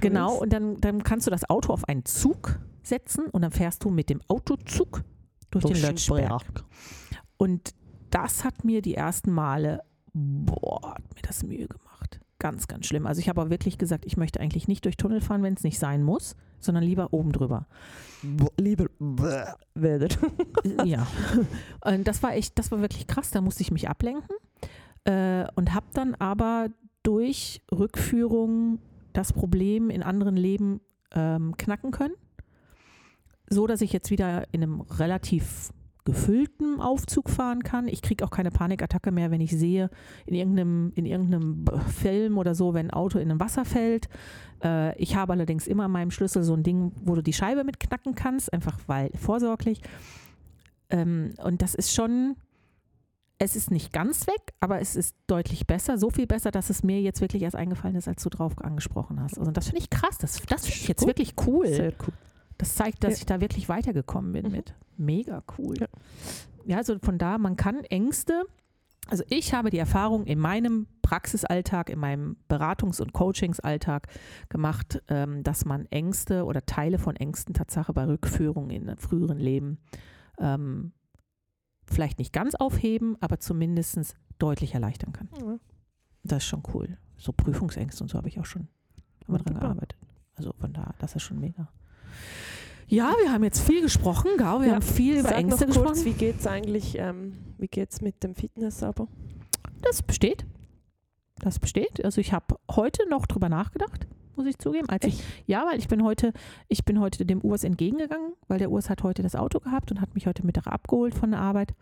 genau, 0.02 0.36
und 0.40 0.52
dann, 0.54 0.80
dann 0.82 1.04
kannst 1.04 1.28
du 1.28 1.32
das 1.32 1.50
Auto 1.50 1.74
auf 1.74 1.88
einen 1.88 2.06
Zug 2.06 2.60
setzen 2.84 3.26
und 3.28 3.42
dann 3.42 3.52
fährst 3.52 3.84
du 3.84 3.90
mit 3.90 4.10
dem 4.10 4.22
Autozug 4.28 5.04
durch 5.52 5.66
den 5.66 5.82
Lötschberg. 5.82 6.64
Und 7.38 7.72
das 8.10 8.44
hat 8.44 8.64
mir 8.64 8.82
die 8.82 8.96
ersten 8.96 9.32
Male, 9.32 9.82
boah, 10.14 10.96
hat 10.96 11.16
mir 11.16 11.22
das 11.22 11.44
Mühe 11.44 11.68
gemacht. 11.68 12.20
Ganz, 12.40 12.68
ganz 12.68 12.86
schlimm. 12.88 13.08
Also 13.08 13.20
ich 13.20 13.30
habe 13.30 13.40
aber 13.42 13.50
wirklich 13.50 13.78
gesagt, 13.78 14.06
ich 14.06 14.18
möchte 14.18 14.40
eigentlich 14.40 14.68
nicht 14.68 14.84
durch 14.86 14.98
Tunnel 14.98 15.22
fahren, 15.22 15.44
wenn 15.44 15.54
es 15.54 15.64
nicht 15.64 15.80
sein 15.80 16.04
muss, 16.04 16.36
sondern 16.64 16.84
lieber 16.84 17.14
oben 17.14 17.32
drüber. 17.32 17.68
Lieber 18.58 18.88
bäh, 19.00 19.46
Wetter. 19.76 20.32
ja. 20.86 21.06
Und 21.84 22.08
das 22.08 22.24
war 22.24 22.34
echt, 22.36 22.58
das 22.58 22.72
war 22.72 22.82
wirklich 22.82 23.08
krass. 23.08 23.32
Da 23.32 23.42
musste 23.42 23.62
ich 23.62 23.72
mich 23.72 23.90
ablenken 23.90 24.36
äh, 25.06 25.46
und 25.56 25.74
habe 25.74 25.88
dann 25.94 26.16
aber 26.16 26.70
durch 27.04 27.62
Rückführung 27.72 28.80
das 29.12 29.34
Problem 29.34 29.90
in 29.90 30.04
anderen 30.04 30.38
Leben 30.38 30.82
ähm, 31.14 31.56
knacken 31.58 31.92
können. 31.92 32.16
So 33.50 33.68
dass 33.68 33.82
ich 33.82 33.94
jetzt 33.94 34.10
wieder 34.10 34.46
in 34.52 34.64
einem 34.64 34.82
relativ 34.82 35.72
gefüllten 36.06 36.82
Aufzug 36.82 37.30
fahren 37.30 37.64
kann. 37.64 37.88
Ich 37.88 38.02
kriege 38.02 38.26
auch 38.26 38.30
keine 38.30 38.52
Panikattacke 38.52 39.12
mehr, 39.12 39.32
wenn 39.32 39.40
ich 39.42 39.52
sehe 39.52 39.90
in 40.26 40.36
irgendeinem, 40.36 40.92
in 40.96 41.06
irgendeinem 41.06 41.66
Film 41.88 42.38
oder 42.38 42.56
so, 42.56 42.74
wenn 42.74 42.88
ein 42.88 42.92
Auto 42.94 43.20
in 43.20 43.32
ein 43.32 43.40
Wasser 43.40 43.64
fällt. 43.66 44.10
Äh, 44.64 44.98
ich 45.02 45.16
habe 45.16 45.34
allerdings 45.34 45.66
immer 45.68 45.86
an 45.86 45.92
meinem 45.92 46.12
Schlüssel 46.12 46.44
so 46.44 46.54
ein 46.56 46.64
Ding, 46.64 46.92
wo 47.06 47.16
du 47.16 47.22
die 47.22 47.32
Scheibe 47.34 47.64
mit 47.64 47.80
knacken 47.80 48.16
kannst, 48.16 48.52
einfach 48.52 48.80
weil 48.88 49.12
vorsorglich. 49.16 49.82
ähm, 50.90 51.34
und 51.44 51.62
das 51.62 51.74
ist 51.74 51.94
schon, 51.94 52.36
es 53.40 53.56
ist 53.56 53.72
nicht 53.72 53.92
ganz 53.94 54.28
weg, 54.28 54.54
aber 54.60 54.80
es 54.80 54.96
ist 54.96 55.16
deutlich 55.28 55.66
besser, 55.68 55.98
so 55.98 56.10
viel 56.10 56.28
besser, 56.28 56.52
dass 56.52 56.70
es 56.70 56.84
mir 56.84 57.02
jetzt 57.02 57.22
wirklich 57.22 57.44
erst 57.44 57.56
eingefallen 57.56 57.96
ist, 57.96 58.08
als 58.08 58.22
du 58.24 58.30
drauf 58.30 58.58
angesprochen 58.62 59.20
hast. 59.22 59.38
Also 59.40 59.52
das 59.52 59.66
finde 59.68 59.80
ich 59.82 59.90
krass, 59.90 60.18
das, 60.18 60.42
das 60.42 60.66
finde 60.66 60.78
ich 60.82 60.88
jetzt 60.88 61.00
Gut. 61.00 61.08
wirklich 61.08 61.34
cool. 61.48 61.94
Das 62.58 62.76
zeigt, 62.76 63.04
dass 63.04 63.14
Ja. 63.14 63.18
ich 63.20 63.26
da 63.26 63.42
wirklich 63.42 63.68
weitergekommen 63.70 64.32
bin 64.34 64.46
Mhm. 64.48 64.52
mit. 64.52 64.74
Mega 64.98 65.44
cool. 65.58 65.76
Ja. 65.80 65.88
Ja. 66.66 66.78
also 66.78 66.98
von 67.00 67.18
da, 67.18 67.38
man 67.38 67.56
kann 67.56 67.84
Ängste, 67.86 68.44
also 69.08 69.24
ich 69.30 69.54
habe 69.54 69.70
die 69.70 69.78
Erfahrung 69.78 70.26
in 70.26 70.40
meinem 70.40 70.88
Praxisalltag, 71.02 71.90
in 71.90 72.00
meinem 72.00 72.38
Beratungs- 72.50 73.02
und 73.02 73.14
Coachingsalltag 73.14 74.08
gemacht, 74.50 75.02
ähm, 75.10 75.44
dass 75.44 75.66
man 75.66 75.86
Ängste 75.88 76.46
oder 76.46 76.66
Teile 76.66 76.98
von 77.00 77.16
Ängsten 77.16 77.54
Tatsache 77.54 77.94
bei 77.94 78.06
Rückführung 78.06 78.70
in 78.70 78.96
früheren 78.98 79.38
Leben 79.38 79.80
ähm, 80.40 80.94
vielleicht 81.86 82.18
nicht 82.18 82.32
ganz 82.32 82.56
aufheben, 82.56 83.18
aber 83.20 83.40
zumindest 83.40 84.16
deutlich 84.40 84.74
erleichtern 84.74 85.12
kann. 85.12 85.30
Ja. 85.40 85.60
Das 86.24 86.44
ist 86.44 86.48
schon 86.48 86.64
cool. 86.74 86.98
So 87.18 87.34
Prüfungsängste 87.34 88.04
und 88.04 88.10
so 88.10 88.18
habe 88.18 88.30
ich 88.30 88.40
auch 88.40 88.46
schon 88.46 88.70
wir 89.28 89.40
dran 89.40 89.60
gearbeitet. 89.60 90.00
Also 90.36 90.54
von 90.60 90.74
da, 90.74 90.96
das 91.00 91.16
ist 91.16 91.24
schon 91.24 91.40
mega. 91.40 91.70
Ja, 92.88 93.14
wir 93.22 93.32
haben 93.32 93.44
jetzt 93.44 93.62
viel 93.62 93.82
gesprochen, 93.82 94.32
gell? 94.38 94.46
wir 94.62 94.68
Ja, 94.68 94.74
haben 94.76 94.82
viel 94.82 95.20
über 95.20 95.30
Sag 95.30 95.38
Ängste 95.40 95.68
noch 95.68 95.76
kurz, 95.76 95.90
gesprochen. 96.04 96.06
wie 96.06 96.14
geht 96.18 96.40
es 96.40 96.48
eigentlich, 96.48 96.96
ähm, 97.00 97.34
wie 97.58 97.68
geht's 97.68 98.02
mit 98.02 98.22
dem 98.24 98.36
Fitness-Abo? 98.36 99.08
Das 99.82 100.02
besteht. 100.04 100.46
Das 101.40 101.60
besteht. 101.60 102.04
Also 102.06 102.22
ich 102.22 102.34
habe 102.34 102.56
heute 102.72 103.08
noch 103.10 103.26
drüber 103.26 103.50
nachgedacht, 103.50 104.08
muss 104.36 104.46
ich 104.46 104.58
zugeben. 104.60 104.88
Als 104.90 105.06
ich, 105.06 105.24
ja, 105.46 105.66
weil 105.70 105.80
ich 105.80 105.88
bin 105.88 106.04
heute, 106.04 106.34
ich 106.68 106.86
bin 106.86 107.00
heute 107.00 107.26
dem 107.26 107.42
Urs 107.42 107.64
entgegengegangen, 107.64 108.34
weil 108.48 108.60
der 108.60 108.72
Urs 108.72 108.90
hat 108.90 109.04
heute 109.04 109.24
das 109.24 109.36
Auto 109.36 109.60
gehabt 109.60 109.92
und 109.92 110.00
hat 110.00 110.14
mich 110.14 110.28
heute 110.28 110.46
Mittag 110.46 110.68
abgeholt 110.68 111.16
von 111.16 111.32
der 111.32 111.40
Arbeit. 111.42 111.74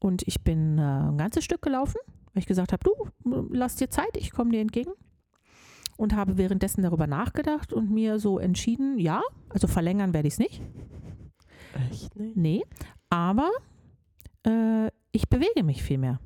Und 0.00 0.22
ich 0.26 0.42
bin 0.42 0.78
äh, 0.78 0.82
ein 0.82 1.18
ganzes 1.18 1.44
Stück 1.44 1.62
gelaufen, 1.62 1.98
weil 2.34 2.40
ich 2.40 2.46
gesagt 2.46 2.72
habe, 2.72 2.82
du, 2.82 3.46
lass 3.50 3.76
dir 3.76 3.88
Zeit, 3.90 4.16
ich 4.16 4.32
komme 4.32 4.50
dir 4.50 4.60
entgegen. 4.60 4.92
Und 5.96 6.16
habe 6.16 6.36
währenddessen 6.38 6.82
darüber 6.82 7.06
nachgedacht 7.06 7.72
und 7.72 7.90
mir 7.90 8.18
so 8.18 8.38
entschieden, 8.38 8.98
ja, 8.98 9.20
also 9.52 9.66
verlängern 9.66 10.12
werde 10.14 10.28
ich 10.28 10.34
es 10.34 10.38
nicht. 10.38 10.62
Echt 11.90 12.14
nicht? 12.16 12.36
Nee, 12.36 12.62
aber 13.10 13.50
äh, 14.46 14.88
ich 15.12 15.28
bewege 15.28 15.62
mich 15.62 15.82
viel 15.82 15.98
mehr 15.98 16.20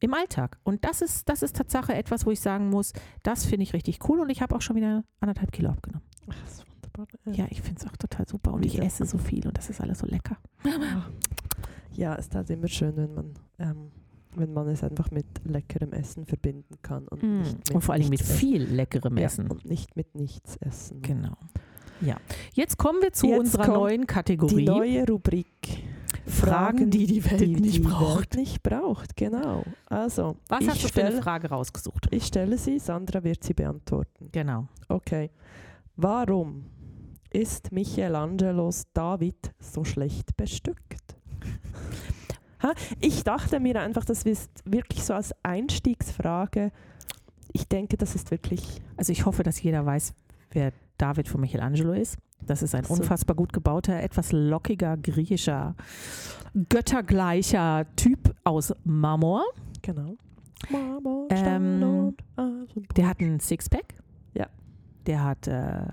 im 0.00 0.12
Alltag. 0.14 0.58
Und 0.64 0.84
das 0.84 1.00
ist, 1.02 1.28
das 1.28 1.42
ist 1.42 1.56
Tatsache 1.56 1.94
etwas, 1.94 2.26
wo 2.26 2.30
ich 2.30 2.40
sagen 2.40 2.68
muss, 2.70 2.92
das 3.22 3.44
finde 3.46 3.62
ich 3.64 3.72
richtig 3.72 4.08
cool 4.08 4.20
und 4.20 4.30
ich 4.30 4.42
habe 4.42 4.54
auch 4.54 4.60
schon 4.60 4.76
wieder 4.76 5.04
anderthalb 5.20 5.52
Kilo 5.52 5.70
abgenommen. 5.70 6.06
Ach, 6.28 6.34
das 6.44 6.58
ist 6.58 6.64
wunderbar. 6.68 7.06
Ja, 7.34 7.46
ich 7.50 7.62
finde 7.62 7.80
es 7.80 7.86
auch 7.90 7.96
total 7.96 8.26
super 8.28 8.52
und 8.52 8.64
ich 8.66 8.74
Ja. 8.74 8.84
esse 8.84 9.06
so 9.06 9.18
viel 9.18 9.46
und 9.46 9.56
das 9.56 9.70
ist 9.70 9.80
alles 9.80 10.00
so 10.00 10.06
lecker. 10.06 10.36
Ja, 11.92 12.14
es 12.16 12.26
ist 12.26 12.34
halt 12.34 12.50
immer 12.50 12.68
schön, 12.68 12.96
wenn 12.96 13.14
man, 13.14 13.34
ähm, 13.58 13.90
wenn 14.34 14.52
man 14.52 14.68
es 14.68 14.84
einfach 14.84 15.10
mit 15.10 15.26
leckerem 15.44 15.92
Essen 15.92 16.26
verbinden 16.26 16.76
kann. 16.82 17.08
Und, 17.08 17.22
nicht 17.22 17.56
mit 17.56 17.70
Mm. 17.70 17.74
Und 17.76 17.80
vor 17.82 17.94
allem 17.94 18.08
mit 18.10 18.20
viel 18.22 18.62
leckerem 18.64 19.16
Ja, 19.16 19.24
Essen. 19.24 19.50
und 19.50 19.64
nicht 19.64 19.96
mit 19.96 20.14
nichts 20.14 20.56
essen. 20.56 21.00
Genau. 21.00 21.36
Ja, 22.00 22.16
jetzt 22.52 22.76
kommen 22.76 23.00
wir 23.02 23.12
zu 23.12 23.26
Jetzt 23.28 23.38
unserer 23.38 23.68
neuen 23.68 24.06
Kategorie. 24.06 24.56
Die 24.56 24.64
neue 24.64 25.06
Rubrik. 25.06 25.46
Fragen, 26.26 26.90
die 26.90 27.06
die 27.06 27.24
Welt 27.24 27.40
die 27.40 27.46
nicht 27.54 27.76
die 27.76 27.80
braucht. 27.80 28.18
Welt 28.18 28.34
nicht 28.36 28.62
braucht, 28.62 29.16
genau. 29.16 29.62
Also, 29.86 30.36
Was 30.48 30.66
hast 30.66 30.82
du 30.84 30.88
für 30.88 31.04
eine 31.04 31.22
Frage 31.22 31.48
rausgesucht? 31.48 32.08
Ich 32.10 32.26
stelle 32.26 32.58
sie, 32.58 32.78
Sandra 32.80 33.22
wird 33.22 33.44
sie 33.44 33.54
beantworten. 33.54 34.28
Genau. 34.32 34.66
Okay. 34.88 35.30
Warum 35.94 36.66
ist 37.30 37.70
Michelangelos 37.70 38.86
David 38.92 39.52
so 39.60 39.84
schlecht 39.84 40.36
bestückt? 40.36 41.16
Ha? 42.62 42.72
Ich 43.00 43.22
dachte 43.22 43.60
mir 43.60 43.78
einfach, 43.82 44.06
das 44.06 44.22
ist 44.22 44.50
wirklich 44.64 45.04
so 45.04 45.12
als 45.12 45.34
Einstiegsfrage. 45.42 46.72
Ich 47.52 47.68
denke, 47.68 47.98
das 47.98 48.14
ist 48.14 48.30
wirklich 48.30 48.80
Also 48.96 49.12
ich 49.12 49.26
hoffe, 49.26 49.42
dass 49.42 49.60
jeder 49.62 49.84
weiß, 49.84 50.14
wer 50.52 50.72
David 50.98 51.28
von 51.28 51.40
Michelangelo 51.40 51.92
ist. 51.92 52.16
Das 52.42 52.62
ist 52.62 52.74
ein 52.74 52.84
So. 52.84 52.94
unfassbar 52.94 53.34
gut 53.36 53.52
gebauter, 53.52 54.00
etwas 54.02 54.30
lockiger, 54.32 54.96
griechischer, 54.96 55.74
göttergleicher 56.68 57.86
Typ 57.96 58.34
aus 58.44 58.72
Marmor. 58.84 59.42
genau. 59.82 60.16
Marmor, 60.70 61.28
Ähm, 61.30 62.14
Eisenbrot. 62.36 62.96
Der 62.96 63.08
hat 63.08 63.20
einen 63.20 63.40
Sixpack. 63.40 63.94
Ja. 64.34 64.46
Der 65.06 65.22
hat 65.24 65.46
äh, 65.46 65.86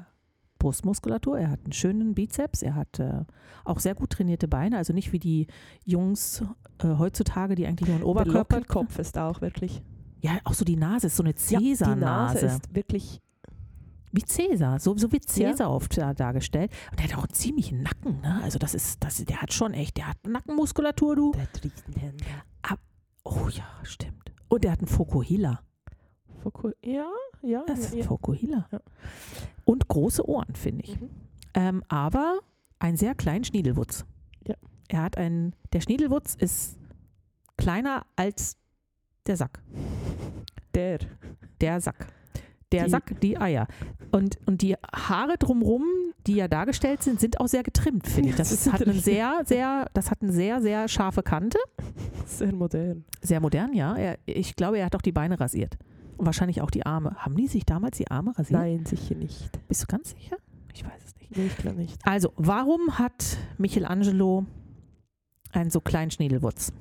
Brustmuskulatur, 0.58 1.38
er 1.38 1.50
hat 1.52 1.60
einen 1.66 1.74
schönen 1.74 2.14
Bizeps, 2.16 2.62
er 2.62 2.76
hat 2.76 3.00
äh, 3.00 3.24
auch 3.66 3.80
sehr 3.80 3.94
gut 3.96 4.12
trainierte 4.12 4.48
Beine, 4.48 4.78
also 4.78 4.94
nicht 4.94 5.12
wie 5.12 5.20
die 5.20 5.48
Jungs 5.86 6.44
äh, 6.80 6.88
heutzutage, 6.98 7.56
die 7.56 7.68
eigentlich 7.68 7.88
nur 7.90 7.96
einen 7.96 8.04
der 8.04 8.10
Oberkörper 8.10 8.58
Lockerkopf 8.60 8.98
ist 9.00 9.18
auch 9.18 9.42
wirklich. 9.42 9.84
Ja, 10.22 10.38
auch 10.46 10.54
so 10.54 10.64
die 10.64 10.78
Nase 10.78 11.08
ist 11.08 11.18
so 11.18 11.24
eine 11.24 11.34
Ja, 11.50 11.60
die 11.60 11.66
Nase 11.66 11.76
Cäsar-Nase. 11.76 12.46
ist 12.46 12.74
wirklich. 12.76 13.22
Wie 14.14 14.24
Cäsar, 14.24 14.80
so, 14.80 14.96
so 14.98 15.12
wird 15.12 15.26
Cäsar 15.28 15.70
oft 15.72 15.98
da, 15.98 16.14
dargestellt. 16.14 16.72
Und 16.92 17.00
der 17.00 17.08
hat 17.10 17.18
auch 17.18 17.24
einen 17.26 17.34
ziemlichen 17.34 17.82
Nacken, 17.84 18.22
ne? 18.22 18.40
Also 18.44 18.60
das 18.60 18.74
ist, 18.74 19.04
das, 19.04 19.18
der 19.26 19.42
hat 19.42 19.52
schon 19.54 19.74
echt, 19.74 19.98
der 19.98 20.08
hat 20.08 20.18
Nackenmuskulatur, 20.26 21.16
du. 21.16 21.32
Der 21.34 21.42
hat 21.44 21.64
Riesenhände. 21.64 22.24
Oh 23.26 23.48
ja, 23.50 23.66
stimmt. 23.84 24.34
Und 24.50 24.64
der 24.66 24.72
hat 24.74 24.80
einen 24.80 24.88
Fokuhila. 24.88 25.62
Foku- 26.44 26.74
Ja, 26.84 27.10
ja. 27.42 27.64
Das 27.68 27.80
ist 27.80 27.86
ja, 27.92 27.92
ein 27.94 27.98
ja. 28.00 28.06
Fokuhila. 28.06 28.68
Ja. 28.72 28.82
Und 29.64 29.88
große 29.88 30.28
Ohren, 30.28 30.54
finde 30.56 30.84
ich. 30.84 31.00
Mhm. 31.00 31.10
Ähm, 31.54 31.84
aber 31.88 32.40
einen 32.80 32.98
sehr 32.98 33.16
kleinen 33.16 33.46
Schniedelwutz. 33.46 34.06
Ja. 34.46 34.56
Er 34.90 35.04
hat 35.04 35.18
einen, 35.18 35.56
der 35.72 35.80
Schniedelwutz 35.80 36.36
ist 36.36 36.78
kleiner 37.58 38.06
als 38.18 38.58
der 39.26 39.38
Sack. 39.38 39.64
Der. 40.76 41.00
Der 41.62 41.80
Sack. 41.80 42.08
Der 42.74 42.86
Die- 42.86 42.90
Sack, 42.92 43.20
die 43.22 43.38
Eier. 43.38 43.68
Und, 44.12 44.38
und 44.46 44.62
die 44.62 44.76
Haare 44.94 45.38
drumrum, 45.38 45.84
die 46.28 46.34
ja 46.36 46.48
dargestellt 46.48 47.02
sind, 47.04 47.20
sind 47.20 47.40
auch 47.40 47.48
sehr 47.48 47.64
getrimmt, 47.64 48.08
finde 48.08 48.30
ich. 48.30 48.36
Das 48.36 48.52
ist, 48.52 48.72
hat 48.72 48.82
eine 48.84 48.94
sehr, 48.94 49.42
sehr, 49.46 49.90
das 49.94 50.12
hat 50.12 50.22
eine 50.22 50.32
sehr, 50.32 50.62
sehr 50.62 50.88
scharfe 50.88 51.24
Kante. 51.24 51.58
Sehr 52.26 52.54
modern. 52.54 53.06
Sehr 53.22 53.40
modern, 53.40 53.74
ja. 53.74 53.96
Er, 53.96 54.18
ich 54.26 54.56
glaube, 54.56 54.78
er 54.80 54.86
hat 54.86 54.96
auch 54.96 55.02
die 55.02 55.12
Beine 55.12 55.40
rasiert. 55.40 55.78
Und 56.18 56.26
wahrscheinlich 56.26 56.62
auch 56.62 56.70
die 56.72 56.86
Arme. 56.86 57.16
Haben 57.18 57.36
die 57.36 57.48
sich 57.48 57.66
damals 57.66 57.98
die 57.98 58.10
Arme 58.10 58.38
rasiert? 58.38 58.60
Nein, 58.60 58.86
sicher 58.86 59.16
nicht. 59.16 59.50
Bist 59.68 59.82
du 59.84 59.88
ganz 59.88 60.12
sicher? 60.12 60.38
Ich 60.74 60.84
weiß 60.86 61.04
es 61.06 61.16
nicht. 61.20 61.36
Nee, 61.38 61.48
ich 61.48 61.58
glaube 61.58 61.78
nicht. 61.78 62.00
Also, 62.06 62.34
warum 62.36 63.00
hat 63.00 63.38
Michelangelo 63.58 64.46
einen 65.52 65.70
so 65.72 65.82
kleinen 65.82 66.12
Schniedelwutz? 66.12 66.72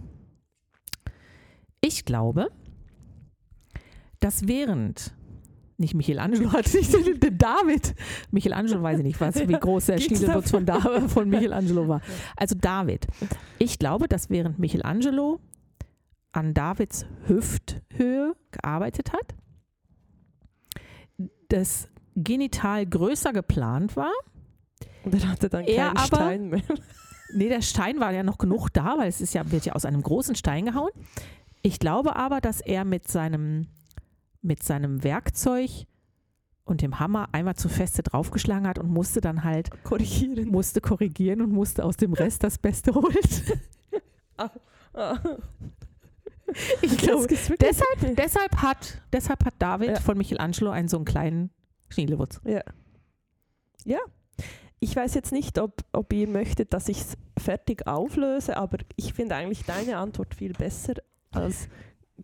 Ich 1.81 2.05
glaube, 2.05 2.51
dass 4.21 4.47
während 4.47 5.15
nicht 5.83 5.95
Michelangelo 5.95 6.51
hat, 6.53 6.65
nicht 6.75 6.93
der, 6.93 7.15
der 7.15 7.31
David. 7.33 7.95
Michelangelo 8.31 8.83
weiß 8.83 8.99
ich 9.01 9.05
nicht, 9.05 9.21
was, 9.21 9.37
wie 9.47 9.53
groß 9.53 9.87
der 9.87 9.99
Schniedelwutz 9.99 10.51
von, 10.51 10.65
David, 10.65 11.11
von 11.11 11.29
Michelangelo 11.29 11.87
war. 11.89 12.01
Also 12.37 12.55
David. 12.59 13.07
Ich 13.59 13.79
glaube, 13.79 14.09
dass 14.09 14.31
während 14.31 14.59
Michelangelo 14.59 15.41
an 16.33 16.55
Davids 16.55 17.05
Hüfthöhe 17.27 18.35
gearbeitet 18.51 19.13
hat, 19.13 19.35
das 21.49 21.89
Genital 22.15 22.87
größer 22.87 23.33
geplant 23.33 23.97
war 23.97 24.13
Und 25.05 25.15
er 25.15 25.29
hatte 25.29 25.49
dann 25.49 25.65
keinen 25.67 25.97
aber- 25.97 26.05
Stein 26.07 26.49
mehr. 26.49 26.63
Nee, 27.35 27.49
der 27.49 27.63
Stein 27.63 27.99
war 27.99 28.13
ja 28.13 28.23
noch 28.23 28.37
genug 28.37 28.69
da, 28.75 28.97
weil 28.99 29.09
es 29.09 29.21
ist 29.23 29.33
ja, 29.33 29.51
wird 29.51 29.65
ja 29.65 29.73
aus 29.73 29.87
einem 29.87 30.03
großen 30.03 30.35
Stein 30.35 30.67
gehauen. 30.67 30.91
Ich 31.63 31.79
glaube 31.79 32.17
aber, 32.17 32.41
dass 32.43 32.61
er 32.61 32.85
mit 32.85 33.09
seinem, 33.09 33.69
mit 34.43 34.63
seinem 34.63 35.03
Werkzeug 35.05 35.71
und 36.65 36.83
dem 36.83 36.99
Hammer 37.01 37.29
einmal 37.33 37.57
zu 37.57 37.69
feste 37.69 38.03
draufgeschlagen 38.03 38.67
hat 38.69 38.79
und 38.79 38.91
musste 38.91 39.21
dann 39.21 39.43
halt, 39.45 39.71
Korrigieren. 39.85 40.49
musste 40.49 40.81
korrigieren 40.81 41.41
und 41.41 41.51
musste 41.53 41.85
aus 41.85 41.97
dem 41.97 42.13
Rest 42.13 42.45
das 42.45 42.59
Beste 42.59 42.95
holen. 42.95 43.17
Ich 46.83 46.99
glaube, 46.99 47.27
deshalb, 47.29 47.59
deshalb, 48.17 48.57
hat, 48.59 49.01
deshalb 49.13 49.45
hat 49.45 49.55
David 49.59 49.89
Ja. 49.89 50.01
von 50.01 50.19
Michelangelo 50.19 50.71
einen 50.71 50.89
so 50.89 50.99
einen 50.99 51.07
kleinen 51.07 51.51
Schniedelwutz. 51.89 52.41
Ja. 52.45 52.61
Ja. 53.85 53.99
Ich 54.79 54.95
weiß 54.95 55.15
jetzt 55.15 55.33
nicht, 55.33 55.59
ob, 55.59 55.83
ob 55.93 56.13
ihr 56.13 56.29
möchtet, 56.29 56.75
dass 56.75 56.89
ich 56.89 57.01
es 57.01 57.17
fertig 57.39 57.87
auflöse, 57.87 58.57
aber 58.57 58.79
ich 58.97 59.15
finde 59.15 59.37
eigentlich 59.37 59.65
deine 59.65 59.97
Antwort 59.97 60.35
viel 60.35 60.53
besser 60.53 60.95
als 61.31 61.69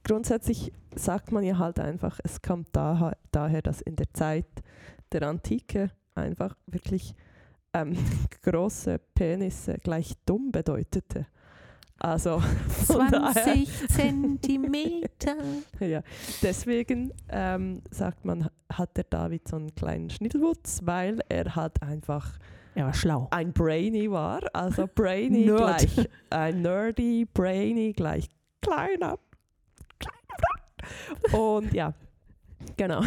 grundsätzlich 0.04 0.72
sagt 0.94 1.32
man 1.32 1.44
ja 1.44 1.58
halt 1.58 1.78
einfach, 1.80 2.18
es 2.24 2.42
kommt 2.42 2.68
daher, 2.72 3.16
daher 3.30 3.62
dass 3.62 3.80
in 3.80 3.96
der 3.96 4.12
Zeit 4.12 4.46
der 5.12 5.22
Antike 5.22 5.90
einfach 6.14 6.56
wirklich 6.66 7.14
ähm, 7.72 7.96
große 8.42 8.98
Penisse 9.14 9.78
gleich 9.78 10.14
dumm 10.26 10.50
bedeutete. 10.50 11.26
Also 12.00 12.38
von 12.86 13.10
daher, 13.10 13.32
20 13.42 13.88
Zentimeter. 13.88 15.36
ja, 15.80 16.02
deswegen 16.42 17.12
ähm, 17.28 17.82
sagt 17.90 18.24
man, 18.24 18.48
hat 18.72 18.96
der 18.96 19.04
David 19.04 19.48
so 19.48 19.56
einen 19.56 19.74
kleinen 19.74 20.08
Schnittelwutz, 20.08 20.80
weil 20.84 21.18
er 21.28 21.56
halt 21.56 21.82
einfach 21.82 22.38
war 22.74 22.94
schlau. 22.94 23.28
ein 23.30 23.52
Brainy 23.52 24.10
war. 24.10 24.42
Also 24.52 24.86
Brainy 24.94 25.46
Nerd. 25.46 25.58
gleich 25.58 26.08
ein 26.30 26.62
Nerdy, 26.62 27.26
Brainy 27.32 27.92
gleich 27.92 28.28
kleiner. 28.60 29.18
Und 31.32 31.72
ja, 31.72 31.94
genau. 32.76 33.02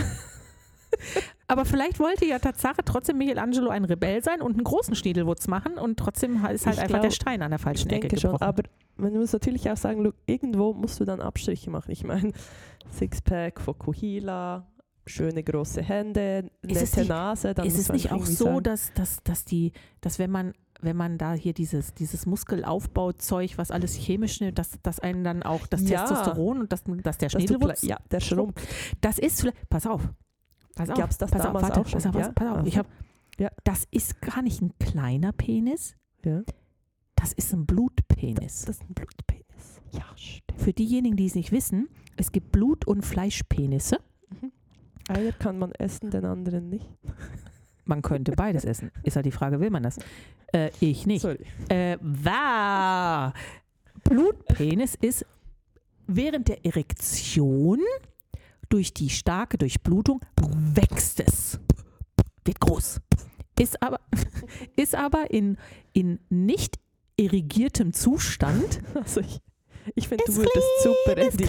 Aber 1.48 1.66
vielleicht 1.66 2.00
wollte 2.00 2.26
ja 2.26 2.40
Tatsache 2.40 2.82
trotzdem 2.86 3.18
Michelangelo 3.18 3.70
ein 3.70 3.86
Rebell 3.86 4.24
sein 4.24 4.42
und 4.42 4.54
einen 4.54 4.64
großen 4.64 4.96
Schniedelwutz 4.96 5.48
machen 5.48 5.78
und 5.78 5.98
trotzdem 5.98 6.36
ist 6.36 6.44
halt 6.44 6.62
Ich 6.62 6.68
einfach 6.68 6.88
glaub- 6.88 7.02
der 7.02 7.12
Stein 7.12 7.42
an 7.42 7.52
der 7.52 7.60
Ich 7.60 7.64
falschen 7.64 7.90
Ecke 7.90 8.08
denke 8.08 8.20
schon, 8.20 8.32
gebrochen. 8.32 8.48
aber 8.48 8.64
man 8.98 9.14
muss 9.14 9.34
natürlich 9.34 9.70
auch 9.70 9.78
sagen, 9.78 10.02
look, 10.04 10.16
irgendwo 10.26 10.74
musst 10.74 11.00
du 11.00 11.06
dann 11.06 11.22
Abstriche 11.22 11.70
machen. 11.70 11.92
Ich 11.92 12.04
meine, 12.04 12.32
Sixpack 12.92 13.60
von 13.60 13.78
Kuhila, 13.80 14.68
schöne 15.06 15.44
große 15.44 15.82
Hände, 15.82 16.52
nette 16.62 17.06
Nase. 17.06 17.54
Dann 17.54 17.66
ist 17.66 17.78
es 17.78 17.92
nicht 17.92 18.12
auch 18.12 18.26
so, 18.26 18.46
sagen, 18.46 18.64
dass, 18.64 18.94
dass, 18.94 19.24
dass, 19.24 19.46
die, 19.46 19.72
dass 20.02 20.20
wenn 20.20 20.30
man 20.32 20.54
wenn 20.82 20.98
man 20.98 21.18
da 21.18 21.34
hier 21.34 21.54
dieses, 21.54 21.94
dieses 21.94 22.26
Muskelaufbauzeug, 22.26 23.58
was 23.58 23.72
alles 23.72 23.96
chemisch 23.96 24.40
nimmt, 24.42 24.58
dass, 24.60 24.72
dass 24.84 25.00
einen 25.00 25.24
dann 25.24 25.44
auch 25.44 25.68
das 25.68 25.88
Ja. 25.88 26.02
Testosteron 26.06 26.62
und 26.62 26.72
dass, 26.72 26.84
dass 26.84 27.18
der 27.18 27.30
vielleicht- 27.30 27.84
Ja, 27.84 27.98
der 28.10 28.20
Schrumpf. 28.20 28.62
das 29.02 29.20
ist 29.20 29.42
vielleicht, 29.42 29.70
pass 29.70 29.86
auf, 29.88 30.02
pass 30.76 30.90
auf, 30.90 30.98
Gab's 30.98 31.18
das 31.18 31.32
pass 31.32 31.42
damals 31.44 31.64
auf, 31.66 31.70
warte, 31.70 31.82
auch 31.82 31.88
schon? 31.88 32.02
pass 32.02 32.08
auf, 32.08 32.16
Ja? 32.16 32.32
pass 32.34 32.48
auf, 32.60 32.68
ich 32.68 32.78
Also. 32.78 32.90
hab, 32.90 33.40
Ja. 33.40 33.50
das 33.64 33.88
ist 33.92 34.22
gar 34.22 34.42
nicht 34.42 34.62
ein 34.62 34.74
kleiner 34.80 35.32
Penis, 35.32 35.96
Ja. 36.26 36.42
das 37.16 37.34
ist 37.34 37.54
ein 37.54 37.66
Blutpenis. 37.66 38.66
Das 38.66 38.78
ist 38.78 38.82
ein 38.90 38.94
Blutpenis. 38.94 39.82
Ja, 39.92 40.06
stimmt. 40.16 40.60
Für 40.62 40.74
diejenigen, 40.74 41.16
die 41.18 41.26
es 41.26 41.36
nicht 41.36 41.52
wissen, 41.52 41.88
es 42.18 42.32
gibt 42.32 42.52
Blut- 42.52 42.86
und 42.88 43.04
Fleischpenisse. 43.06 43.98
Einer 45.08 45.32
kann 45.34 45.60
man 45.60 45.72
essen, 45.74 46.10
den 46.12 46.24
anderen 46.26 46.70
nicht. 46.70 46.88
Man 47.92 48.02
könnte 48.02 48.32
beides 48.32 48.64
essen. 48.64 48.90
Ist 49.04 49.18
halt 49.18 49.26
die 49.26 49.34
Frage, 49.34 49.60
will 49.60 49.70
man 49.70 49.84
das? 49.84 49.98
Äh, 50.54 50.70
ich 50.80 51.06
nicht. 51.06 51.24
Sorry. 51.24 51.40
Äh. 51.68 51.98
Blutpenis 54.06 54.96
ist 54.96 55.26
während 56.08 56.48
der 56.48 56.66
Erektion 56.66 57.82
durch 58.70 58.94
die 58.94 59.10
starke 59.10 59.58
Durchblutung 59.58 60.22
wächst 60.74 61.20
es. 61.20 61.60
Wird 62.46 62.62
groß. 62.62 63.02
Ist 63.60 63.84
aber, 63.84 64.00
ist 64.78 64.96
aber 64.96 65.30
in, 65.30 65.58
in 65.92 66.20
nicht 66.30 66.80
irrigiertem 67.18 67.92
Zustand 67.92 68.80
Also 68.96 69.20
ich, 69.20 69.42
ich 69.96 70.08
finde, 70.08 70.24
du 70.28 70.32
Ist 70.32 70.38
würdest 70.38 70.84
super 70.84 71.18
in 71.18 71.26
das 71.26 71.36
die, 71.36 71.44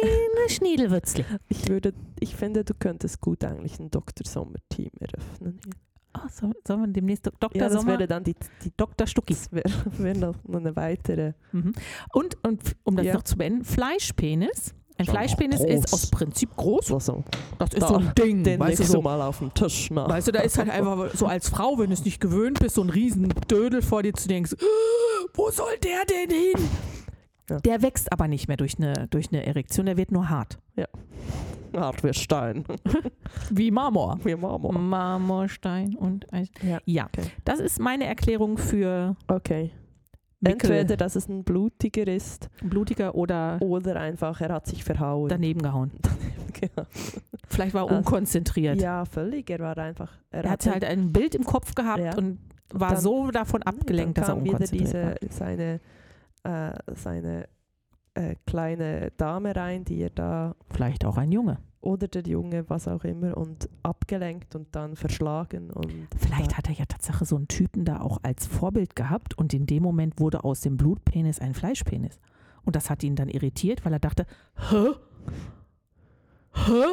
kleine 0.00 0.48
Schniedelwürzli. 0.48 1.24
ich 1.48 1.68
würde, 1.68 1.92
ich 2.20 2.36
finde, 2.36 2.64
du 2.64 2.74
könntest 2.74 3.20
gut 3.20 3.44
eigentlich 3.44 3.78
ein 3.78 3.90
Dr. 3.90 4.26
Sommer-Team 4.26 4.90
eröffnen. 5.00 5.60
Hier. 5.64 5.72
Oh, 6.16 6.28
sollen, 6.30 6.54
sollen 6.66 6.80
wir 6.80 6.88
demnächst 6.88 7.26
Dr. 7.26 7.50
Ja, 7.54 7.64
das 7.68 7.74
Sommer, 7.74 7.92
wäre 7.92 8.06
dann 8.08 8.24
die, 8.24 8.34
die 8.64 8.72
Dr. 8.76 9.06
Stucki. 9.06 9.34
das 9.34 9.52
wäre 9.52 9.70
wär 9.98 10.14
noch 10.16 10.34
eine 10.52 10.74
weitere. 10.74 11.34
Mhm. 11.52 11.72
Und, 12.12 12.36
und 12.44 12.76
um 12.84 12.96
das 12.96 13.06
Ja. 13.06 13.14
noch 13.14 13.22
zu 13.22 13.36
beenden, 13.36 13.64
Fleischpenis. 13.64 14.74
Ein 14.96 15.04
Schon 15.04 15.14
Fleischpenis 15.14 15.60
ist 15.60 15.92
aus 15.92 16.10
Prinzip 16.10 16.56
groß. 16.56 16.90
Also, 16.90 17.22
Das 17.58 17.70
ist 17.72 17.82
Da, 17.82 17.86
so 17.88 17.96
ein 17.98 18.12
Ding. 18.18 18.42
den 18.42 18.58
weißt, 18.58 18.80
du, 18.80 18.84
so, 18.84 19.00
mal 19.02 19.20
auf 19.22 19.38
den 19.38 19.54
Tisch 19.54 19.90
nach. 19.92 20.08
weißt 20.08 20.26
du, 20.26 20.32
da 20.32 20.40
ist 20.40 20.58
halt 20.58 20.70
einfach 20.70 21.14
so 21.14 21.26
als 21.26 21.48
Frau, 21.50 21.78
wenn 21.78 21.86
du 21.88 21.92
es 21.92 22.04
nicht 22.04 22.20
gewöhnt 22.20 22.58
bist, 22.58 22.74
so 22.74 22.82
ein 22.82 22.90
riesen 22.90 23.28
Dödel 23.48 23.80
vor 23.82 24.02
dir 24.02 24.12
zu 24.14 24.26
denken, 24.26 24.56
wo 25.34 25.50
soll 25.52 25.76
der 25.84 26.04
denn 26.04 26.30
hin? 26.36 26.68
Ja. 27.50 27.56
Der 27.58 27.82
wächst 27.82 28.12
aber 28.12 28.28
nicht 28.28 28.48
mehr 28.48 28.56
durch 28.56 28.78
eine, 28.78 29.06
durch 29.08 29.28
eine 29.32 29.44
Erektion, 29.46 29.86
der 29.86 29.96
wird 29.96 30.12
nur 30.12 30.28
hart. 30.28 30.58
Hart 31.76 32.02
wie 32.02 32.14
Stein. 32.14 32.64
Wie 33.50 33.70
Marmor. 33.70 34.18
Wie 34.24 34.34
Marmor. 34.34 34.72
Marmorstein 34.72 35.94
und 35.96 36.32
Eis. 36.32 36.48
Ja, 36.62 36.78
Ja, 36.86 37.04
okay. 37.06 37.30
das 37.44 37.60
ist 37.60 37.78
meine 37.78 38.06
Erklärung 38.06 38.56
für 38.58 39.14
Okay. 39.28 39.70
Mickel, 40.40 40.70
Entweder, 40.70 40.96
dass 40.96 41.14
es 41.16 41.28
ein 41.28 41.44
blutiger 41.44 42.06
ist 42.06 42.48
blutiger 42.62 43.14
oder 43.14 43.58
oder 43.60 43.96
einfach, 44.00 44.40
er 44.40 44.50
hat 44.54 44.66
sich 44.66 44.82
verhauen. 44.84 45.28
daneben 45.28 45.62
gehauen. 45.62 45.90
Genau. 46.60 46.88
Vielleicht 47.46 47.72
war 47.74 47.82
er 47.82 47.88
Also, 47.88 47.98
unkonzentriert. 47.98 48.80
Ja, 48.80 49.04
völlig. 49.04 49.48
Er 49.48 49.60
war 49.60 49.78
einfach. 49.78 50.10
Er, 50.32 50.42
Er 50.44 50.50
hatte 50.50 50.72
halt 50.72 50.84
ein 50.84 51.12
Bild 51.12 51.36
im 51.36 51.44
Kopf 51.44 51.72
gehabt 51.76 52.00
Ja. 52.00 52.16
und 52.16 52.38
war 52.72 52.94
dann- 52.94 53.00
so 53.00 53.30
davon 53.30 53.62
abgelenkt, 53.62 54.18
dann 54.18 54.22
dass 54.22 54.28
er 54.30 54.36
unkonzentriert 54.38 55.20
diese, 55.22 55.32
seine, 55.38 55.80
äh, 56.44 56.72
seine 56.94 57.48
äh, 58.14 58.34
kleine 58.46 59.12
Dame 59.16 59.54
rein, 59.54 59.84
die 59.84 60.00
er 60.00 60.10
da. 60.10 60.54
Vielleicht 60.70 61.04
auch 61.04 61.16
ein 61.16 61.32
Junge. 61.32 61.58
oder 61.80 62.08
der 62.08 62.22
Junge, 62.22 62.68
was 62.68 62.88
auch 62.88 63.04
immer, 63.04 63.36
und 63.36 63.68
abgelenkt 63.84 64.54
und 64.56 64.74
dann 64.74 64.96
verschlagen. 64.96 65.70
Und 65.70 66.08
Vielleicht 66.16 66.56
hat 66.56 66.68
er 66.68 66.74
ja 66.74 66.84
Tatsache 66.86 67.24
so 67.24 67.36
einen 67.36 67.46
Typen 67.48 67.84
da 67.84 68.00
auch 68.00 68.18
als 68.22 68.46
Vorbild 68.46 68.96
gehabt 68.96 69.38
und 69.38 69.54
in 69.54 69.66
dem 69.66 69.82
Moment 69.84 70.18
wurde 70.18 70.42
aus 70.44 70.60
dem 70.60 70.76
Blutpenis 70.76 71.38
ein 71.38 71.54
Fleischpenis. 71.54 72.18
Und 72.64 72.74
das 72.76 72.90
hat 72.90 73.02
ihn 73.04 73.14
dann 73.14 73.28
irritiert, 73.28 73.84
weil 73.84 73.92
er 73.92 74.00
dachte, 74.00 74.26
hä? 74.70 74.88
Hä? 76.54 76.84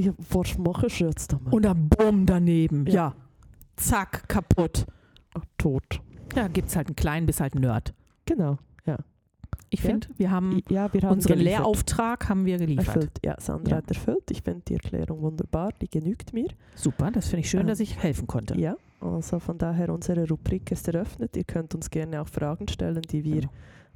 ja, 0.00 0.12
was 0.30 0.56
mache 0.58 0.86
ich 0.86 1.00
jetzt 1.00 1.32
damit? 1.32 1.52
Und 1.52 1.64
dann 1.64 1.88
bumm 1.88 2.26
daneben. 2.26 2.86
Ja. 2.86 2.92
Ja. 2.94 3.14
Zack, 3.76 4.28
kaputt. 4.28 4.86
Tot. 5.58 6.00
Ja, 6.36 6.46
gibt's 6.46 6.76
halt 6.76 6.86
einen 6.86 6.96
kleinen 6.96 7.26
bis 7.26 7.40
halt 7.40 7.54
einen 7.54 7.62
Nerd. 7.62 7.92
Genau. 8.26 8.58
Ich 9.70 9.80
Ja. 9.82 9.86
finde, 9.90 10.06
wir 10.16 10.30
haben 10.30 10.62
Ja, 10.68 10.92
wir 10.92 11.02
haben 11.02 11.14
unseren 11.14 11.38
geliefert. 11.38 11.58
Lehrauftrag 11.60 12.28
haben 12.28 12.44
wir 12.44 12.58
geliefert. 12.58 12.86
erfüllt. 12.86 13.18
Ja, 13.24 13.34
Sandra 13.40 13.70
Ja. 13.72 13.76
hat 13.78 13.88
erfüllt. 13.88 14.30
Ich 14.30 14.42
finde 14.42 14.60
die 14.68 14.74
Erklärung 14.74 15.20
wunderbar. 15.22 15.70
Die 15.80 15.88
genügt 15.88 16.32
mir. 16.32 16.48
Super, 16.76 17.10
das 17.10 17.26
finde 17.28 17.40
ich 17.40 17.50
schön, 17.50 17.62
Ähm, 17.62 17.66
dass 17.68 17.80
ich 17.80 18.00
helfen 18.00 18.26
konnte. 18.28 18.56
Ja, 18.56 18.76
also 19.00 19.40
von 19.40 19.58
daher 19.58 19.88
unsere 19.92 20.28
Rubrik 20.28 20.70
ist 20.70 20.86
eröffnet. 20.86 21.36
Ihr 21.36 21.42
könnt 21.44 21.74
uns 21.74 21.90
gerne 21.90 22.20
auch 22.20 22.28
Fragen 22.28 22.68
stellen, 22.68 23.02
die 23.02 23.24
wir 23.24 23.40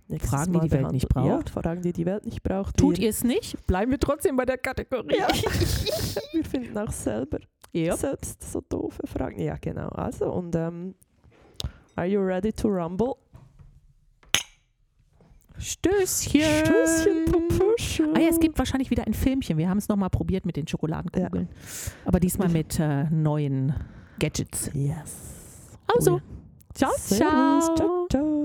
Genau. 0.08 0.18
Fragen, 0.24 0.52
die 0.52 0.58
Mal 0.58 0.64
die 0.64 0.70
Welt 0.72 0.92
nicht 0.92 1.08
braucht. 1.08 1.48
Ja, 1.54 1.62
Fragen, 1.62 1.82
die 1.82 1.92
die 1.92 2.06
Welt 2.06 2.24
nicht 2.24 2.42
braucht. 2.42 2.76
Tut 2.76 2.98
ihr 2.98 3.10
es 3.10 3.22
nicht? 3.22 3.64
Bleiben 3.66 3.90
wir 3.92 4.00
trotzdem 4.00 4.36
bei 4.36 4.46
der 4.46 4.58
Kategorie. 4.58 5.16
Ja. 5.18 5.28
wir 6.32 6.44
finden 6.44 6.76
auch 6.78 6.90
selber 6.90 7.38
Yep. 7.74 7.94
selbst 7.98 8.50
so 8.50 8.62
doofe 8.68 9.06
Fragen. 9.06 9.38
Ja, 9.40 9.56
genau. 9.60 9.88
Also, 9.90 10.32
und 10.32 10.56
ähm, 10.56 10.94
are 11.94 12.06
you 12.06 12.20
ready 12.20 12.52
to 12.52 12.68
rumble? 12.68 13.14
Stößchen. 15.59 16.40
Stößchen, 16.40 17.24
Pupusche. 17.26 18.09
Ah 18.14 18.20
ja, 18.20 18.28
es 18.28 18.40
gibt 18.40 18.59
wahrscheinlich 18.59 18.90
wieder 18.90 19.06
ein 19.06 19.14
Filmchen. 19.14 19.59
Wir 19.59 19.68
haben 19.68 19.78
es 19.78 19.88
nochmal 19.88 20.11
probiert 20.11 20.46
mit 20.46 20.56
den 20.56 20.66
Schokoladenkugeln. 20.66 21.48
Aber 22.04 22.20
diesmal 22.20 22.48
mit 22.48 22.78
äh, 22.78 23.04
neuen 23.11 23.74
Gadgets. 24.18 24.70
Yes. 24.74 25.16
Also, 25.86 26.20
ciao, 26.74 26.92
Servus. 26.96 27.64
ciao. 27.64 27.76
ciao, 27.76 28.06
ciao. 28.11 28.38